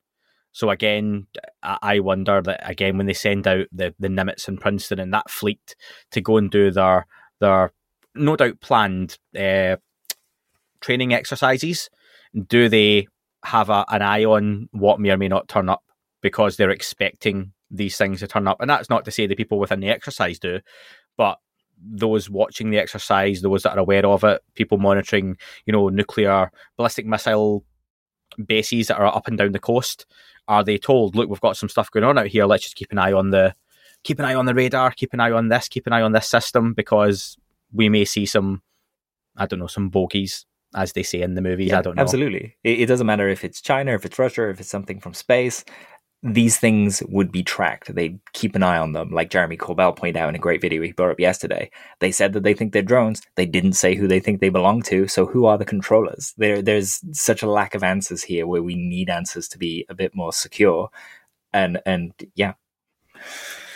So 0.54 0.70
again, 0.70 1.28
I 1.64 2.00
wonder 2.00 2.42
that 2.42 2.70
again 2.70 2.98
when 2.98 3.08
they 3.08 3.14
send 3.14 3.48
out 3.48 3.66
the 3.72 3.94
the 4.00 4.08
Nimitz 4.08 4.48
and 4.48 4.62
Princeton 4.62 5.00
and 5.00 5.14
that 5.14 5.30
fleet 5.30 5.76
to 6.12 6.22
go 6.22 6.38
and 6.38 6.50
do 6.50 6.72
their 6.72 7.08
their 7.40 7.74
no 8.16 8.36
doubt 8.36 8.62
planned 8.62 9.18
uh, 9.38 9.78
training 10.80 11.14
exercises, 11.14 11.90
do 12.48 12.70
they 12.70 13.08
have 13.44 13.70
a, 13.70 13.84
an 13.90 14.04
eye 14.04 14.26
on 14.26 14.70
what 14.72 15.00
may 15.00 15.10
or 15.10 15.18
may 15.18 15.28
not 15.28 15.48
turn 15.48 15.70
up 15.70 15.84
because 16.22 16.56
they're 16.56 16.70
expecting 16.70 17.52
these 17.72 17.98
things 17.98 18.20
to 18.20 18.28
turn 18.28 18.48
up? 18.48 18.62
And 18.62 18.70
that's 18.70 18.92
not 18.92 19.06
to 19.06 19.12
say 19.12 19.26
the 19.26 19.36
people 19.36 19.58
within 19.58 19.80
the 19.80 19.90
exercise 19.90 20.38
do, 20.38 20.60
but 21.18 21.40
those 21.84 22.30
watching 22.30 22.70
the 22.70 22.78
exercise, 22.78 23.42
those 23.42 23.64
that 23.64 23.76
are 23.76 23.80
aware 23.80 24.06
of 24.06 24.24
it, 24.24 24.42
people 24.54 24.78
monitoring, 24.78 25.36
you 25.66 25.74
know, 25.74 25.90
nuclear 25.90 26.52
ballistic 26.78 27.08
missile 27.08 27.66
bases 28.46 28.88
that 28.88 28.98
are 28.98 29.06
up 29.06 29.28
and 29.28 29.38
down 29.38 29.52
the 29.52 29.60
coast 29.60 30.06
Are 30.48 30.64
they 30.64 30.78
told, 30.78 31.16
look, 31.16 31.30
we've 31.30 31.40
got 31.40 31.58
some 31.58 31.70
stuff 31.70 31.90
going 31.90 32.04
on 32.04 32.18
out 32.18 32.28
here. 32.28 32.46
Let's 32.46 32.64
just 32.64 32.76
keep 32.76 32.92
an 32.92 32.98
eye 32.98 33.14
on 33.14 33.30
the 33.30 33.56
keep 34.04 34.20
an 34.20 34.26
eye 34.26 34.36
on 34.36 34.46
the 34.46 34.54
radar, 34.54 34.92
keep 34.92 35.14
an 35.14 35.20
eye 35.20 35.32
on 35.32 35.48
this, 35.48 35.68
keep 35.68 35.88
an 35.88 35.94
eye 35.94 36.02
on 36.02 36.12
this 36.12 36.28
system 36.28 36.74
because 36.74 37.38
we 37.72 37.90
may 37.90 38.06
see 38.06 38.26
some, 38.26 38.62
I 39.38 39.46
don't 39.46 39.60
know, 39.60 39.68
some 39.68 39.90
bogies 39.90 40.46
as 40.76 40.94
they 40.94 41.04
say 41.04 41.22
in 41.22 41.36
the 41.36 41.42
movies. 41.42 41.70
Yeah, 41.70 41.80
I 41.80 41.82
don't 41.82 41.96
know. 41.96 42.02
Absolutely. 42.02 42.56
It, 42.64 42.82
it 42.82 42.86
doesn't 42.88 43.08
matter 43.08 43.30
if 43.30 43.44
it's 43.44 43.62
China, 43.62 43.94
if 43.94 44.06
it's 44.06 44.20
Russia, 44.20 44.50
if 44.50 44.60
it's 44.60 44.70
something 44.70 45.00
from 45.00 45.14
space. 45.14 45.64
These 46.26 46.58
things 46.58 47.04
would 47.10 47.34
be 47.34 47.44
tracked. 47.44 47.94
They'd 47.94 48.18
keep 48.32 48.56
an 48.56 48.64
eye 48.64 48.78
on 48.78 48.94
them, 48.94 49.12
like 49.12 49.30
Jeremy 49.30 49.58
Corbell 49.58 49.94
pointed 49.94 50.16
out 50.16 50.30
in 50.30 50.36
a 50.36 50.40
great 50.40 50.62
video 50.62 50.82
he 50.82 50.94
brought 50.94 51.12
up 51.12 51.20
yesterday. 51.20 51.70
They 52.00 52.14
said 52.14 52.32
that 52.32 52.44
they 52.44 52.54
think 52.54 52.72
they're 52.72 52.82
drones. 52.82 53.22
They 53.36 53.46
didn't 53.46 53.74
say 53.74 53.94
who 53.96 54.08
they 54.08 54.22
think 54.22 54.40
they 54.40 54.48
belong 54.48 54.84
to. 54.84 55.10
So 55.10 55.26
who 55.26 55.46
are 55.46 55.58
the 55.58 55.66
controllers? 55.66 56.34
There, 56.38 56.62
there's 56.62 57.02
such 57.12 57.44
a 57.44 57.50
lack 57.50 57.76
of 57.76 57.84
answers 57.84 58.24
here 58.24 58.48
where 58.48 58.64
we 58.64 58.76
need 58.76 59.10
answers 59.10 59.50
to 59.50 59.58
be 59.58 59.86
a 59.90 59.94
bit 59.96 60.16
more 60.16 60.32
secure. 60.32 60.90
And 61.52 61.82
and 61.86 62.14
yeah, 62.36 62.54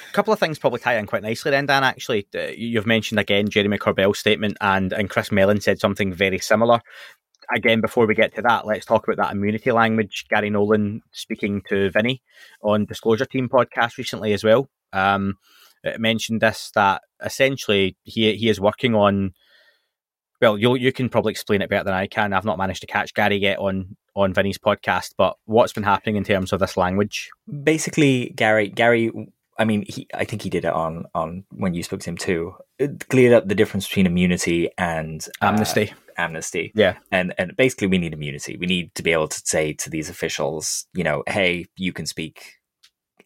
A 0.09 0.13
couple 0.13 0.33
of 0.33 0.39
things 0.39 0.57
probably 0.57 0.79
tie 0.79 0.97
in 0.97 1.05
quite 1.05 1.23
nicely 1.23 1.51
then, 1.51 1.65
Dan. 1.65 1.83
Actually, 1.83 2.27
Uh, 2.33 2.47
you've 2.55 2.87
mentioned 2.87 3.19
again 3.19 3.49
Jeremy 3.49 3.77
Corbell's 3.77 4.19
statement, 4.19 4.57
and 4.61 4.93
and 4.93 5.09
Chris 5.09 5.31
Mellon 5.31 5.61
said 5.61 5.79
something 5.79 6.13
very 6.13 6.39
similar. 6.39 6.79
Again, 7.55 7.81
before 7.81 8.05
we 8.05 8.13
get 8.13 8.35
to 8.35 8.41
that, 8.41 8.65
let's 8.65 8.85
talk 8.85 9.07
about 9.07 9.17
that 9.23 9.33
immunity 9.33 9.71
language. 9.71 10.25
Garry 10.29 10.49
Nolan 10.49 11.01
speaking 11.11 11.61
to 11.69 11.89
Vinny 11.91 12.21
on 12.61 12.85
Disclosure 12.85 13.25
Team 13.25 13.47
podcast 13.47 13.97
recently 13.97 14.33
as 14.33 14.43
well. 14.43 14.67
Um, 14.91 15.35
mentioned 15.97 16.41
this 16.41 16.71
that 16.75 17.01
essentially 17.23 17.95
he 18.03 18.35
he 18.35 18.49
is 18.49 18.59
working 18.59 18.95
on. 18.95 19.33
Well, 20.41 20.57
you 20.57 20.75
you 20.75 20.91
can 20.91 21.09
probably 21.09 21.31
explain 21.31 21.61
it 21.61 21.69
better 21.69 21.85
than 21.85 21.93
I 21.93 22.07
can. 22.07 22.33
I've 22.33 22.45
not 22.45 22.57
managed 22.57 22.81
to 22.81 22.87
catch 22.87 23.13
Garry 23.13 23.37
yet 23.37 23.59
on 23.59 23.95
on 24.15 24.33
Vinny's 24.33 24.57
podcast, 24.57 25.13
but 25.17 25.37
what's 25.45 25.73
been 25.73 25.83
happening 25.83 26.15
in 26.15 26.23
terms 26.23 26.51
of 26.51 26.59
this 26.59 26.77
language? 26.77 27.29
basically 27.63 28.33
Garry 28.35 28.67
Garry 28.67 29.11
I 29.57 29.65
mean 29.65 29.85
he 29.87 30.07
I 30.13 30.25
think 30.25 30.41
he 30.41 30.49
did 30.49 30.65
it 30.65 30.73
on 30.73 31.05
on 31.15 31.45
when 31.51 31.73
you 31.73 31.83
spoke 31.83 32.01
to 32.01 32.09
him 32.09 32.17
too. 32.17 32.55
Cleared 33.09 33.33
up 33.33 33.47
the 33.47 33.55
difference 33.55 33.87
between 33.87 34.05
immunity 34.05 34.69
and 34.77 35.25
uh, 35.41 35.47
Amnesty. 35.47 35.93
amnesty. 36.17 36.71
Yeah. 36.75 36.97
And 37.11 37.33
and 37.37 37.55
basically 37.57 37.87
we 37.87 37.97
need 37.97 38.13
immunity. 38.13 38.55
We 38.57 38.67
need 38.67 38.93
to 38.95 39.03
be 39.03 39.11
able 39.11 39.27
to 39.29 39.41
say 39.45 39.73
to 39.73 39.89
these 39.89 40.09
officials, 40.09 40.85
you 40.93 41.03
know, 41.03 41.23
hey, 41.27 41.65
you 41.75 41.91
can 41.91 42.05
speak 42.05 42.53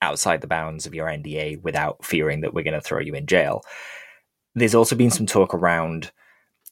outside 0.01 0.41
the 0.41 0.47
bounds 0.47 0.85
of 0.85 0.95
your 0.95 1.07
NDA 1.07 1.61
without 1.61 2.03
fearing 2.05 2.41
that 2.41 2.53
we're 2.53 2.63
going 2.63 2.73
to 2.73 2.81
throw 2.81 2.99
you 2.99 3.13
in 3.13 3.27
jail. 3.27 3.61
There's 4.55 4.73
also 4.75 4.95
been 4.95 5.11
some 5.11 5.25
talk 5.25 5.53
around 5.53 6.11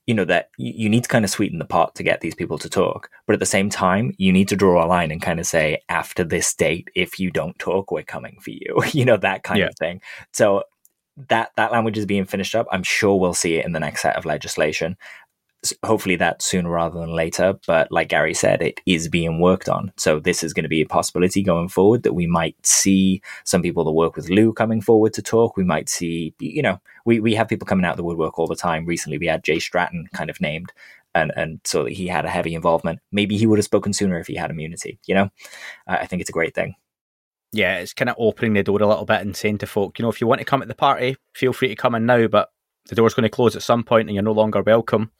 you 0.07 0.15
know 0.15 0.25
that 0.25 0.49
you 0.57 0.73
you 0.75 0.89
need 0.89 1.03
to 1.03 1.09
kind 1.09 1.23
of 1.23 1.29
sweeten 1.29 1.59
the 1.59 1.65
pot 1.65 1.93
to 1.95 2.01
get 2.03 2.21
these 2.21 2.33
people 2.33 2.57
to 2.57 2.67
talk 2.69 3.11
but 3.27 3.33
at 3.33 3.39
the 3.39 3.45
same 3.45 3.69
time 3.69 4.11
you 4.17 4.31
need 4.33 4.47
to 4.47 4.55
draw 4.55 4.83
a 4.83 4.87
line 4.87 5.11
and 5.11 5.21
kind 5.21 5.39
of 5.39 5.45
say 5.45 5.79
after 5.87 6.23
this 6.23 6.51
date 6.55 6.89
if 6.95 7.19
you 7.19 7.29
don't 7.29 7.59
talk 7.59 7.91
we're 7.91 8.01
coming 8.01 8.39
for 8.41 8.49
you 8.49 8.81
you 8.91 9.05
know 9.05 9.17
that 9.17 9.43
kind 9.43 9.59
Yeah. 9.59 9.67
of 9.67 9.75
thing 9.77 10.01
so 10.33 10.63
that 11.27 11.51
that 11.57 11.71
language 11.71 11.97
is 11.97 12.05
being 12.05 12.25
finished 12.25 12.55
up 12.55 12.67
i'm 12.71 12.83
sure 12.83 13.19
we'll 13.19 13.33
see 13.33 13.55
it 13.55 13.65
in 13.65 13.73
the 13.73 13.79
next 13.79 14.01
set 14.01 14.15
of 14.15 14.25
legislation. 14.25 14.95
S- 15.63 15.73
hopefully 15.83 16.15
that 16.15 16.41
sooner 16.41 16.69
rather 16.69 16.99
than 16.99 17.11
later 17.13 17.53
but 17.67 17.91
like 17.91 18.07
garry 18.07 18.33
said 18.33 18.61
it 18.61 18.79
is 18.85 19.09
being 19.09 19.41
worked 19.41 19.67
on. 19.67 19.91
So 19.97 20.19
this 20.19 20.41
is 20.41 20.53
going 20.53 20.63
to 20.63 20.69
be 20.69 20.81
a 20.81 20.85
possibility 20.85 21.43
going 21.43 21.67
forward 21.67 22.03
that 22.03 22.13
we 22.13 22.27
might 22.27 22.55
see 22.65 23.21
some 23.43 23.61
people 23.61 23.83
that 23.83 23.91
work 23.91 24.15
with 24.15 24.29
lue 24.29 24.53
coming 24.53 24.79
forward 24.79 25.13
to 25.15 25.21
talk. 25.21 25.57
We 25.57 25.65
might 25.65 25.89
see 25.89 26.33
you 26.39 26.61
know 26.61 26.79
we, 27.05 27.19
we 27.19 27.35
have 27.35 27.49
people 27.49 27.65
coming 27.67 27.85
out 27.85 27.91
of 27.91 27.97
the 27.97 28.03
woodwork 28.03 28.39
all 28.39 28.47
the 28.47 28.55
time. 28.55 28.85
Recently 28.85 29.17
we 29.17 29.27
had 29.27 29.43
jay 29.43 29.59
stratton 29.59 30.07
kind 30.13 30.29
of 30.29 30.39
named 30.39 30.71
and 31.13 31.33
and 31.35 31.59
so 31.65 31.83
that 31.83 31.93
he 31.93 32.07
had 32.07 32.23
a 32.25 32.29
heavy 32.29 32.53
involvement. 32.55 32.99
Maybe 33.11 33.37
he 33.37 33.45
would 33.45 33.59
have 33.59 33.65
spoken 33.65 33.91
sooner 33.91 34.17
if 34.19 34.27
he 34.27 34.35
had 34.35 34.51
immunity 34.51 34.99
you 35.07 35.15
know? 35.15 35.29
I 35.87 36.05
think 36.05 36.21
it's 36.21 36.29
a 36.29 36.33
great 36.33 36.55
thing 36.55 36.75
yeah, 37.51 37.77
it's 37.77 37.93
kind 37.93 38.09
of 38.09 38.15
opening 38.19 38.53
the 38.53 38.63
door 38.63 38.81
a 38.81 38.87
little 38.87 39.05
bit 39.05 39.21
and 39.21 39.35
saying 39.35 39.57
to 39.59 39.67
folk, 39.67 39.97
you 39.97 40.03
know, 40.03 40.09
if 40.09 40.21
you 40.21 40.27
want 40.27 40.39
to 40.39 40.45
come 40.45 40.61
at 40.61 40.67
the 40.67 40.75
party, 40.75 41.17
feel 41.33 41.53
free 41.53 41.69
to 41.69 41.75
come 41.75 41.95
in 41.95 42.05
now, 42.05 42.27
but 42.27 42.49
the 42.87 42.95
door's 42.95 43.13
going 43.13 43.23
to 43.23 43.29
close 43.29 43.55
at 43.55 43.63
some 43.63 43.83
point 43.83 44.07
and 44.07 44.15
you're 44.15 44.23
no 44.23 44.31
longer 44.31 44.61
welcome. 44.61 45.11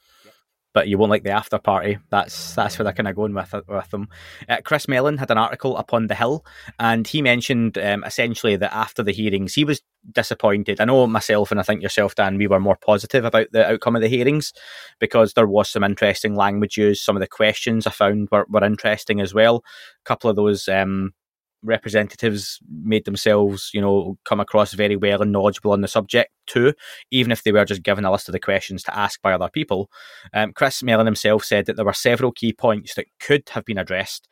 But 0.72 0.86
you 0.86 0.98
won't 0.98 1.10
like 1.10 1.24
the 1.24 1.30
after 1.30 1.58
party. 1.58 1.98
That's 2.10 2.54
that's 2.54 2.78
where 2.78 2.84
they're 2.84 2.92
kind 2.92 3.08
of 3.08 3.16
going 3.16 3.34
with 3.34 3.52
with 3.66 3.90
them. 3.90 4.06
Uh, 4.48 4.58
Chris 4.62 4.86
Mellon 4.86 5.18
had 5.18 5.32
an 5.32 5.36
article 5.36 5.76
up 5.76 5.92
on 5.92 6.06
the 6.06 6.14
Hill, 6.14 6.46
and 6.78 7.08
he 7.08 7.22
mentioned 7.22 7.76
um, 7.76 8.04
essentially 8.04 8.54
that 8.54 8.72
after 8.72 9.02
the 9.02 9.10
hearings, 9.10 9.54
he 9.54 9.64
was 9.64 9.82
disappointed. 10.12 10.80
I 10.80 10.84
know 10.84 11.08
myself, 11.08 11.50
and 11.50 11.58
I 11.58 11.64
think 11.64 11.82
yourself, 11.82 12.14
Dan, 12.14 12.38
we 12.38 12.46
were 12.46 12.60
more 12.60 12.78
positive 12.80 13.24
about 13.24 13.48
the 13.50 13.68
outcome 13.68 13.96
of 13.96 14.02
the 14.02 14.08
hearings 14.08 14.52
because 15.00 15.32
there 15.32 15.48
was 15.48 15.68
some 15.68 15.82
interesting 15.82 16.36
language 16.36 16.76
used. 16.76 17.02
Some 17.02 17.16
of 17.16 17.20
the 17.20 17.26
questions 17.26 17.88
I 17.88 17.90
found 17.90 18.28
were, 18.30 18.46
were 18.48 18.62
interesting 18.62 19.20
as 19.20 19.34
well. 19.34 19.64
A 20.04 20.04
couple 20.04 20.30
of 20.30 20.36
those 20.36 20.68
um, 20.68 21.14
representatives 21.62 22.58
made 22.70 23.04
themselves, 23.04 23.70
you 23.74 23.80
know, 23.80 24.18
come 24.24 24.40
across 24.40 24.72
very 24.72 24.96
well 24.96 25.22
and 25.22 25.32
knowledgeable 25.32 25.72
on 25.72 25.80
the 25.80 25.88
subject 25.88 26.32
too, 26.46 26.72
even 27.10 27.32
if 27.32 27.42
they 27.42 27.52
were 27.52 27.64
just 27.64 27.82
given 27.82 28.04
a 28.04 28.12
list 28.12 28.28
of 28.28 28.32
the 28.32 28.40
questions 28.40 28.82
to 28.82 28.96
ask 28.96 29.20
by 29.22 29.32
other 29.32 29.48
people. 29.48 29.90
Um, 30.32 30.52
Chris 30.52 30.82
Mellon 30.82 31.06
himself 31.06 31.44
said 31.44 31.66
that 31.66 31.76
there 31.76 31.84
were 31.84 31.92
several 31.92 32.32
key 32.32 32.52
points 32.52 32.94
that 32.94 33.06
could 33.20 33.48
have 33.50 33.64
been 33.64 33.78
addressed, 33.78 34.28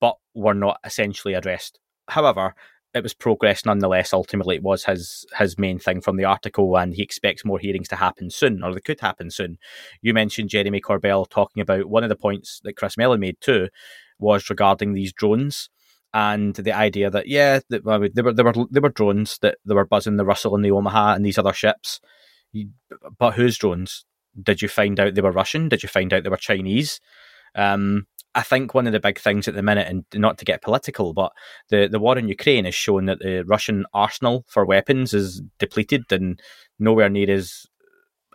but 0.00 0.16
were 0.34 0.54
not 0.54 0.78
essentially 0.84 1.34
addressed. 1.34 1.78
However, 2.08 2.54
it 2.94 3.02
was 3.02 3.14
progress 3.14 3.64
nonetheless. 3.64 4.12
Ultimately, 4.12 4.56
it 4.56 4.62
was 4.62 4.84
his 4.84 5.26
his 5.36 5.58
main 5.58 5.78
thing 5.80 6.00
from 6.00 6.16
the 6.16 6.24
article, 6.24 6.76
and 6.76 6.94
he 6.94 7.02
expects 7.02 7.44
more 7.44 7.58
hearings 7.58 7.88
to 7.88 7.96
happen 7.96 8.30
soon, 8.30 8.62
or 8.62 8.72
they 8.72 8.80
could 8.80 9.00
happen 9.00 9.30
soon. 9.30 9.58
You 10.00 10.14
mentioned 10.14 10.50
Jeremy 10.50 10.80
Corbell 10.80 11.28
talking 11.28 11.60
about 11.60 11.86
one 11.86 12.04
of 12.04 12.08
the 12.08 12.16
points 12.16 12.60
that 12.62 12.76
Chris 12.76 12.96
Mellon 12.96 13.20
made 13.20 13.40
too 13.40 13.68
was 14.20 14.48
regarding 14.48 14.92
these 14.92 15.12
drones 15.12 15.68
and 16.14 16.54
the 16.54 16.72
idea 16.72 17.10
that 17.10 17.26
yeah, 17.26 17.58
that, 17.68 17.84
they 17.84 17.98
were 17.98 18.08
they 18.08 18.22
were 18.22 18.66
they 18.70 18.80
were 18.80 18.88
drones 18.88 19.38
that 19.42 19.58
they 19.66 19.74
were 19.74 19.84
buzzing 19.84 20.16
the 20.16 20.24
Russell 20.24 20.54
and 20.54 20.64
the 20.64 20.70
Omaha 20.70 21.14
and 21.14 21.26
these 21.26 21.38
other 21.38 21.52
ships, 21.52 22.00
but 23.18 23.34
whose 23.34 23.58
drones? 23.58 24.06
Did 24.40 24.62
you 24.62 24.68
find 24.68 24.98
out 24.98 25.14
they 25.14 25.20
were 25.20 25.32
Russian? 25.32 25.68
Did 25.68 25.82
you 25.82 25.88
find 25.88 26.12
out 26.12 26.22
they 26.22 26.30
were 26.30 26.36
Chinese? 26.36 27.00
Um, 27.56 28.06
I 28.36 28.42
think 28.42 28.74
one 28.74 28.86
of 28.86 28.92
the 28.92 29.00
big 29.00 29.18
things 29.18 29.46
at 29.48 29.54
the 29.54 29.62
minute, 29.62 29.88
and 29.88 30.04
not 30.14 30.38
to 30.38 30.44
get 30.44 30.62
political, 30.62 31.14
but 31.14 31.32
the, 31.68 31.88
the 31.90 32.00
war 32.00 32.16
in 32.16 32.28
Ukraine 32.28 32.64
has 32.64 32.74
shown 32.74 33.06
that 33.06 33.18
the 33.18 33.44
Russian 33.44 33.84
arsenal 33.92 34.44
for 34.48 34.64
weapons 34.64 35.14
is 35.14 35.42
depleted 35.58 36.10
and 36.10 36.40
nowhere 36.78 37.08
near 37.08 37.30
as 37.30 37.66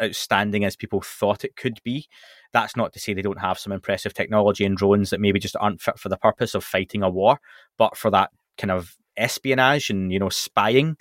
outstanding 0.02 0.66
as 0.66 0.76
people 0.76 1.02
thought 1.02 1.44
it 1.44 1.56
could 1.56 1.80
be. 1.84 2.08
That's 2.54 2.76
not 2.76 2.94
to 2.94 3.00
say 3.00 3.14
they 3.14 3.22
don't 3.22 3.40
have 3.40 3.60
some 3.60 3.74
impressive 3.74 4.14
technology 4.14 4.66
and 4.66 4.78
drones 4.78 5.10
that 5.10 5.22
maybe 5.22 5.40
just 5.40 5.56
aren't 5.60 5.82
fit 5.82 6.00
for 6.00 6.10
the 6.10 6.18
purpose 6.18 6.56
of 6.56 6.64
fighting 6.64 7.04
a 7.04 7.10
war, 7.10 7.40
but 7.78 7.98
for 7.98 8.10
that 8.12 8.32
kind 8.58 8.72
of 8.72 8.96
espionage 9.18 9.90
and 9.90 10.12
you 10.12 10.20
know 10.20 10.30
spying. 10.30 10.98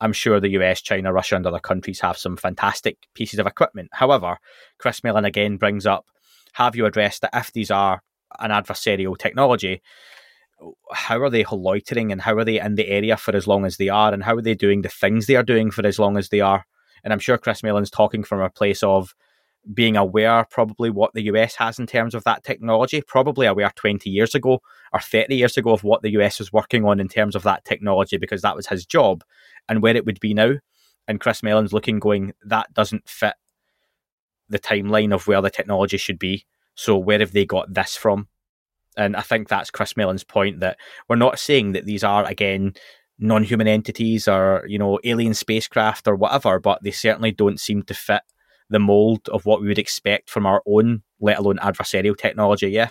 I'm 0.00 0.12
sure 0.12 0.40
the 0.40 0.50
US, 0.50 0.82
China, 0.82 1.12
Russia, 1.12 1.36
and 1.36 1.46
other 1.46 1.60
countries 1.60 2.00
have 2.00 2.18
some 2.18 2.36
fantastic 2.36 2.98
pieces 3.14 3.38
of 3.38 3.46
equipment. 3.46 3.90
However, 3.92 4.38
Chris 4.78 5.02
Mellon 5.04 5.24
again 5.24 5.56
brings 5.56 5.86
up 5.86 6.06
have 6.54 6.76
you 6.76 6.86
addressed 6.86 7.22
that 7.22 7.34
if 7.34 7.52
these 7.52 7.70
are 7.70 8.02
an 8.38 8.50
adversarial 8.50 9.18
technology, 9.18 9.82
how 10.92 11.20
are 11.20 11.30
they 11.30 11.44
loitering 11.50 12.12
and 12.12 12.20
how 12.20 12.36
are 12.36 12.44
they 12.44 12.60
in 12.60 12.76
the 12.76 12.88
area 12.88 13.16
for 13.16 13.34
as 13.34 13.46
long 13.46 13.64
as 13.64 13.76
they 13.76 13.88
are 13.88 14.12
and 14.12 14.22
how 14.22 14.36
are 14.36 14.42
they 14.42 14.54
doing 14.54 14.82
the 14.82 14.88
things 14.88 15.26
they 15.26 15.36
are 15.36 15.42
doing 15.42 15.70
for 15.70 15.84
as 15.86 15.98
long 15.98 16.16
as 16.16 16.28
they 16.28 16.40
are? 16.40 16.64
And 17.04 17.12
I'm 17.12 17.18
sure 17.20 17.38
Chris 17.38 17.62
Mellon's 17.62 17.90
talking 17.90 18.24
from 18.24 18.40
a 18.40 18.50
place 18.50 18.82
of 18.82 19.14
being 19.72 19.96
aware 19.96 20.44
probably 20.50 20.90
what 20.90 21.14
the 21.14 21.22
US 21.22 21.54
has 21.56 21.78
in 21.78 21.86
terms 21.86 22.14
of 22.14 22.24
that 22.24 22.44
technology, 22.44 23.00
probably 23.00 23.46
aware 23.46 23.70
20 23.74 24.10
years 24.10 24.34
ago 24.34 24.60
or 24.92 25.00
30 25.00 25.36
years 25.36 25.56
ago 25.56 25.70
of 25.70 25.84
what 25.84 26.02
the 26.02 26.10
US 26.12 26.38
was 26.38 26.52
working 26.52 26.84
on 26.84 27.00
in 27.00 27.08
terms 27.08 27.34
of 27.34 27.42
that 27.44 27.64
technology 27.64 28.16
because 28.16 28.42
that 28.42 28.56
was 28.56 28.66
his 28.66 28.84
job 28.84 29.22
and 29.68 29.82
where 29.82 29.96
it 29.96 30.04
would 30.04 30.20
be 30.20 30.34
now. 30.34 30.54
And 31.06 31.20
Chris 31.20 31.42
Mellon's 31.42 31.72
looking, 31.72 31.98
going, 31.98 32.32
that 32.44 32.72
doesn't 32.74 33.08
fit 33.08 33.34
the 34.48 34.58
timeline 34.58 35.14
of 35.14 35.26
where 35.26 35.40
the 35.40 35.50
technology 35.50 35.96
should 35.96 36.18
be. 36.18 36.46
So 36.74 36.96
where 36.96 37.18
have 37.20 37.32
they 37.32 37.44
got 37.44 37.72
this 37.72 37.96
from? 37.96 38.28
And 38.96 39.16
I 39.16 39.22
think 39.22 39.48
that's 39.48 39.70
Chris 39.70 39.96
Mellon's 39.96 40.24
point 40.24 40.60
that 40.60 40.78
we're 41.08 41.16
not 41.16 41.38
saying 41.38 41.72
that 41.72 41.84
these 41.84 42.04
are 42.04 42.24
again 42.24 42.74
non-human 43.18 43.68
entities 43.68 44.26
or 44.26 44.64
you 44.66 44.78
know 44.78 44.98
alien 45.04 45.34
spacecraft 45.34 46.08
or 46.08 46.16
whatever, 46.16 46.58
but 46.60 46.82
they 46.82 46.90
certainly 46.90 47.32
don't 47.32 47.60
seem 47.60 47.82
to 47.84 47.94
fit 47.94 48.22
the 48.70 48.78
mold 48.78 49.28
of 49.28 49.46
what 49.46 49.60
we 49.60 49.68
would 49.68 49.78
expect 49.78 50.30
from 50.30 50.46
our 50.46 50.62
own, 50.66 51.02
let 51.20 51.38
alone 51.38 51.58
adversarial 51.58 52.16
technology. 52.16 52.68
Yeah, 52.68 52.90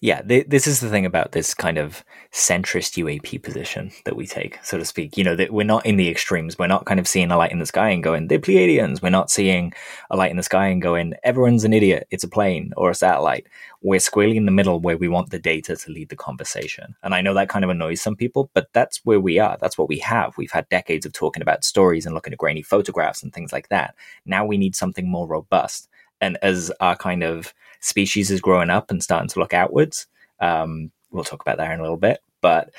yeah, 0.00 0.22
th- 0.22 0.46
this 0.48 0.66
is 0.66 0.80
the 0.80 0.90
thing 0.90 1.06
about 1.06 1.32
this 1.32 1.54
kind 1.54 1.76
of 1.76 2.04
centrist 2.32 3.02
UAP 3.02 3.42
position 3.42 3.90
that 4.04 4.16
we 4.16 4.26
take, 4.26 4.58
so 4.64 4.78
to 4.78 4.84
speak. 4.84 5.16
You 5.16 5.24
know, 5.24 5.34
that 5.34 5.52
we're 5.52 5.64
not 5.64 5.84
in 5.84 5.96
the 5.96 6.08
extremes. 6.08 6.58
We're 6.58 6.68
not 6.68 6.84
kind 6.84 7.00
of 7.00 7.08
seeing 7.08 7.30
a 7.30 7.36
light 7.36 7.50
in 7.50 7.58
the 7.58 7.66
sky 7.66 7.88
and 7.90 8.02
going, 8.02 8.28
they're 8.28 8.38
Pleiadians. 8.38 9.02
We're 9.02 9.10
not 9.10 9.30
seeing 9.30 9.72
a 10.10 10.16
light 10.16 10.30
in 10.30 10.36
the 10.36 10.42
sky 10.42 10.68
and 10.68 10.80
going, 10.80 11.14
everyone's 11.24 11.64
an 11.64 11.72
idiot. 11.72 12.06
It's 12.10 12.24
a 12.24 12.28
plane 12.28 12.72
or 12.76 12.90
a 12.90 12.94
satellite. 12.94 13.46
We're 13.82 14.00
squarely 14.00 14.36
in 14.36 14.46
the 14.46 14.52
middle 14.52 14.80
where 14.80 14.96
we 14.96 15.08
want 15.08 15.30
the 15.30 15.38
data 15.38 15.76
to 15.76 15.90
lead 15.90 16.08
the 16.08 16.16
conversation. 16.16 16.96
And 17.02 17.14
I 17.14 17.20
know 17.20 17.34
that 17.34 17.48
kind 17.48 17.64
of 17.64 17.70
annoys 17.70 18.00
some 18.02 18.16
people, 18.16 18.50
but 18.54 18.68
that's 18.72 18.98
where 19.04 19.20
we 19.20 19.38
are. 19.38 19.56
That's 19.60 19.78
what 19.78 19.88
we 19.88 19.98
have. 20.00 20.36
We've 20.36 20.50
had 20.50 20.68
decades 20.68 21.06
of 21.06 21.12
talking 21.12 21.42
about 21.42 21.64
stories 21.64 22.06
and 22.06 22.14
looking 22.14 22.32
at 22.32 22.38
grainy 22.38 22.62
photographs 22.62 23.22
and 23.22 23.32
things 23.32 23.52
like 23.52 23.68
that. 23.68 23.94
Now 24.26 24.44
we 24.44 24.58
need 24.58 24.76
something 24.76 25.08
more 25.08 25.28
robust. 25.28 25.88
And 26.20 26.38
as 26.42 26.72
our 26.80 26.96
kind 26.96 27.22
of 27.22 27.54
species 27.80 28.30
is 28.30 28.40
growing 28.40 28.70
up 28.70 28.90
and 28.90 29.02
starting 29.02 29.28
to 29.28 29.38
look 29.38 29.54
outwards, 29.54 30.06
um, 30.40 30.90
we'll 31.12 31.24
talk 31.24 31.42
about 31.42 31.58
that 31.58 31.70
in 31.72 31.80
a 31.80 31.82
little 31.82 31.96
bit. 31.96 32.20
but 32.40 32.70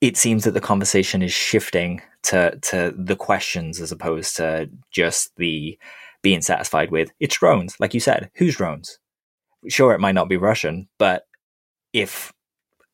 it 0.00 0.16
seems 0.16 0.44
that 0.44 0.52
the 0.52 0.60
conversation 0.60 1.22
is 1.22 1.32
shifting 1.32 2.02
to 2.24 2.58
to 2.62 2.94
the 2.96 3.16
questions 3.16 3.80
as 3.80 3.92
opposed 3.92 4.36
to 4.36 4.70
just 4.90 5.34
the 5.36 5.78
being 6.22 6.42
satisfied 6.42 6.92
with 6.92 7.12
it's 7.20 7.38
drones. 7.38 7.76
Like 7.80 7.94
you 7.94 8.00
said, 8.00 8.30
whose 8.36 8.56
drones? 8.56 8.99
Sure, 9.68 9.92
it 9.92 10.00
might 10.00 10.14
not 10.14 10.28
be 10.28 10.36
Russian, 10.36 10.88
but 10.98 11.24
if 11.92 12.32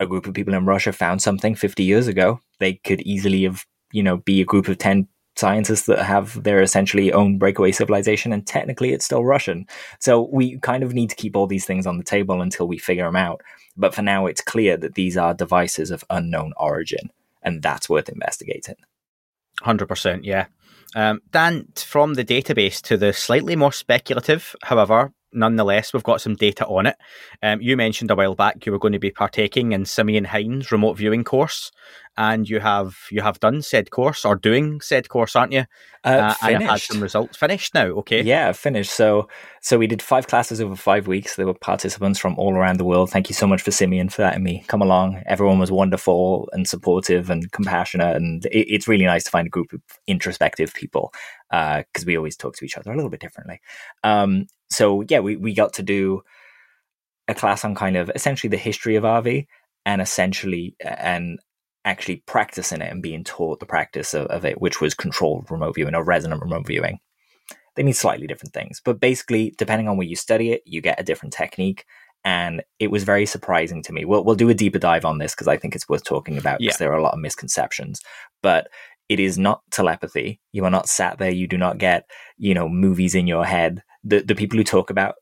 a 0.00 0.06
group 0.06 0.26
of 0.26 0.34
people 0.34 0.54
in 0.54 0.66
Russia 0.66 0.92
found 0.92 1.22
something 1.22 1.54
50 1.54 1.82
years 1.82 2.06
ago, 2.06 2.40
they 2.58 2.74
could 2.74 3.00
easily 3.02 3.44
have, 3.44 3.64
you 3.92 4.02
know, 4.02 4.18
be 4.18 4.40
a 4.40 4.44
group 4.44 4.68
of 4.68 4.78
10 4.78 5.08
scientists 5.36 5.86
that 5.86 5.98
have 5.98 6.42
their 6.42 6.62
essentially 6.62 7.12
own 7.12 7.38
breakaway 7.38 7.70
civilization, 7.70 8.32
and 8.32 8.46
technically 8.46 8.92
it's 8.92 9.04
still 9.04 9.24
Russian. 9.24 9.66
So 10.00 10.28
we 10.32 10.58
kind 10.60 10.82
of 10.82 10.94
need 10.94 11.10
to 11.10 11.16
keep 11.16 11.36
all 11.36 11.46
these 11.46 11.66
things 11.66 11.86
on 11.86 11.98
the 11.98 12.04
table 12.04 12.40
until 12.40 12.66
we 12.66 12.78
figure 12.78 13.04
them 13.04 13.16
out. 13.16 13.42
But 13.76 13.94
for 13.94 14.02
now, 14.02 14.26
it's 14.26 14.40
clear 14.40 14.76
that 14.78 14.94
these 14.94 15.16
are 15.16 15.34
devices 15.34 15.90
of 15.90 16.04
unknown 16.10 16.52
origin, 16.56 17.10
and 17.42 17.62
that's 17.62 17.88
worth 17.88 18.08
investigating. 18.08 18.76
100%, 19.62 20.20
yeah. 20.22 20.46
Um, 20.94 21.20
Dan, 21.30 21.68
from 21.74 22.14
the 22.14 22.24
database 22.24 22.80
to 22.82 22.96
the 22.96 23.12
slightly 23.12 23.56
more 23.56 23.72
speculative, 23.72 24.56
however, 24.62 25.12
nonetheless, 25.36 25.92
we've 25.92 26.02
got 26.02 26.20
some 26.20 26.34
data 26.34 26.66
on 26.66 26.86
it. 26.86 26.96
Um, 27.42 27.60
you 27.60 27.76
mentioned 27.76 28.10
a 28.10 28.16
while 28.16 28.34
back 28.34 28.66
you 28.66 28.72
were 28.72 28.78
going 28.78 28.92
to 28.92 28.98
be 28.98 29.10
partaking 29.10 29.72
in 29.72 29.84
Simeon 29.84 30.24
Hein's 30.24 30.72
remote 30.72 30.96
viewing 30.96 31.22
course, 31.22 31.70
and 32.16 32.48
you 32.48 32.60
have 32.60 32.96
you 33.10 33.20
have 33.20 33.38
done 33.40 33.62
said 33.62 33.90
course 33.90 34.24
or 34.24 34.36
doing 34.36 34.80
said 34.80 35.08
course, 35.08 35.36
aren't 35.36 35.52
you? 35.52 35.64
Uh, 36.04 36.08
uh, 36.08 36.34
and 36.42 36.62
have 36.62 36.70
had 36.70 36.80
some 36.80 37.02
results 37.02 37.36
finished 37.36 37.74
now. 37.74 37.86
Okay, 37.86 38.22
yeah, 38.22 38.52
finished. 38.52 38.92
So 38.92 39.28
so 39.60 39.78
we 39.78 39.86
did 39.86 40.00
five 40.00 40.26
classes 40.26 40.60
over 40.60 40.76
five 40.76 41.06
weeks. 41.06 41.36
There 41.36 41.46
were 41.46 41.54
participants 41.54 42.18
from 42.18 42.38
all 42.38 42.54
around 42.54 42.78
the 42.78 42.84
world. 42.84 43.10
Thank 43.10 43.28
you 43.28 43.34
so 43.34 43.46
much 43.46 43.62
for 43.62 43.70
Simeon 43.70 44.08
for 44.08 44.22
letting 44.22 44.44
me 44.44 44.64
come 44.68 44.80
along. 44.80 45.22
Everyone 45.26 45.58
was 45.58 45.70
wonderful 45.70 46.48
and 46.52 46.66
supportive 46.66 47.28
and 47.28 47.50
compassionate, 47.52 48.16
and 48.16 48.46
it, 48.46 48.72
it's 48.72 48.88
really 48.88 49.04
nice 49.04 49.24
to 49.24 49.30
find 49.30 49.46
a 49.46 49.50
group 49.50 49.72
of 49.72 49.82
introspective 50.06 50.72
people 50.74 51.12
because 51.50 52.02
uh, 52.02 52.06
we 52.06 52.16
always 52.16 52.36
talk 52.36 52.56
to 52.56 52.64
each 52.64 52.76
other 52.76 52.92
a 52.92 52.96
little 52.96 53.10
bit 53.10 53.20
differently. 53.20 53.60
Um, 54.02 54.46
so 54.70 55.04
yeah, 55.08 55.20
we 55.20 55.36
we 55.36 55.54
got 55.54 55.74
to 55.74 55.82
do 55.82 56.22
a 57.28 57.34
class 57.34 57.64
on 57.64 57.74
kind 57.74 57.96
of 57.96 58.10
essentially 58.14 58.48
the 58.48 58.56
history 58.56 58.96
of 58.96 59.04
RV 59.04 59.46
and 59.84 60.00
essentially 60.00 60.76
and 60.80 61.38
actually 61.84 62.16
practicing 62.26 62.80
it 62.80 62.90
and 62.90 63.02
being 63.02 63.24
taught 63.24 63.60
the 63.60 63.66
practice 63.66 64.12
of, 64.12 64.26
of 64.26 64.44
it, 64.44 64.60
which 64.60 64.80
was 64.80 64.94
controlled 64.94 65.50
remote 65.50 65.74
viewing 65.76 65.94
or 65.94 66.04
resonant 66.04 66.42
remote 66.42 66.66
viewing. 66.66 66.98
They 67.76 67.82
mean 67.82 67.94
slightly 67.94 68.26
different 68.26 68.54
things, 68.54 68.80
but 68.84 69.00
basically, 69.00 69.54
depending 69.58 69.86
on 69.88 69.96
where 69.96 70.06
you 70.06 70.16
study 70.16 70.50
it, 70.52 70.62
you 70.64 70.80
get 70.80 71.00
a 71.00 71.04
different 71.04 71.32
technique. 71.32 71.84
And 72.24 72.64
it 72.80 72.90
was 72.90 73.04
very 73.04 73.24
surprising 73.24 73.82
to 73.84 73.92
me. 73.92 74.04
We'll, 74.04 74.24
we'll 74.24 74.34
do 74.34 74.48
a 74.48 74.54
deeper 74.54 74.80
dive 74.80 75.04
on 75.04 75.18
this 75.18 75.32
because 75.32 75.46
I 75.46 75.56
think 75.56 75.76
it's 75.76 75.88
worth 75.88 76.02
talking 76.02 76.38
about 76.38 76.58
because 76.58 76.74
yeah. 76.74 76.78
there 76.78 76.92
are 76.92 76.98
a 76.98 77.02
lot 77.02 77.12
of 77.12 77.20
misconceptions. 77.20 78.00
But 78.42 78.68
it 79.08 79.20
is 79.20 79.38
not 79.38 79.62
telepathy. 79.70 80.40
You 80.50 80.64
are 80.64 80.70
not 80.70 80.88
sat 80.88 81.18
there. 81.18 81.30
You 81.30 81.46
do 81.46 81.56
not 81.56 81.78
get, 81.78 82.10
you 82.36 82.54
know, 82.54 82.68
movies 82.68 83.14
in 83.14 83.28
your 83.28 83.44
head. 83.44 83.84
The 84.06 84.20
the 84.20 84.34
people 84.34 84.58
who 84.58 84.64
talk 84.64 84.90
about 84.90 85.16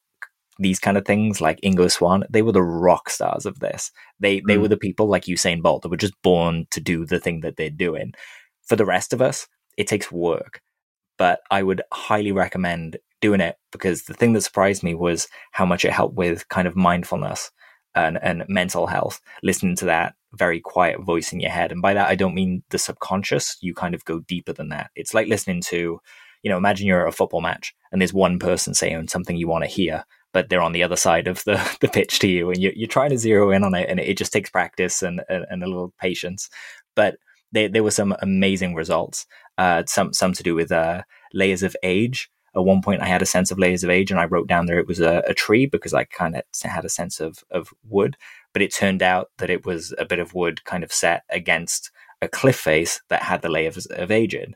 these 0.59 0.79
kind 0.79 0.97
of 0.97 1.05
things, 1.05 1.41
like 1.41 1.61
Ingo 1.63 1.91
Swann, 1.91 2.25
they 2.31 2.43
were 2.43 2.53
the 2.53 2.63
rock 2.63 3.11
stars 3.11 3.47
of 3.47 3.61
this. 3.61 3.91
They 4.21 4.41
they 4.47 4.57
mm. 4.57 4.63
were 4.63 4.69
the 4.69 4.77
people 4.77 5.09
like 5.09 5.25
Usain 5.25 5.63
Bolt 5.63 5.83
that 5.83 5.89
were 5.89 5.97
just 5.97 6.21
born 6.23 6.67
to 6.71 6.81
do 6.81 7.05
the 7.05 7.21
thing 7.21 7.41
that 7.41 7.57
they're 7.57 7.71
doing. 7.71 8.13
For 8.63 8.77
the 8.77 8.87
rest 8.87 9.13
of 9.13 9.21
us, 9.21 9.47
it 9.77 9.87
takes 9.87 10.13
work. 10.13 10.61
But 11.17 11.41
I 11.51 11.63
would 11.63 11.83
highly 11.93 12.33
recommend 12.33 12.99
doing 13.21 13.41
it 13.41 13.57
because 13.73 14.03
the 14.03 14.15
thing 14.15 14.33
that 14.33 14.43
surprised 14.43 14.83
me 14.83 14.95
was 14.95 15.29
how 15.53 15.65
much 15.65 15.85
it 15.85 15.93
helped 15.93 16.17
with 16.17 16.49
kind 16.49 16.67
of 16.67 16.77
mindfulness 16.77 17.51
and, 17.95 18.19
and 18.23 18.45
mental 18.49 18.87
health, 18.87 19.21
listening 19.43 19.77
to 19.77 19.85
that 19.87 20.15
very 20.35 20.61
quiet 20.61 21.01
voice 21.01 21.33
in 21.33 21.41
your 21.41 21.51
head. 21.51 21.71
And 21.71 21.81
by 21.81 21.95
that, 21.95 22.09
I 22.09 22.17
don't 22.17 22.35
mean 22.35 22.65
the 22.71 22.79
subconscious. 22.79 23.57
You 23.61 23.73
kind 23.73 23.95
of 23.95 24.05
go 24.05 24.21
deeper 24.21 24.53
than 24.53 24.69
that. 24.71 24.91
It's 24.97 25.15
like 25.15 25.29
listening 25.29 25.61
to, 25.63 26.01
you 26.45 26.51
know, 26.51 26.57
imagine 26.57 26.87
you're 26.87 27.03
at 27.03 27.13
a 27.13 27.17
football 27.17 27.41
match 27.41 27.75
and 27.91 28.01
there's 28.01 28.15
one 28.15 28.39
person 28.39 28.75
saying 28.75 29.09
something 29.09 29.37
you 29.37 29.49
want 29.49 29.65
to 29.65 29.71
hear, 29.71 30.05
but 30.33 30.49
they're 30.49 30.63
on 30.63 30.73
the 30.73 30.83
other 30.83 30.97
side 30.97 31.27
of 31.27 31.43
the, 31.45 31.77
the 31.81 31.89
pitch 31.89 32.21
to 32.21 32.29
you 32.29 32.51
and 32.51 32.63
you're, 32.63 32.73
you're 32.77 32.87
trying 32.87 33.11
to 33.11 33.19
zero 33.19 33.51
in 33.51 33.65
on 33.65 33.75
it. 33.75 33.89
And 33.89 33.99
it 33.99 34.17
just 34.17 34.33
takes 34.33 34.51
practice 34.51 35.03
and, 35.03 35.23
and, 35.29 35.45
and 35.51 35.65
a 35.65 35.67
little 35.67 35.93
patience. 36.01 36.49
But 36.95 37.17
there, 37.51 37.69
there 37.69 37.83
were 37.83 37.91
some 37.91 38.15
amazing 38.21 38.75
results, 38.75 39.27
uh, 39.59 39.83
some, 39.89 40.13
some 40.13 40.33
to 40.35 40.43
do 40.43 40.55
with 40.55 40.71
uh, 40.71 41.03
layers 41.33 41.63
of 41.63 41.75
age 41.83 42.31
at 42.57 42.65
one 42.65 42.83
point 42.83 43.03
I 43.03 43.07
had 43.07 43.23
a 43.23 43.27
sense 43.27 43.51
of 43.51 43.59
layers 43.59 43.83
of 43.83 43.91
age 43.91 44.11
and 44.11 44.21
I 44.21 44.27
wrote 44.27 44.47
down 44.47 44.67
there 44.67 44.79
it 44.79 44.87
was 44.87 45.01
a, 45.01 45.23
a 45.27 45.35
tree 45.35 45.67
because 45.67 45.93
I 45.93 46.05
kind 46.05 46.37
of 46.37 46.43
had 46.63 46.85
a 46.85 46.89
sense 46.89 47.21
of, 47.21 47.43
of 47.51 47.73
wood. 47.89 48.17
But 48.53 48.63
it 48.63 48.73
turned 48.73 49.03
out 49.03 49.31
that 49.39 49.51
it 49.51 49.67
was 49.67 49.93
a 49.99 50.05
bit 50.05 50.21
of 50.21 50.35
wood 50.35 50.65
kind 50.65 50.85
of 50.85 50.93
set 50.93 51.25
against 51.31 51.91
a 52.23 52.29
cliff 52.29 52.57
face 52.57 53.01
that 53.09 53.23
had 53.23 53.43
the 53.43 53.49
layers 53.49 53.87
of 53.87 54.11
age 54.11 54.35
in. 54.35 54.55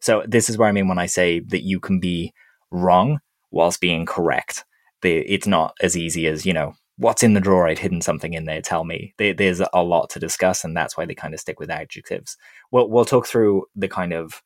So 0.00 0.22
this 0.26 0.48
is 0.48 0.58
where 0.58 0.68
I 0.68 0.72
mean 0.72 0.88
when 0.88 0.98
I 0.98 1.06
say 1.06 1.40
that 1.40 1.62
you 1.62 1.80
can 1.80 2.00
be 2.00 2.32
wrong 2.70 3.20
whilst 3.50 3.80
being 3.80 4.06
correct. 4.06 4.64
The, 5.02 5.18
it's 5.18 5.46
not 5.46 5.74
as 5.80 5.96
easy 5.96 6.26
as, 6.26 6.46
you 6.46 6.52
know, 6.52 6.74
what's 6.98 7.22
in 7.22 7.34
the 7.34 7.40
drawer? 7.40 7.68
I'd 7.68 7.78
hidden 7.78 8.00
something 8.00 8.34
in 8.34 8.44
there. 8.44 8.62
Tell 8.62 8.84
me. 8.84 9.14
There, 9.18 9.34
there's 9.34 9.60
a 9.72 9.82
lot 9.82 10.10
to 10.10 10.18
discuss, 10.18 10.64
and 10.64 10.76
that's 10.76 10.96
why 10.96 11.04
they 11.04 11.14
kind 11.14 11.34
of 11.34 11.40
stick 11.40 11.60
with 11.60 11.70
adjectives. 11.70 12.36
We'll, 12.70 12.88
we'll 12.88 13.04
talk 13.04 13.26
through 13.26 13.66
the 13.74 13.88
kind 13.88 14.12
of 14.12 14.42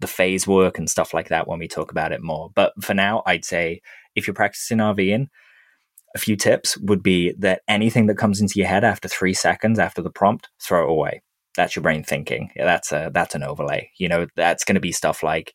the 0.00 0.06
phase 0.06 0.46
work 0.46 0.78
and 0.78 0.90
stuff 0.90 1.14
like 1.14 1.28
that 1.28 1.46
when 1.46 1.58
we 1.58 1.68
talk 1.68 1.90
about 1.90 2.12
it 2.12 2.22
more. 2.22 2.50
But 2.54 2.72
for 2.82 2.94
now, 2.94 3.22
I'd 3.26 3.44
say 3.44 3.80
if 4.14 4.26
you're 4.26 4.34
practicing 4.34 4.78
RVing, 4.78 5.28
a 6.14 6.18
few 6.18 6.36
tips 6.36 6.76
would 6.78 7.02
be 7.02 7.32
that 7.38 7.62
anything 7.68 8.06
that 8.06 8.18
comes 8.18 8.40
into 8.40 8.58
your 8.58 8.68
head 8.68 8.84
after 8.84 9.08
three 9.08 9.34
seconds 9.34 9.78
after 9.78 10.02
the 10.02 10.10
prompt, 10.10 10.48
throw 10.60 10.84
it 10.84 10.90
away. 10.90 11.22
That's 11.56 11.76
your 11.76 11.82
brain 11.82 12.02
thinking. 12.02 12.50
That's 12.56 12.92
a 12.92 13.10
that's 13.12 13.34
an 13.34 13.42
overlay. 13.42 13.90
You 13.98 14.08
know, 14.08 14.26
that's 14.36 14.64
going 14.64 14.74
to 14.74 14.80
be 14.80 14.92
stuff 14.92 15.22
like 15.22 15.54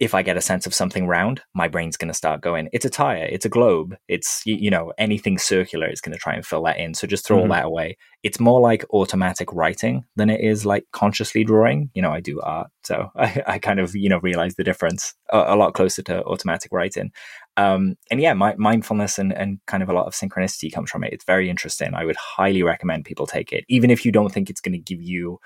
if 0.00 0.14
I 0.14 0.22
get 0.22 0.36
a 0.36 0.42
sense 0.42 0.66
of 0.66 0.74
something 0.74 1.06
round, 1.06 1.42
my 1.54 1.68
brain's 1.68 1.96
going 1.96 2.08
to 2.08 2.14
start 2.14 2.40
going, 2.40 2.68
it's 2.72 2.84
a 2.84 2.90
tire, 2.90 3.24
it's 3.24 3.44
a 3.44 3.50
globe, 3.50 3.96
it's, 4.08 4.42
you, 4.44 4.54
you 4.56 4.70
know, 4.70 4.92
anything 4.98 5.38
circular 5.38 5.88
is 5.88 6.00
going 6.00 6.12
to 6.12 6.18
try 6.18 6.34
and 6.34 6.44
fill 6.44 6.62
that 6.64 6.78
in. 6.78 6.94
So 6.94 7.06
just 7.06 7.26
throw 7.26 7.38
mm-hmm. 7.38 7.50
all 7.50 7.56
that 7.56 7.64
away. 7.64 7.96
It's 8.22 8.40
more 8.40 8.60
like 8.60 8.84
automatic 8.92 9.52
writing 9.52 10.04
than 10.16 10.30
it 10.30 10.40
is 10.40 10.66
like 10.66 10.84
consciously 10.92 11.44
drawing. 11.44 11.90
You 11.94 12.02
know, 12.02 12.10
I 12.10 12.20
do 12.20 12.40
art. 12.40 12.68
So 12.84 13.10
I, 13.16 13.42
I 13.46 13.58
kind 13.58 13.80
of, 13.80 13.94
you 13.94 14.08
know, 14.08 14.20
realize 14.20 14.56
the 14.56 14.64
difference 14.64 15.14
a, 15.30 15.38
a 15.48 15.56
lot 15.56 15.74
closer 15.74 16.02
to 16.02 16.24
automatic 16.24 16.72
writing. 16.72 17.10
Um, 17.56 17.96
and 18.10 18.20
yeah, 18.20 18.34
my, 18.34 18.54
mindfulness 18.56 19.18
and, 19.18 19.32
and 19.32 19.58
kind 19.66 19.82
of 19.82 19.88
a 19.88 19.92
lot 19.92 20.06
of 20.06 20.14
synchronicity 20.14 20.72
comes 20.72 20.90
from 20.90 21.04
it. 21.04 21.12
It's 21.12 21.24
very 21.24 21.48
interesting. 21.48 21.94
I 21.94 22.04
would 22.04 22.16
highly 22.16 22.62
recommend 22.62 23.04
people 23.06 23.26
take 23.26 23.52
it, 23.52 23.64
even 23.68 23.90
if 23.90 24.04
you 24.04 24.12
don't 24.12 24.32
think 24.32 24.50
it's 24.50 24.60
going 24.60 24.72
to 24.72 24.78
give 24.78 25.02
you 25.02 25.38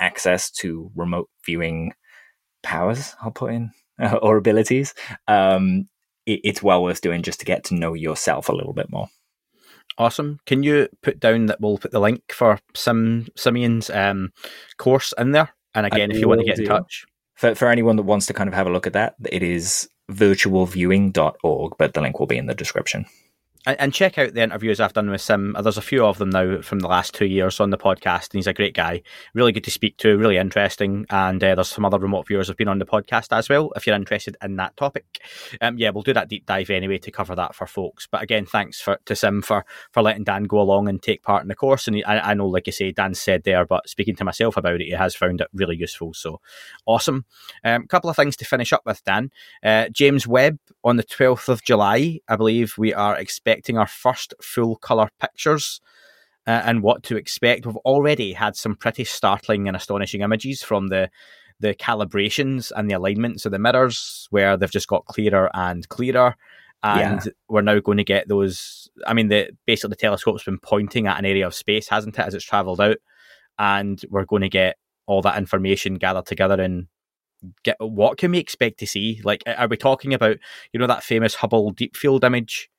access 0.00 0.50
to 0.50 0.90
remote 0.94 1.28
viewing 1.44 1.92
powers, 2.62 3.14
I'll 3.20 3.30
put 3.30 3.52
in 3.52 3.70
or 4.22 4.36
abilities, 4.36 4.94
um, 5.26 5.88
it, 6.26 6.40
it's 6.44 6.62
well 6.62 6.82
worth 6.82 7.00
doing 7.00 7.22
just 7.22 7.40
to 7.40 7.46
get 7.46 7.64
to 7.64 7.74
know 7.74 7.94
yourself 7.94 8.48
a 8.48 8.54
little 8.54 8.72
bit 8.72 8.90
more. 8.90 9.08
Awesome. 9.96 10.38
Can 10.46 10.62
you 10.62 10.88
put 11.02 11.18
down 11.18 11.46
that 11.46 11.60
we'll 11.60 11.78
put 11.78 11.90
the 11.90 12.00
link 12.00 12.22
for 12.30 12.60
Sim 12.74 13.26
Simeon's 13.36 13.90
um, 13.90 14.30
course 14.76 15.12
in 15.18 15.32
there? 15.32 15.50
And 15.74 15.86
again, 15.86 16.12
I 16.12 16.14
if 16.14 16.20
you 16.20 16.28
want 16.28 16.40
to 16.40 16.46
get 16.46 16.56
do. 16.56 16.62
in 16.62 16.68
touch. 16.68 17.04
For, 17.34 17.54
for 17.54 17.68
anyone 17.68 17.96
that 17.96 18.02
wants 18.02 18.26
to 18.26 18.34
kind 18.34 18.48
of 18.48 18.54
have 18.54 18.66
a 18.66 18.70
look 18.70 18.86
at 18.86 18.92
that, 18.94 19.14
it 19.30 19.42
is 19.42 19.88
virtualviewing.org, 20.10 21.72
but 21.78 21.94
the 21.94 22.00
link 22.00 22.18
will 22.18 22.26
be 22.26 22.38
in 22.38 22.46
the 22.46 22.54
description 22.54 23.06
and, 23.78 23.92
check 23.92 24.18
out 24.18 24.34
the 24.34 24.42
interviews 24.42 24.80
I've 24.80 24.92
done 24.92 25.10
with 25.10 25.20
Sim. 25.20 25.56
There's 25.60 25.76
a 25.76 25.82
few 25.82 26.04
of 26.06 26.18
them 26.18 26.30
now 26.30 26.62
from 26.62 26.78
the 26.78 26.88
last 26.88 27.14
two 27.14 27.26
years 27.26 27.60
on 27.60 27.70
the 27.70 27.76
podcast, 27.76 28.30
and 28.30 28.38
he's 28.38 28.46
a 28.46 28.52
great 28.54 28.74
guy, 28.74 29.02
really 29.34 29.52
good 29.52 29.64
to 29.64 29.70
speak 29.70 29.96
to, 29.98 30.16
really 30.16 30.36
interesting. 30.38 31.04
And 31.10 31.42
uh, 31.42 31.54
there's 31.54 31.68
some 31.68 31.84
other 31.84 31.98
remote 31.98 32.26
viewers 32.26 32.48
have 32.48 32.56
been 32.56 32.68
on 32.68 32.78
the 32.78 32.86
podcast 32.86 33.36
as 33.36 33.48
well. 33.48 33.72
If 33.76 33.86
you're 33.86 33.96
interested 33.96 34.36
in 34.42 34.56
that 34.56 34.76
topic, 34.76 35.20
um, 35.60 35.76
yeah, 35.76 35.90
we'll 35.90 36.02
do 36.02 36.14
that 36.14 36.28
deep 36.28 36.46
dive 36.46 36.70
anyway 36.70 36.98
to 36.98 37.10
cover 37.10 37.34
that 37.34 37.54
for 37.54 37.66
folks. 37.66 38.06
But 38.10 38.22
again, 38.22 38.46
thanks 38.46 38.80
for 38.80 38.98
to 39.04 39.14
Sim 39.14 39.42
for 39.42 39.66
for 39.90 40.02
letting 40.02 40.24
Dan 40.24 40.44
go 40.44 40.60
along 40.60 40.88
and 40.88 41.02
take 41.02 41.22
part 41.22 41.42
in 41.42 41.48
the 41.48 41.54
course. 41.54 41.88
And 41.88 42.02
I, 42.06 42.30
I, 42.30 42.34
know, 42.34 42.46
like 42.46 42.66
you 42.66 42.72
say, 42.72 42.92
Dan 42.92 43.14
said 43.14 43.42
there, 43.44 43.66
but 43.66 43.88
speaking 43.88 44.16
to 44.16 44.24
myself 44.24 44.56
about 44.56 44.80
it, 44.80 44.86
he 44.86 44.92
has 44.92 45.14
found 45.14 45.40
it 45.40 45.48
really 45.52 45.76
useful. 45.76 46.14
So 46.14 46.40
awesome. 46.86 47.26
A 47.64 47.74
um, 47.74 47.86
couple 47.86 48.08
of 48.08 48.16
things 48.16 48.36
to 48.36 48.44
finish 48.44 48.72
up 48.72 48.82
with, 48.86 49.04
Dan. 49.04 49.30
Uh, 49.62 49.88
James 49.90 50.26
Webb 50.26 50.58
on 50.84 50.96
the 50.96 51.04
12th 51.04 51.48
of 51.48 51.62
July, 51.62 52.20
I 52.28 52.36
believe 52.36 52.74
we 52.78 52.94
are 52.94 53.16
expecting 53.16 53.57
our 53.76 53.86
first 53.86 54.34
full 54.40 54.76
colour 54.76 55.08
pictures 55.20 55.80
uh, 56.46 56.62
and 56.64 56.82
what 56.82 57.02
to 57.04 57.16
expect. 57.16 57.66
We've 57.66 57.76
already 57.78 58.32
had 58.32 58.56
some 58.56 58.74
pretty 58.74 59.04
startling 59.04 59.68
and 59.68 59.76
astonishing 59.76 60.22
images 60.22 60.62
from 60.62 60.88
the 60.88 61.10
the 61.60 61.74
calibrations 61.74 62.70
and 62.74 62.88
the 62.88 62.94
alignments 62.94 63.44
of 63.44 63.52
the 63.52 63.58
mirrors, 63.58 64.28
where 64.30 64.56
they've 64.56 64.70
just 64.70 64.88
got 64.88 65.06
clearer 65.06 65.50
and 65.54 65.88
clearer. 65.88 66.36
And 66.84 67.24
yeah. 67.24 67.32
we're 67.48 67.62
now 67.62 67.80
going 67.80 67.98
to 67.98 68.04
get 68.04 68.28
those. 68.28 68.88
I 69.06 69.12
mean, 69.12 69.28
the 69.28 69.50
basically 69.66 69.90
the 69.90 69.96
telescope's 69.96 70.44
been 70.44 70.60
pointing 70.60 71.08
at 71.08 71.18
an 71.18 71.26
area 71.26 71.46
of 71.46 71.54
space, 71.54 71.88
hasn't 71.88 72.18
it, 72.18 72.24
as 72.24 72.34
it's 72.34 72.44
travelled 72.44 72.80
out, 72.80 72.98
and 73.58 74.00
we're 74.08 74.24
going 74.24 74.42
to 74.42 74.48
get 74.48 74.76
all 75.06 75.20
that 75.22 75.38
information 75.38 75.94
gathered 75.94 76.26
together 76.26 76.62
and 76.62 76.86
get 77.64 77.76
what 77.80 78.18
can 78.18 78.30
we 78.30 78.38
expect 78.38 78.78
to 78.78 78.86
see? 78.86 79.20
Like, 79.24 79.42
are 79.46 79.68
we 79.68 79.76
talking 79.76 80.14
about 80.14 80.36
you 80.72 80.78
know 80.78 80.86
that 80.86 81.02
famous 81.02 81.34
Hubble 81.34 81.72
deep 81.72 81.96
field 81.96 82.24
image 82.24 82.70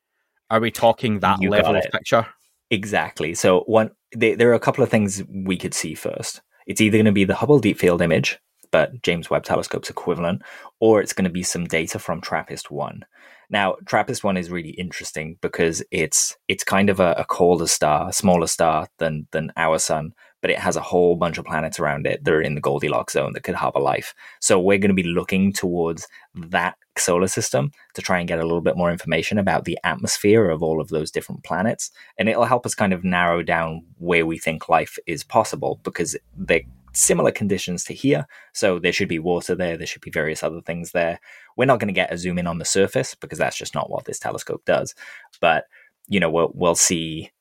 are 0.50 0.60
we 0.60 0.72
talking 0.72 1.20
that 1.20 1.42
you 1.42 1.50
level 1.50 1.76
of 1.76 1.84
picture? 1.92 2.26
Exactly. 2.72 3.34
So 3.34 3.62
one 3.62 3.92
there, 4.12 4.36
there 4.36 4.50
are 4.50 4.56
a 4.56 4.60
couple 4.60 4.84
of 4.84 4.90
things 4.90 5.24
we 5.30 5.58
could 5.58 5.74
see 5.74 5.94
first. 5.94 6.42
It's 6.68 6.82
either 6.82 6.98
going 6.98 7.06
to 7.06 7.12
be 7.12 7.26
the 7.26 7.36
Hubble 7.36 7.60
Deep 7.60 7.80
Field 7.80 8.02
image, 8.02 8.40
but 8.72 9.02
James 9.02 9.30
Webb 9.30 9.44
Telescope's 9.44 9.90
equivalent, 9.90 10.44
or 10.80 11.02
it's 11.02 11.14
going 11.14 11.26
to 11.26 11.32
be 11.32 11.44
some 11.44 11.66
data 11.66 11.98
from 11.98 12.22
TRAPPIST 12.22 12.70
1. 12.70 13.04
Now, 13.50 13.76
TRAPPIST 13.86 14.24
1 14.24 14.38
is 14.38 14.52
really 14.52 14.72
interesting 14.72 15.38
because 15.42 15.84
it's 15.90 16.38
it's 16.48 16.64
kind 16.64 16.90
of 16.90 17.00
a, 17.00 17.14
a 17.14 17.26
colder 17.26 17.66
star, 17.66 18.10
a 18.10 18.14
smaller 18.14 18.48
star 18.48 18.88
than 19.00 19.28
than 19.32 19.52
our 19.58 19.80
sun, 19.80 20.14
but 20.42 20.52
it 20.52 20.60
has 20.60 20.76
a 20.76 20.82
whole 20.82 21.16
bunch 21.16 21.38
of 21.40 21.46
planets 21.46 21.80
around 21.80 22.06
it 22.06 22.24
that 22.24 22.34
are 22.34 22.42
in 22.42 22.56
the 22.56 22.62
Goldilocks 22.62 23.14
zone 23.14 23.34
that 23.34 23.44
could 23.44 23.56
harbor 23.56 23.80
life. 23.80 24.14
So 24.40 24.60
we're 24.60 24.78
going 24.78 24.96
to 24.96 25.04
be 25.04 25.04
looking 25.04 25.52
towards 25.52 26.08
that 26.36 26.78
solar 27.00 27.28
system 27.28 27.72
to 27.94 28.02
try 28.02 28.20
and 28.20 28.28
get 28.28 28.40
a 28.40 28.44
little 28.44 28.62
bit 28.62 28.78
more 28.78 28.92
information 28.92 29.38
about 29.38 29.66
the 29.66 29.78
atmosphere 29.84 30.50
of 30.50 30.64
all 30.64 30.82
of 30.82 30.90
those 30.90 31.12
different 31.12 31.44
planets. 31.44 31.92
And 32.18 32.30
it'll 32.30 32.46
help 32.46 32.66
us 32.66 32.76
kind 32.76 32.94
of 32.94 33.04
narrow 33.04 33.44
down 33.44 33.86
where 33.98 34.26
we 34.26 34.38
think 34.38 34.70
life 34.70 34.98
is 35.08 35.24
possible 35.24 35.80
because 35.84 36.16
they're 36.38 36.62
similar 36.94 37.32
conditions 37.32 37.84
to 37.86 37.94
here. 37.94 38.28
So 38.54 38.80
there 38.80 38.94
should 38.94 39.10
be 39.10 39.20
water 39.20 39.56
there, 39.56 39.78
there 39.78 39.88
should 39.88 40.02
be 40.02 40.12
various 40.12 40.44
other 40.44 40.62
things 40.62 40.92
there. 40.92 41.20
We're 41.56 41.66
not 41.66 41.80
going 41.80 41.88
to 41.88 41.94
get 41.94 42.12
a 42.12 42.18
zoom 42.18 42.40
in 42.40 42.48
on 42.48 42.58
the 42.58 42.66
surface 42.66 43.16
because 43.16 43.38
that's 43.38 43.58
just 43.58 43.76
not 43.76 43.90
what 43.90 44.06
this 44.06 44.20
telescope 44.20 44.64
does. 44.66 44.96
But, 45.40 45.66
you 46.08 46.20
know, 46.20 46.30
we'll, 46.30 46.52
we'll 46.54 46.76
see 46.76 47.32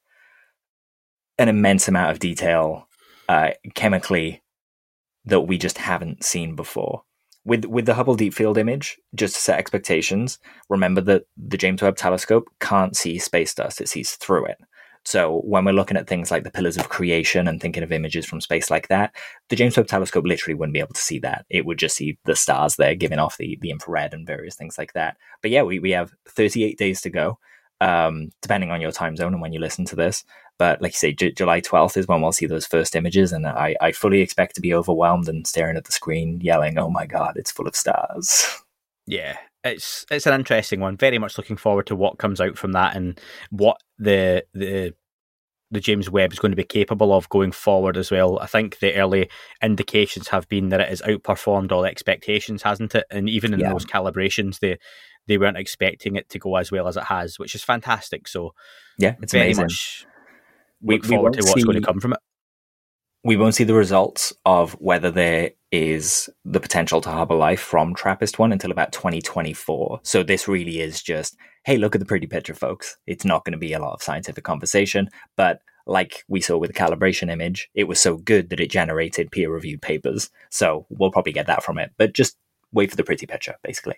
an 1.38 1.48
immense 1.48 1.88
amount 1.88 2.10
of 2.10 2.18
detail 2.18 2.88
uh, 3.28 3.50
chemically 3.74 4.42
that 5.24 5.42
we 5.42 5.58
just 5.58 5.78
haven't 5.78 6.24
seen 6.24 6.56
before. 6.56 7.02
With 7.48 7.64
with 7.64 7.86
the 7.86 7.94
Hubble 7.94 8.14
Deep 8.14 8.34
Field 8.34 8.58
image, 8.58 8.98
just 9.14 9.34
to 9.34 9.40
set 9.40 9.58
expectations, 9.58 10.38
remember 10.68 11.00
that 11.02 11.24
the 11.36 11.56
James 11.56 11.80
Webb 11.80 11.96
Telescope 11.96 12.46
can't 12.60 12.94
see 12.94 13.18
space 13.18 13.54
dust; 13.54 13.80
it 13.80 13.88
sees 13.88 14.12
through 14.16 14.46
it. 14.46 14.58
So 15.08 15.40
when 15.44 15.64
we're 15.64 15.72
looking 15.72 15.96
at 15.96 16.06
things 16.06 16.30
like 16.30 16.44
the 16.44 16.50
pillars 16.50 16.76
of 16.76 16.90
creation 16.90 17.48
and 17.48 17.60
thinking 17.62 17.82
of 17.82 17.92
images 17.92 18.26
from 18.26 18.42
space 18.42 18.70
like 18.70 18.88
that, 18.88 19.14
the 19.48 19.56
James 19.56 19.74
Webb 19.74 19.86
Telescope 19.86 20.26
literally 20.26 20.54
wouldn't 20.54 20.74
be 20.74 20.80
able 20.80 20.92
to 20.92 21.00
see 21.00 21.18
that. 21.20 21.46
It 21.48 21.64
would 21.64 21.78
just 21.78 21.96
see 21.96 22.18
the 22.26 22.36
stars 22.36 22.76
there 22.76 22.94
giving 22.94 23.18
off 23.18 23.38
the, 23.38 23.58
the 23.62 23.70
infrared 23.70 24.12
and 24.12 24.26
various 24.26 24.54
things 24.54 24.76
like 24.76 24.92
that. 24.92 25.16
But 25.40 25.50
yeah, 25.50 25.62
we, 25.62 25.78
we 25.78 25.92
have 25.92 26.12
38 26.28 26.76
days 26.76 27.00
to 27.00 27.08
go, 27.10 27.38
um, 27.80 28.30
depending 28.42 28.70
on 28.70 28.80
your 28.80 28.92
time 28.92 29.16
zone 29.16 29.32
and 29.32 29.42
when 29.42 29.52
you 29.52 29.60
listen 29.60 29.84
to 29.86 29.96
this. 29.96 30.24
But 30.58 30.82
like 30.82 30.92
you 30.92 30.98
say, 30.98 31.12
J- 31.12 31.32
July 31.32 31.60
12th 31.60 31.96
is 31.96 32.08
when 32.08 32.20
we'll 32.20 32.32
see 32.32 32.46
those 32.46 32.66
first 32.66 32.96
images. 32.96 33.32
And 33.32 33.46
I, 33.46 33.76
I 33.80 33.92
fully 33.92 34.20
expect 34.20 34.56
to 34.56 34.60
be 34.60 34.74
overwhelmed 34.74 35.28
and 35.28 35.46
staring 35.46 35.76
at 35.76 35.84
the 35.84 35.92
screen, 35.92 36.40
yelling, 36.40 36.78
oh 36.78 36.90
my 36.90 37.06
God, 37.06 37.36
it's 37.36 37.52
full 37.52 37.68
of 37.68 37.76
stars. 37.76 38.46
Yeah, 39.10 39.38
it's 39.64 40.04
it's 40.10 40.26
an 40.26 40.34
interesting 40.34 40.80
one. 40.80 40.98
Very 40.98 41.16
much 41.16 41.38
looking 41.38 41.56
forward 41.56 41.86
to 41.86 41.96
what 41.96 42.18
comes 42.18 42.42
out 42.42 42.58
from 42.58 42.72
that 42.72 42.94
and 42.94 43.18
what 43.50 43.80
the 43.98 44.44
the 44.52 44.92
the 45.70 45.80
James 45.80 46.08
Webb 46.10 46.32
is 46.32 46.38
going 46.38 46.52
to 46.52 46.56
be 46.56 46.64
capable 46.64 47.12
of 47.12 47.28
going 47.28 47.52
forward 47.52 47.96
as 47.96 48.10
well. 48.10 48.38
I 48.38 48.46
think 48.46 48.78
the 48.78 48.94
early 48.96 49.28
indications 49.62 50.28
have 50.28 50.48
been 50.48 50.70
that 50.70 50.80
it 50.80 50.88
has 50.88 51.02
outperformed 51.02 51.72
all 51.72 51.84
expectations, 51.84 52.62
hasn't 52.62 52.94
it? 52.94 53.06
And 53.10 53.28
even 53.28 53.52
in 53.52 53.60
yeah. 53.60 53.72
those 53.72 53.84
calibrations, 53.84 54.60
they 54.60 54.78
they 55.28 55.38
weren't 55.38 55.56
expecting 55.56 56.16
it 56.16 56.28
to 56.30 56.38
go 56.38 56.56
as 56.56 56.72
well 56.72 56.88
as 56.88 56.96
it 56.96 57.04
has, 57.04 57.38
which 57.38 57.54
is 57.54 57.62
fantastic. 57.62 58.26
So 58.26 58.54
yeah, 58.98 59.14
it's 59.22 59.32
very 59.32 59.46
amazing. 59.46 59.64
much 59.64 60.06
look 60.82 61.02
we, 61.02 61.08
forward 61.08 61.36
we 61.36 61.42
to 61.42 61.46
what's 61.46 61.60
see, 61.60 61.64
going 61.64 61.80
to 61.80 61.86
come 61.86 62.00
from 62.00 62.14
it. 62.14 62.18
We 63.24 63.36
won't 63.36 63.54
see 63.54 63.64
the 63.64 63.74
results 63.74 64.32
of 64.46 64.72
whether 64.74 65.10
there 65.10 65.50
is 65.70 66.30
the 66.44 66.60
potential 66.60 67.00
to 67.02 67.10
harbor 67.10 67.34
life 67.34 67.60
from 67.60 67.94
TRAPPIST 67.94 68.38
1 68.38 68.52
until 68.52 68.70
about 68.70 68.92
2024. 68.92 70.00
So 70.02 70.22
this 70.22 70.48
really 70.48 70.80
is 70.80 71.02
just, 71.02 71.36
hey, 71.64 71.76
look 71.76 71.94
at 71.94 71.98
the 71.98 72.06
pretty 72.06 72.26
picture, 72.26 72.54
folks. 72.54 72.96
It's 73.06 73.24
not 73.24 73.44
going 73.44 73.52
to 73.52 73.58
be 73.58 73.72
a 73.72 73.80
lot 73.80 73.92
of 73.92 74.02
scientific 74.02 74.44
conversation, 74.44 75.10
but 75.36 75.60
like 75.86 76.24
we 76.28 76.40
saw 76.40 76.56
with 76.56 76.72
the 76.72 76.78
calibration 76.78 77.30
image, 77.30 77.68
it 77.74 77.84
was 77.84 78.00
so 78.00 78.16
good 78.16 78.50
that 78.50 78.60
it 78.60 78.70
generated 78.70 79.30
peer 79.30 79.50
reviewed 79.50 79.82
papers. 79.82 80.30
So 80.50 80.86
we'll 80.88 81.10
probably 81.10 81.32
get 81.32 81.48
that 81.48 81.62
from 81.62 81.78
it, 81.78 81.92
but 81.98 82.14
just 82.14 82.36
wait 82.72 82.90
for 82.90 82.96
the 82.96 83.04
pretty 83.04 83.26
picture, 83.26 83.56
basically. 83.62 83.96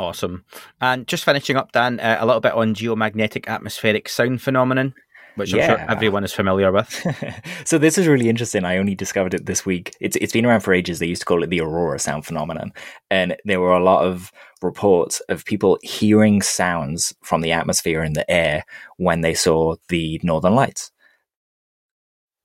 Awesome. 0.00 0.44
And 0.80 1.06
just 1.06 1.24
finishing 1.24 1.56
up, 1.56 1.72
Dan, 1.72 2.00
uh, 2.00 2.16
a 2.18 2.24
little 2.24 2.40
bit 2.40 2.54
on 2.54 2.74
geomagnetic 2.74 3.46
atmospheric 3.46 4.08
sound 4.08 4.40
phenomenon 4.40 4.94
which 5.36 5.52
yeah. 5.52 5.62
I'm 5.62 5.78
sure 5.78 5.90
everyone 5.90 6.24
is 6.24 6.32
familiar 6.32 6.72
with. 6.72 7.06
so 7.64 7.78
this 7.78 7.98
is 7.98 8.06
really 8.06 8.28
interesting. 8.28 8.64
I 8.64 8.78
only 8.78 8.94
discovered 8.94 9.32
it 9.32 9.46
this 9.46 9.64
week. 9.64 9.94
It's 10.00 10.16
it's 10.16 10.32
been 10.32 10.44
around 10.44 10.60
for 10.60 10.74
ages. 10.74 10.98
They 10.98 11.06
used 11.06 11.22
to 11.22 11.26
call 11.26 11.42
it 11.42 11.50
the 11.50 11.60
aurora 11.60 11.98
sound 11.98 12.26
phenomenon, 12.26 12.72
and 13.10 13.36
there 13.44 13.60
were 13.60 13.72
a 13.72 13.82
lot 13.82 14.04
of 14.04 14.32
reports 14.60 15.20
of 15.28 15.44
people 15.44 15.78
hearing 15.82 16.42
sounds 16.42 17.14
from 17.22 17.40
the 17.42 17.52
atmosphere 17.52 18.02
in 18.02 18.14
the 18.14 18.28
air 18.30 18.64
when 18.96 19.20
they 19.20 19.34
saw 19.34 19.76
the 19.88 20.20
northern 20.22 20.54
lights. 20.54 20.90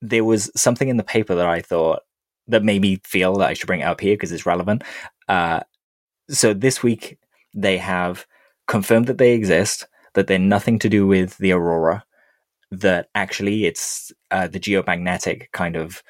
There 0.01 0.23
was 0.23 0.51
something 0.55 0.87
in 0.87 0.97
the 0.97 1.03
paper 1.03 1.35
that 1.35 1.47
I 1.47 1.61
thought 1.61 2.01
that 2.47 2.63
made 2.63 2.81
me 2.81 3.01
feel 3.03 3.33
that 3.37 3.49
I 3.49 3.53
should 3.53 3.67
bring 3.67 3.81
it 3.81 3.85
up 3.85 3.99
here 3.99 4.13
because 4.13 4.31
it's 4.31 4.45
relevant. 4.45 4.83
Uh, 5.27 5.61
so 6.29 6.53
this 6.53 6.83
week 6.83 7.17
they 7.55 7.77
have 7.77 8.27
confirmed 8.67 9.07
that 9.07 9.17
they 9.17 9.33
exist, 9.33 9.87
that 10.13 10.27
they're 10.27 10.37
nothing 10.37 10.77
to 10.79 10.89
do 10.89 11.07
with 11.07 11.37
the 11.37 11.51
aurora, 11.51 12.03
that 12.71 13.09
actually 13.15 13.65
it's 13.65 14.11
uh, 14.31 14.47
the 14.47 14.59
geomagnetic 14.59 15.51
kind 15.53 15.75
of 15.75 16.03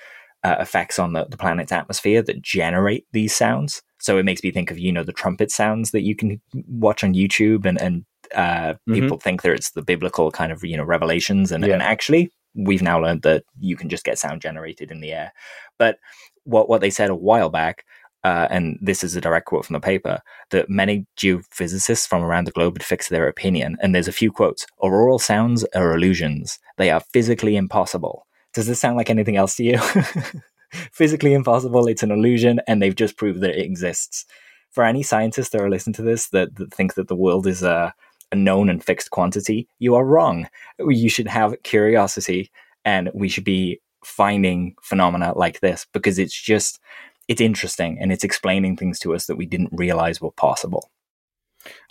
uh, 0.44 0.58
effects 0.60 1.00
on 1.00 1.14
the, 1.14 1.26
the 1.26 1.38
planet's 1.38 1.72
atmosphere 1.72 2.22
that 2.22 2.42
generate 2.42 3.06
these 3.12 3.36
sounds. 3.36 3.82
So 4.00 4.18
it 4.18 4.26
makes 4.26 4.44
me 4.44 4.52
think 4.52 4.70
of 4.70 4.78
you 4.78 4.92
know 4.92 5.04
the 5.04 5.14
trumpet 5.14 5.52
sounds 5.52 5.92
that 5.92 6.04
you 6.04 6.16
can 6.16 6.42
watch 6.68 7.04
on 7.04 7.14
YouTube, 7.14 7.66
and 7.66 7.82
and 7.82 8.06
uh, 8.34 8.74
mm-hmm. 8.74 8.94
people 8.94 9.18
think 9.18 9.42
that 9.42 9.54
it's 9.54 9.72
the 9.72 9.82
biblical 9.82 10.32
kind 10.32 10.52
of 10.52 10.64
you 10.64 10.78
know 10.78 10.84
revelations, 10.84 11.52
and, 11.52 11.66
yeah. 11.66 11.74
and 11.74 11.82
actually 11.82 12.32
we've 12.54 12.82
now 12.82 13.00
learned 13.00 13.24
that 13.24 13.44
you 13.60 13.76
can 13.76 13.90
just 13.90 14.06
get 14.06 14.20
sound 14.20 14.42
generated 14.42 14.92
in 14.92 15.02
the 15.02 15.12
air. 15.12 15.34
But 15.78 15.98
what 16.44 16.70
what 16.70 16.82
they 16.82 16.92
said 16.92 17.10
a 17.10 17.16
while 17.16 17.50
back 17.50 17.86
uh, 18.26 18.48
and 18.50 18.80
this 18.82 19.04
is 19.04 19.16
a 19.16 19.22
direct 19.22 19.46
quote 19.46 19.64
from 19.64 19.76
the 19.76 19.80
paper, 19.80 20.20
that 20.50 20.68
many 20.68 21.06
geophysicists 21.16 22.08
from 22.08 22.24
around 22.24 22.46
the 22.46 22.52
globe 22.52 22.76
had 22.76 22.84
fixed 22.84 23.12
their 23.12 23.28
opinion. 23.28 23.78
And 23.82 23.94
there's 23.94 24.08
a 24.08 24.12
few 24.12 24.32
quotes 24.32 24.66
Auroral 24.84 25.20
sounds 25.20 25.64
are 25.76 25.94
illusions, 25.94 26.58
they 26.78 26.90
are 26.90 27.02
physically 27.02 27.56
impossible. 27.56 28.26
Does 28.56 28.66
this 28.66 28.80
sound 28.80 28.98
like 28.98 29.12
anything 29.12 29.38
else 29.38 29.56
to 29.58 29.64
you? 29.64 29.78
physically 30.92 31.36
impossible, 31.36 31.86
it's 31.86 32.02
an 32.02 32.10
illusion, 32.10 32.60
and 32.68 32.82
they've 32.82 32.96
just 32.96 33.16
proved 33.16 33.42
that 33.42 33.60
it 33.60 33.64
exists. 33.64 34.26
For 34.72 34.84
any 34.84 35.04
scientists 35.04 35.50
that 35.50 35.62
are 35.62 35.70
listening 35.70 35.94
to 35.94 36.02
this 36.02 36.30
that, 36.30 36.56
that 36.56 36.74
think 36.74 36.96
that 36.96 37.08
the 37.08 37.16
world 37.16 37.46
is 37.46 37.62
a, 37.62 37.94
a 38.32 38.36
known 38.36 38.70
and 38.70 38.84
fixed 38.84 39.12
quantity, 39.12 39.68
you 39.78 39.94
are 39.94 40.04
wrong. 40.04 40.48
You 40.80 41.10
should 41.10 41.28
have 41.28 41.62
curiosity, 41.62 42.50
and 42.84 43.12
we 43.14 43.30
should 43.30 43.44
be 43.44 43.82
finding 44.04 44.76
phenomena 44.82 45.34
like 45.36 45.60
this 45.60 45.86
because 45.94 46.18
it's 46.18 46.40
just 46.40 46.80
it's 47.28 47.42
interesting 47.42 47.98
and 48.00 48.12
it's 48.12 48.24
explaining 48.24 48.78
things 48.78 49.00
to 49.00 49.14
us 49.14 49.26
that 49.26 49.36
we 49.36 49.46
didn't 49.46 49.70
realize 49.72 50.22
were 50.22 50.32
possible. 50.32 50.92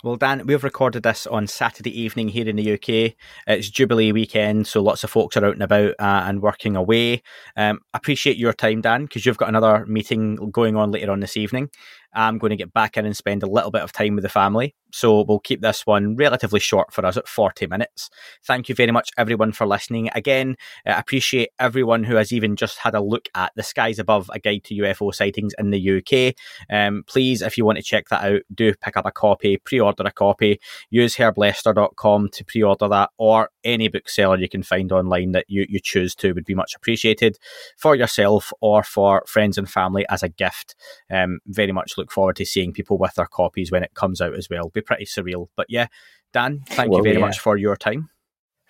Well, 0.03 0.15
Dan, 0.15 0.45
we've 0.45 0.63
recorded 0.63 1.03
this 1.03 1.27
on 1.27 1.47
Saturday 1.47 1.99
evening 1.99 2.29
here 2.29 2.47
in 2.47 2.55
the 2.55 2.73
UK. 2.73 3.13
It's 3.47 3.69
Jubilee 3.69 4.11
weekend, 4.11 4.67
so 4.67 4.81
lots 4.81 5.03
of 5.03 5.09
folks 5.09 5.35
are 5.35 5.45
out 5.45 5.53
and 5.53 5.63
about 5.63 5.95
uh, 5.99 6.23
and 6.25 6.41
working 6.41 6.75
away. 6.75 7.23
Um, 7.57 7.79
appreciate 7.93 8.37
your 8.37 8.53
time, 8.53 8.81
Dan, 8.81 9.03
because 9.03 9.25
you've 9.25 9.37
got 9.37 9.49
another 9.49 9.85
meeting 9.85 10.35
going 10.51 10.75
on 10.75 10.91
later 10.91 11.11
on 11.11 11.19
this 11.19 11.35
evening. 11.35 11.69
I'm 12.15 12.37
going 12.37 12.51
to 12.51 12.55
get 12.55 12.73
back 12.73 12.97
in 12.97 13.05
and 13.05 13.15
spend 13.15 13.43
a 13.43 13.49
little 13.49 13.71
bit 13.71 13.81
of 13.81 13.91
time 13.91 14.15
with 14.15 14.23
the 14.23 14.29
family. 14.29 14.75
So 14.91 15.23
we'll 15.23 15.39
keep 15.39 15.59
this 15.59 15.85
one 15.85 16.15
relatively 16.15 16.61
short 16.61 16.93
for 16.93 17.05
us 17.05 17.17
at 17.17 17.27
40 17.27 17.67
minutes. 17.67 18.09
Thank 18.45 18.69
you 18.69 18.75
very 18.75 18.91
much, 18.91 19.09
everyone, 19.17 19.51
for 19.51 19.67
listening. 19.67 20.09
Again, 20.15 20.55
I 20.85 20.91
appreciate 20.91 21.49
everyone 21.59 22.05
who 22.05 22.15
has 22.15 22.31
even 22.31 22.55
just 22.55 22.77
had 22.77 22.95
a 22.95 23.01
look 23.01 23.27
at 23.35 23.51
The 23.57 23.63
Skies 23.63 23.99
Above, 23.99 24.31
a 24.33 24.39
guide 24.39 24.63
to 24.65 24.75
UFO 24.75 25.13
sightings 25.13 25.53
in 25.59 25.71
the 25.71 25.97
UK. 25.97 26.33
Um, 26.73 27.03
please, 27.07 27.41
if 27.41 27.57
you 27.57 27.65
want 27.65 27.77
to 27.77 27.83
check 27.83 28.07
that 28.07 28.23
out, 28.23 28.41
do 28.53 28.73
pick 28.73 28.95
up 28.95 29.05
a 29.05 29.11
copy, 29.11 29.57
pre 29.57 29.81
order 29.81 30.03
a 30.05 30.11
copy. 30.11 30.61
Use 30.89 31.17
herblester.com 31.17 32.29
to 32.29 32.45
pre 32.45 32.63
order 32.63 32.87
that, 32.87 33.09
or 33.17 33.49
any 33.65 33.89
bookseller 33.89 34.37
you 34.37 34.47
can 34.47 34.63
find 34.63 34.93
online 34.93 35.33
that 35.33 35.45
you, 35.49 35.65
you 35.67 35.81
choose 35.81 36.15
to 36.15 36.31
would 36.31 36.45
be 36.45 36.55
much 36.55 36.73
appreciated 36.73 37.37
for 37.77 37.97
yourself 37.97 38.53
or 38.61 38.81
for 38.81 39.25
friends 39.27 39.57
and 39.57 39.69
family 39.69 40.05
as 40.07 40.23
a 40.23 40.29
gift. 40.29 40.75
Um, 41.11 41.39
very 41.47 41.73
much 41.73 41.97
look 41.97 42.04
forward 42.11 42.35
to 42.37 42.45
seeing 42.45 42.73
people 42.73 42.97
with 42.97 43.15
their 43.15 43.27
copies 43.27 43.71
when 43.71 43.83
it 43.83 43.93
comes 43.93 44.21
out 44.21 44.35
as 44.35 44.49
well. 44.49 44.69
Be 44.69 44.81
pretty 44.81 45.05
surreal. 45.05 45.47
But 45.55 45.67
yeah, 45.69 45.87
Dan, 46.33 46.63
thank 46.67 46.91
well, 46.91 46.99
you 46.99 47.03
very 47.03 47.15
yeah. 47.15 47.25
much 47.25 47.39
for 47.39 47.57
your 47.57 47.75
time. 47.75 48.09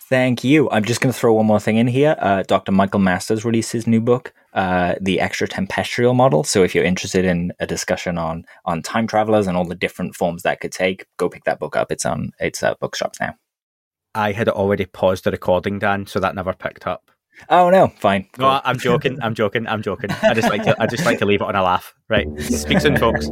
Thank 0.07 0.43
you. 0.43 0.69
I'm 0.69 0.85
just 0.85 1.01
going 1.01 1.11
to 1.11 1.17
throw 1.17 1.33
one 1.33 1.47
more 1.47 1.59
thing 1.59 1.77
in 1.77 1.87
here. 1.87 2.15
Uh, 2.19 2.43
Dr. 2.43 2.71
Michael 2.71 2.99
Masters 2.99 3.43
released 3.43 3.71
his 3.71 3.87
new 3.87 3.99
book, 3.99 4.33
uh, 4.53 4.93
The 5.01 5.17
Extratempestrial 5.17 6.15
Model. 6.15 6.43
So 6.43 6.63
if 6.63 6.75
you're 6.75 6.83
interested 6.83 7.25
in 7.25 7.53
a 7.59 7.65
discussion 7.65 8.19
on 8.19 8.45
on 8.65 8.83
time 8.83 9.07
travelers 9.07 9.47
and 9.47 9.57
all 9.57 9.65
the 9.65 9.73
different 9.73 10.15
forms 10.15 10.43
that 10.43 10.59
could 10.59 10.71
take, 10.71 11.07
go 11.17 11.27
pick 11.27 11.45
that 11.45 11.59
book 11.59 11.75
up. 11.75 11.91
It's 11.91 12.05
on 12.05 12.33
it's 12.39 12.61
at 12.61 12.79
bookshops 12.79 13.19
now. 13.19 13.35
I 14.13 14.31
had 14.31 14.47
already 14.47 14.85
paused 14.85 15.23
the 15.23 15.31
recording, 15.31 15.79
Dan, 15.79 16.05
so 16.05 16.19
that 16.19 16.35
never 16.35 16.53
picked 16.53 16.85
up. 16.85 17.04
Oh 17.49 17.69
no, 17.69 17.87
fine. 17.99 18.27
No, 18.37 18.61
I'm 18.63 18.77
joking. 18.77 19.19
I'm 19.21 19.35
joking. 19.35 19.67
I'm 19.67 19.81
joking. 19.81 20.09
I 20.23 20.33
just 20.33 20.49
like 20.49 20.63
to 20.63 20.75
I 20.79 20.87
just 20.87 21.05
like 21.05 21.19
to 21.19 21.25
leave 21.25 21.41
it 21.41 21.45
on 21.45 21.55
a 21.55 21.63
laugh. 21.63 21.93
Right. 22.09 22.27
Speak 22.41 22.79
soon, 22.79 22.97
folks. 22.97 23.29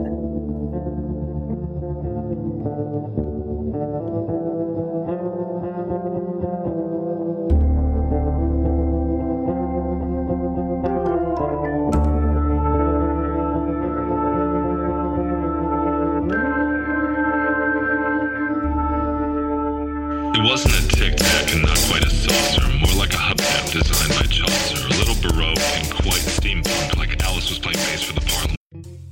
It 20.36 20.44
wasn't 20.44 20.74
a 20.74 20.88
tic 20.88 21.16
tac 21.16 21.54
and 21.54 21.62
not 21.62 21.78
quite 21.88 22.04
a 22.04 22.10
saucer, 22.10 22.68
more 22.80 22.96
like 22.98 23.14
a 23.14 23.18
hubcap 23.18 23.72
designed 23.72 24.20
by 24.20 24.26
Chaucer, 24.26 24.84
a 24.84 24.98
little 24.98 25.14
baroque 25.22 25.60
and 25.60 25.92
quite 25.92 26.26
steampunk, 26.26 26.98
like 26.98 27.24
Alice 27.24 27.50
was 27.50 27.60
playing 27.60 27.78
bass 27.78 28.02
for 28.02 28.14
the 28.14 28.22
Parliament. 28.22 28.58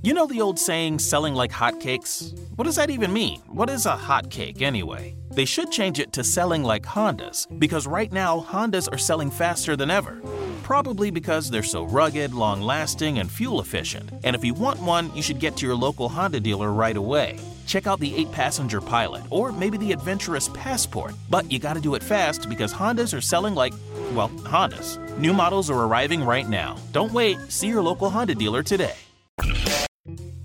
You 0.02 0.16
know 0.16 0.26
the 0.26 0.42
old 0.42 0.58
saying, 0.58 0.98
selling 0.98 1.36
like 1.36 1.52
hotcakes? 1.52 2.36
What 2.56 2.66
does 2.66 2.76
that 2.78 2.90
even 2.90 3.14
mean? 3.14 3.40
What 3.48 3.70
is 3.70 3.86
a 3.86 3.96
hotcake 3.96 4.64
anyway? 4.64 5.16
They 5.30 5.46
should 5.46 5.72
change 5.72 6.00
it 6.00 6.12
to 6.14 6.24
selling 6.24 6.64
like 6.64 6.84
Hondas, 6.84 7.48
because 7.60 7.86
right 7.86 8.12
now 8.12 8.42
Hondas 8.42 8.92
are 8.92 8.98
selling 8.98 9.30
faster 9.30 9.76
than 9.76 9.92
ever. 9.92 10.20
Probably 10.64 11.12
because 11.12 11.52
they're 11.52 11.62
so 11.62 11.84
rugged, 11.84 12.34
long 12.34 12.62
lasting, 12.62 13.20
and 13.20 13.32
fuel 13.32 13.62
efficient. 13.62 14.10
And 14.24 14.36
if 14.36 14.44
you 14.44 14.56
want 14.56 14.80
one, 14.80 15.16
you 15.16 15.22
should 15.22 15.40
get 15.40 15.56
to 15.58 15.68
your 15.68 15.76
local 15.76 16.10
Honda 16.10 16.40
dealer 16.40 16.72
right 16.74 16.98
away. 16.98 17.38
Check 17.72 17.88
out 17.88 18.02
the 18.02 18.14
8 18.18 18.32
passenger 18.34 18.82
Pilot, 18.82 19.24
or 19.30 19.54
maybe 19.54 19.78
the 19.78 19.94
adventurous 19.94 20.50
Passport. 20.50 21.14
But 21.30 21.50
you 21.50 21.58
gotta 21.58 21.80
do 21.80 21.96
it 21.96 22.04
fast 22.04 22.50
because 22.50 22.74
Hondas 22.74 23.18
are 23.18 23.22
selling 23.22 23.56
like, 23.56 23.74
well, 24.14 24.28
Hondas. 24.44 25.00
New 25.18 25.32
models 25.32 25.70
are 25.70 25.86
arriving 25.86 26.22
right 26.22 26.50
now. 26.50 26.76
Don't 26.92 27.14
wait, 27.14 27.38
see 27.48 27.70
your 27.70 27.82
local 27.82 28.10
Honda 28.10 28.36
dealer 28.36 28.62
today. 28.62 28.96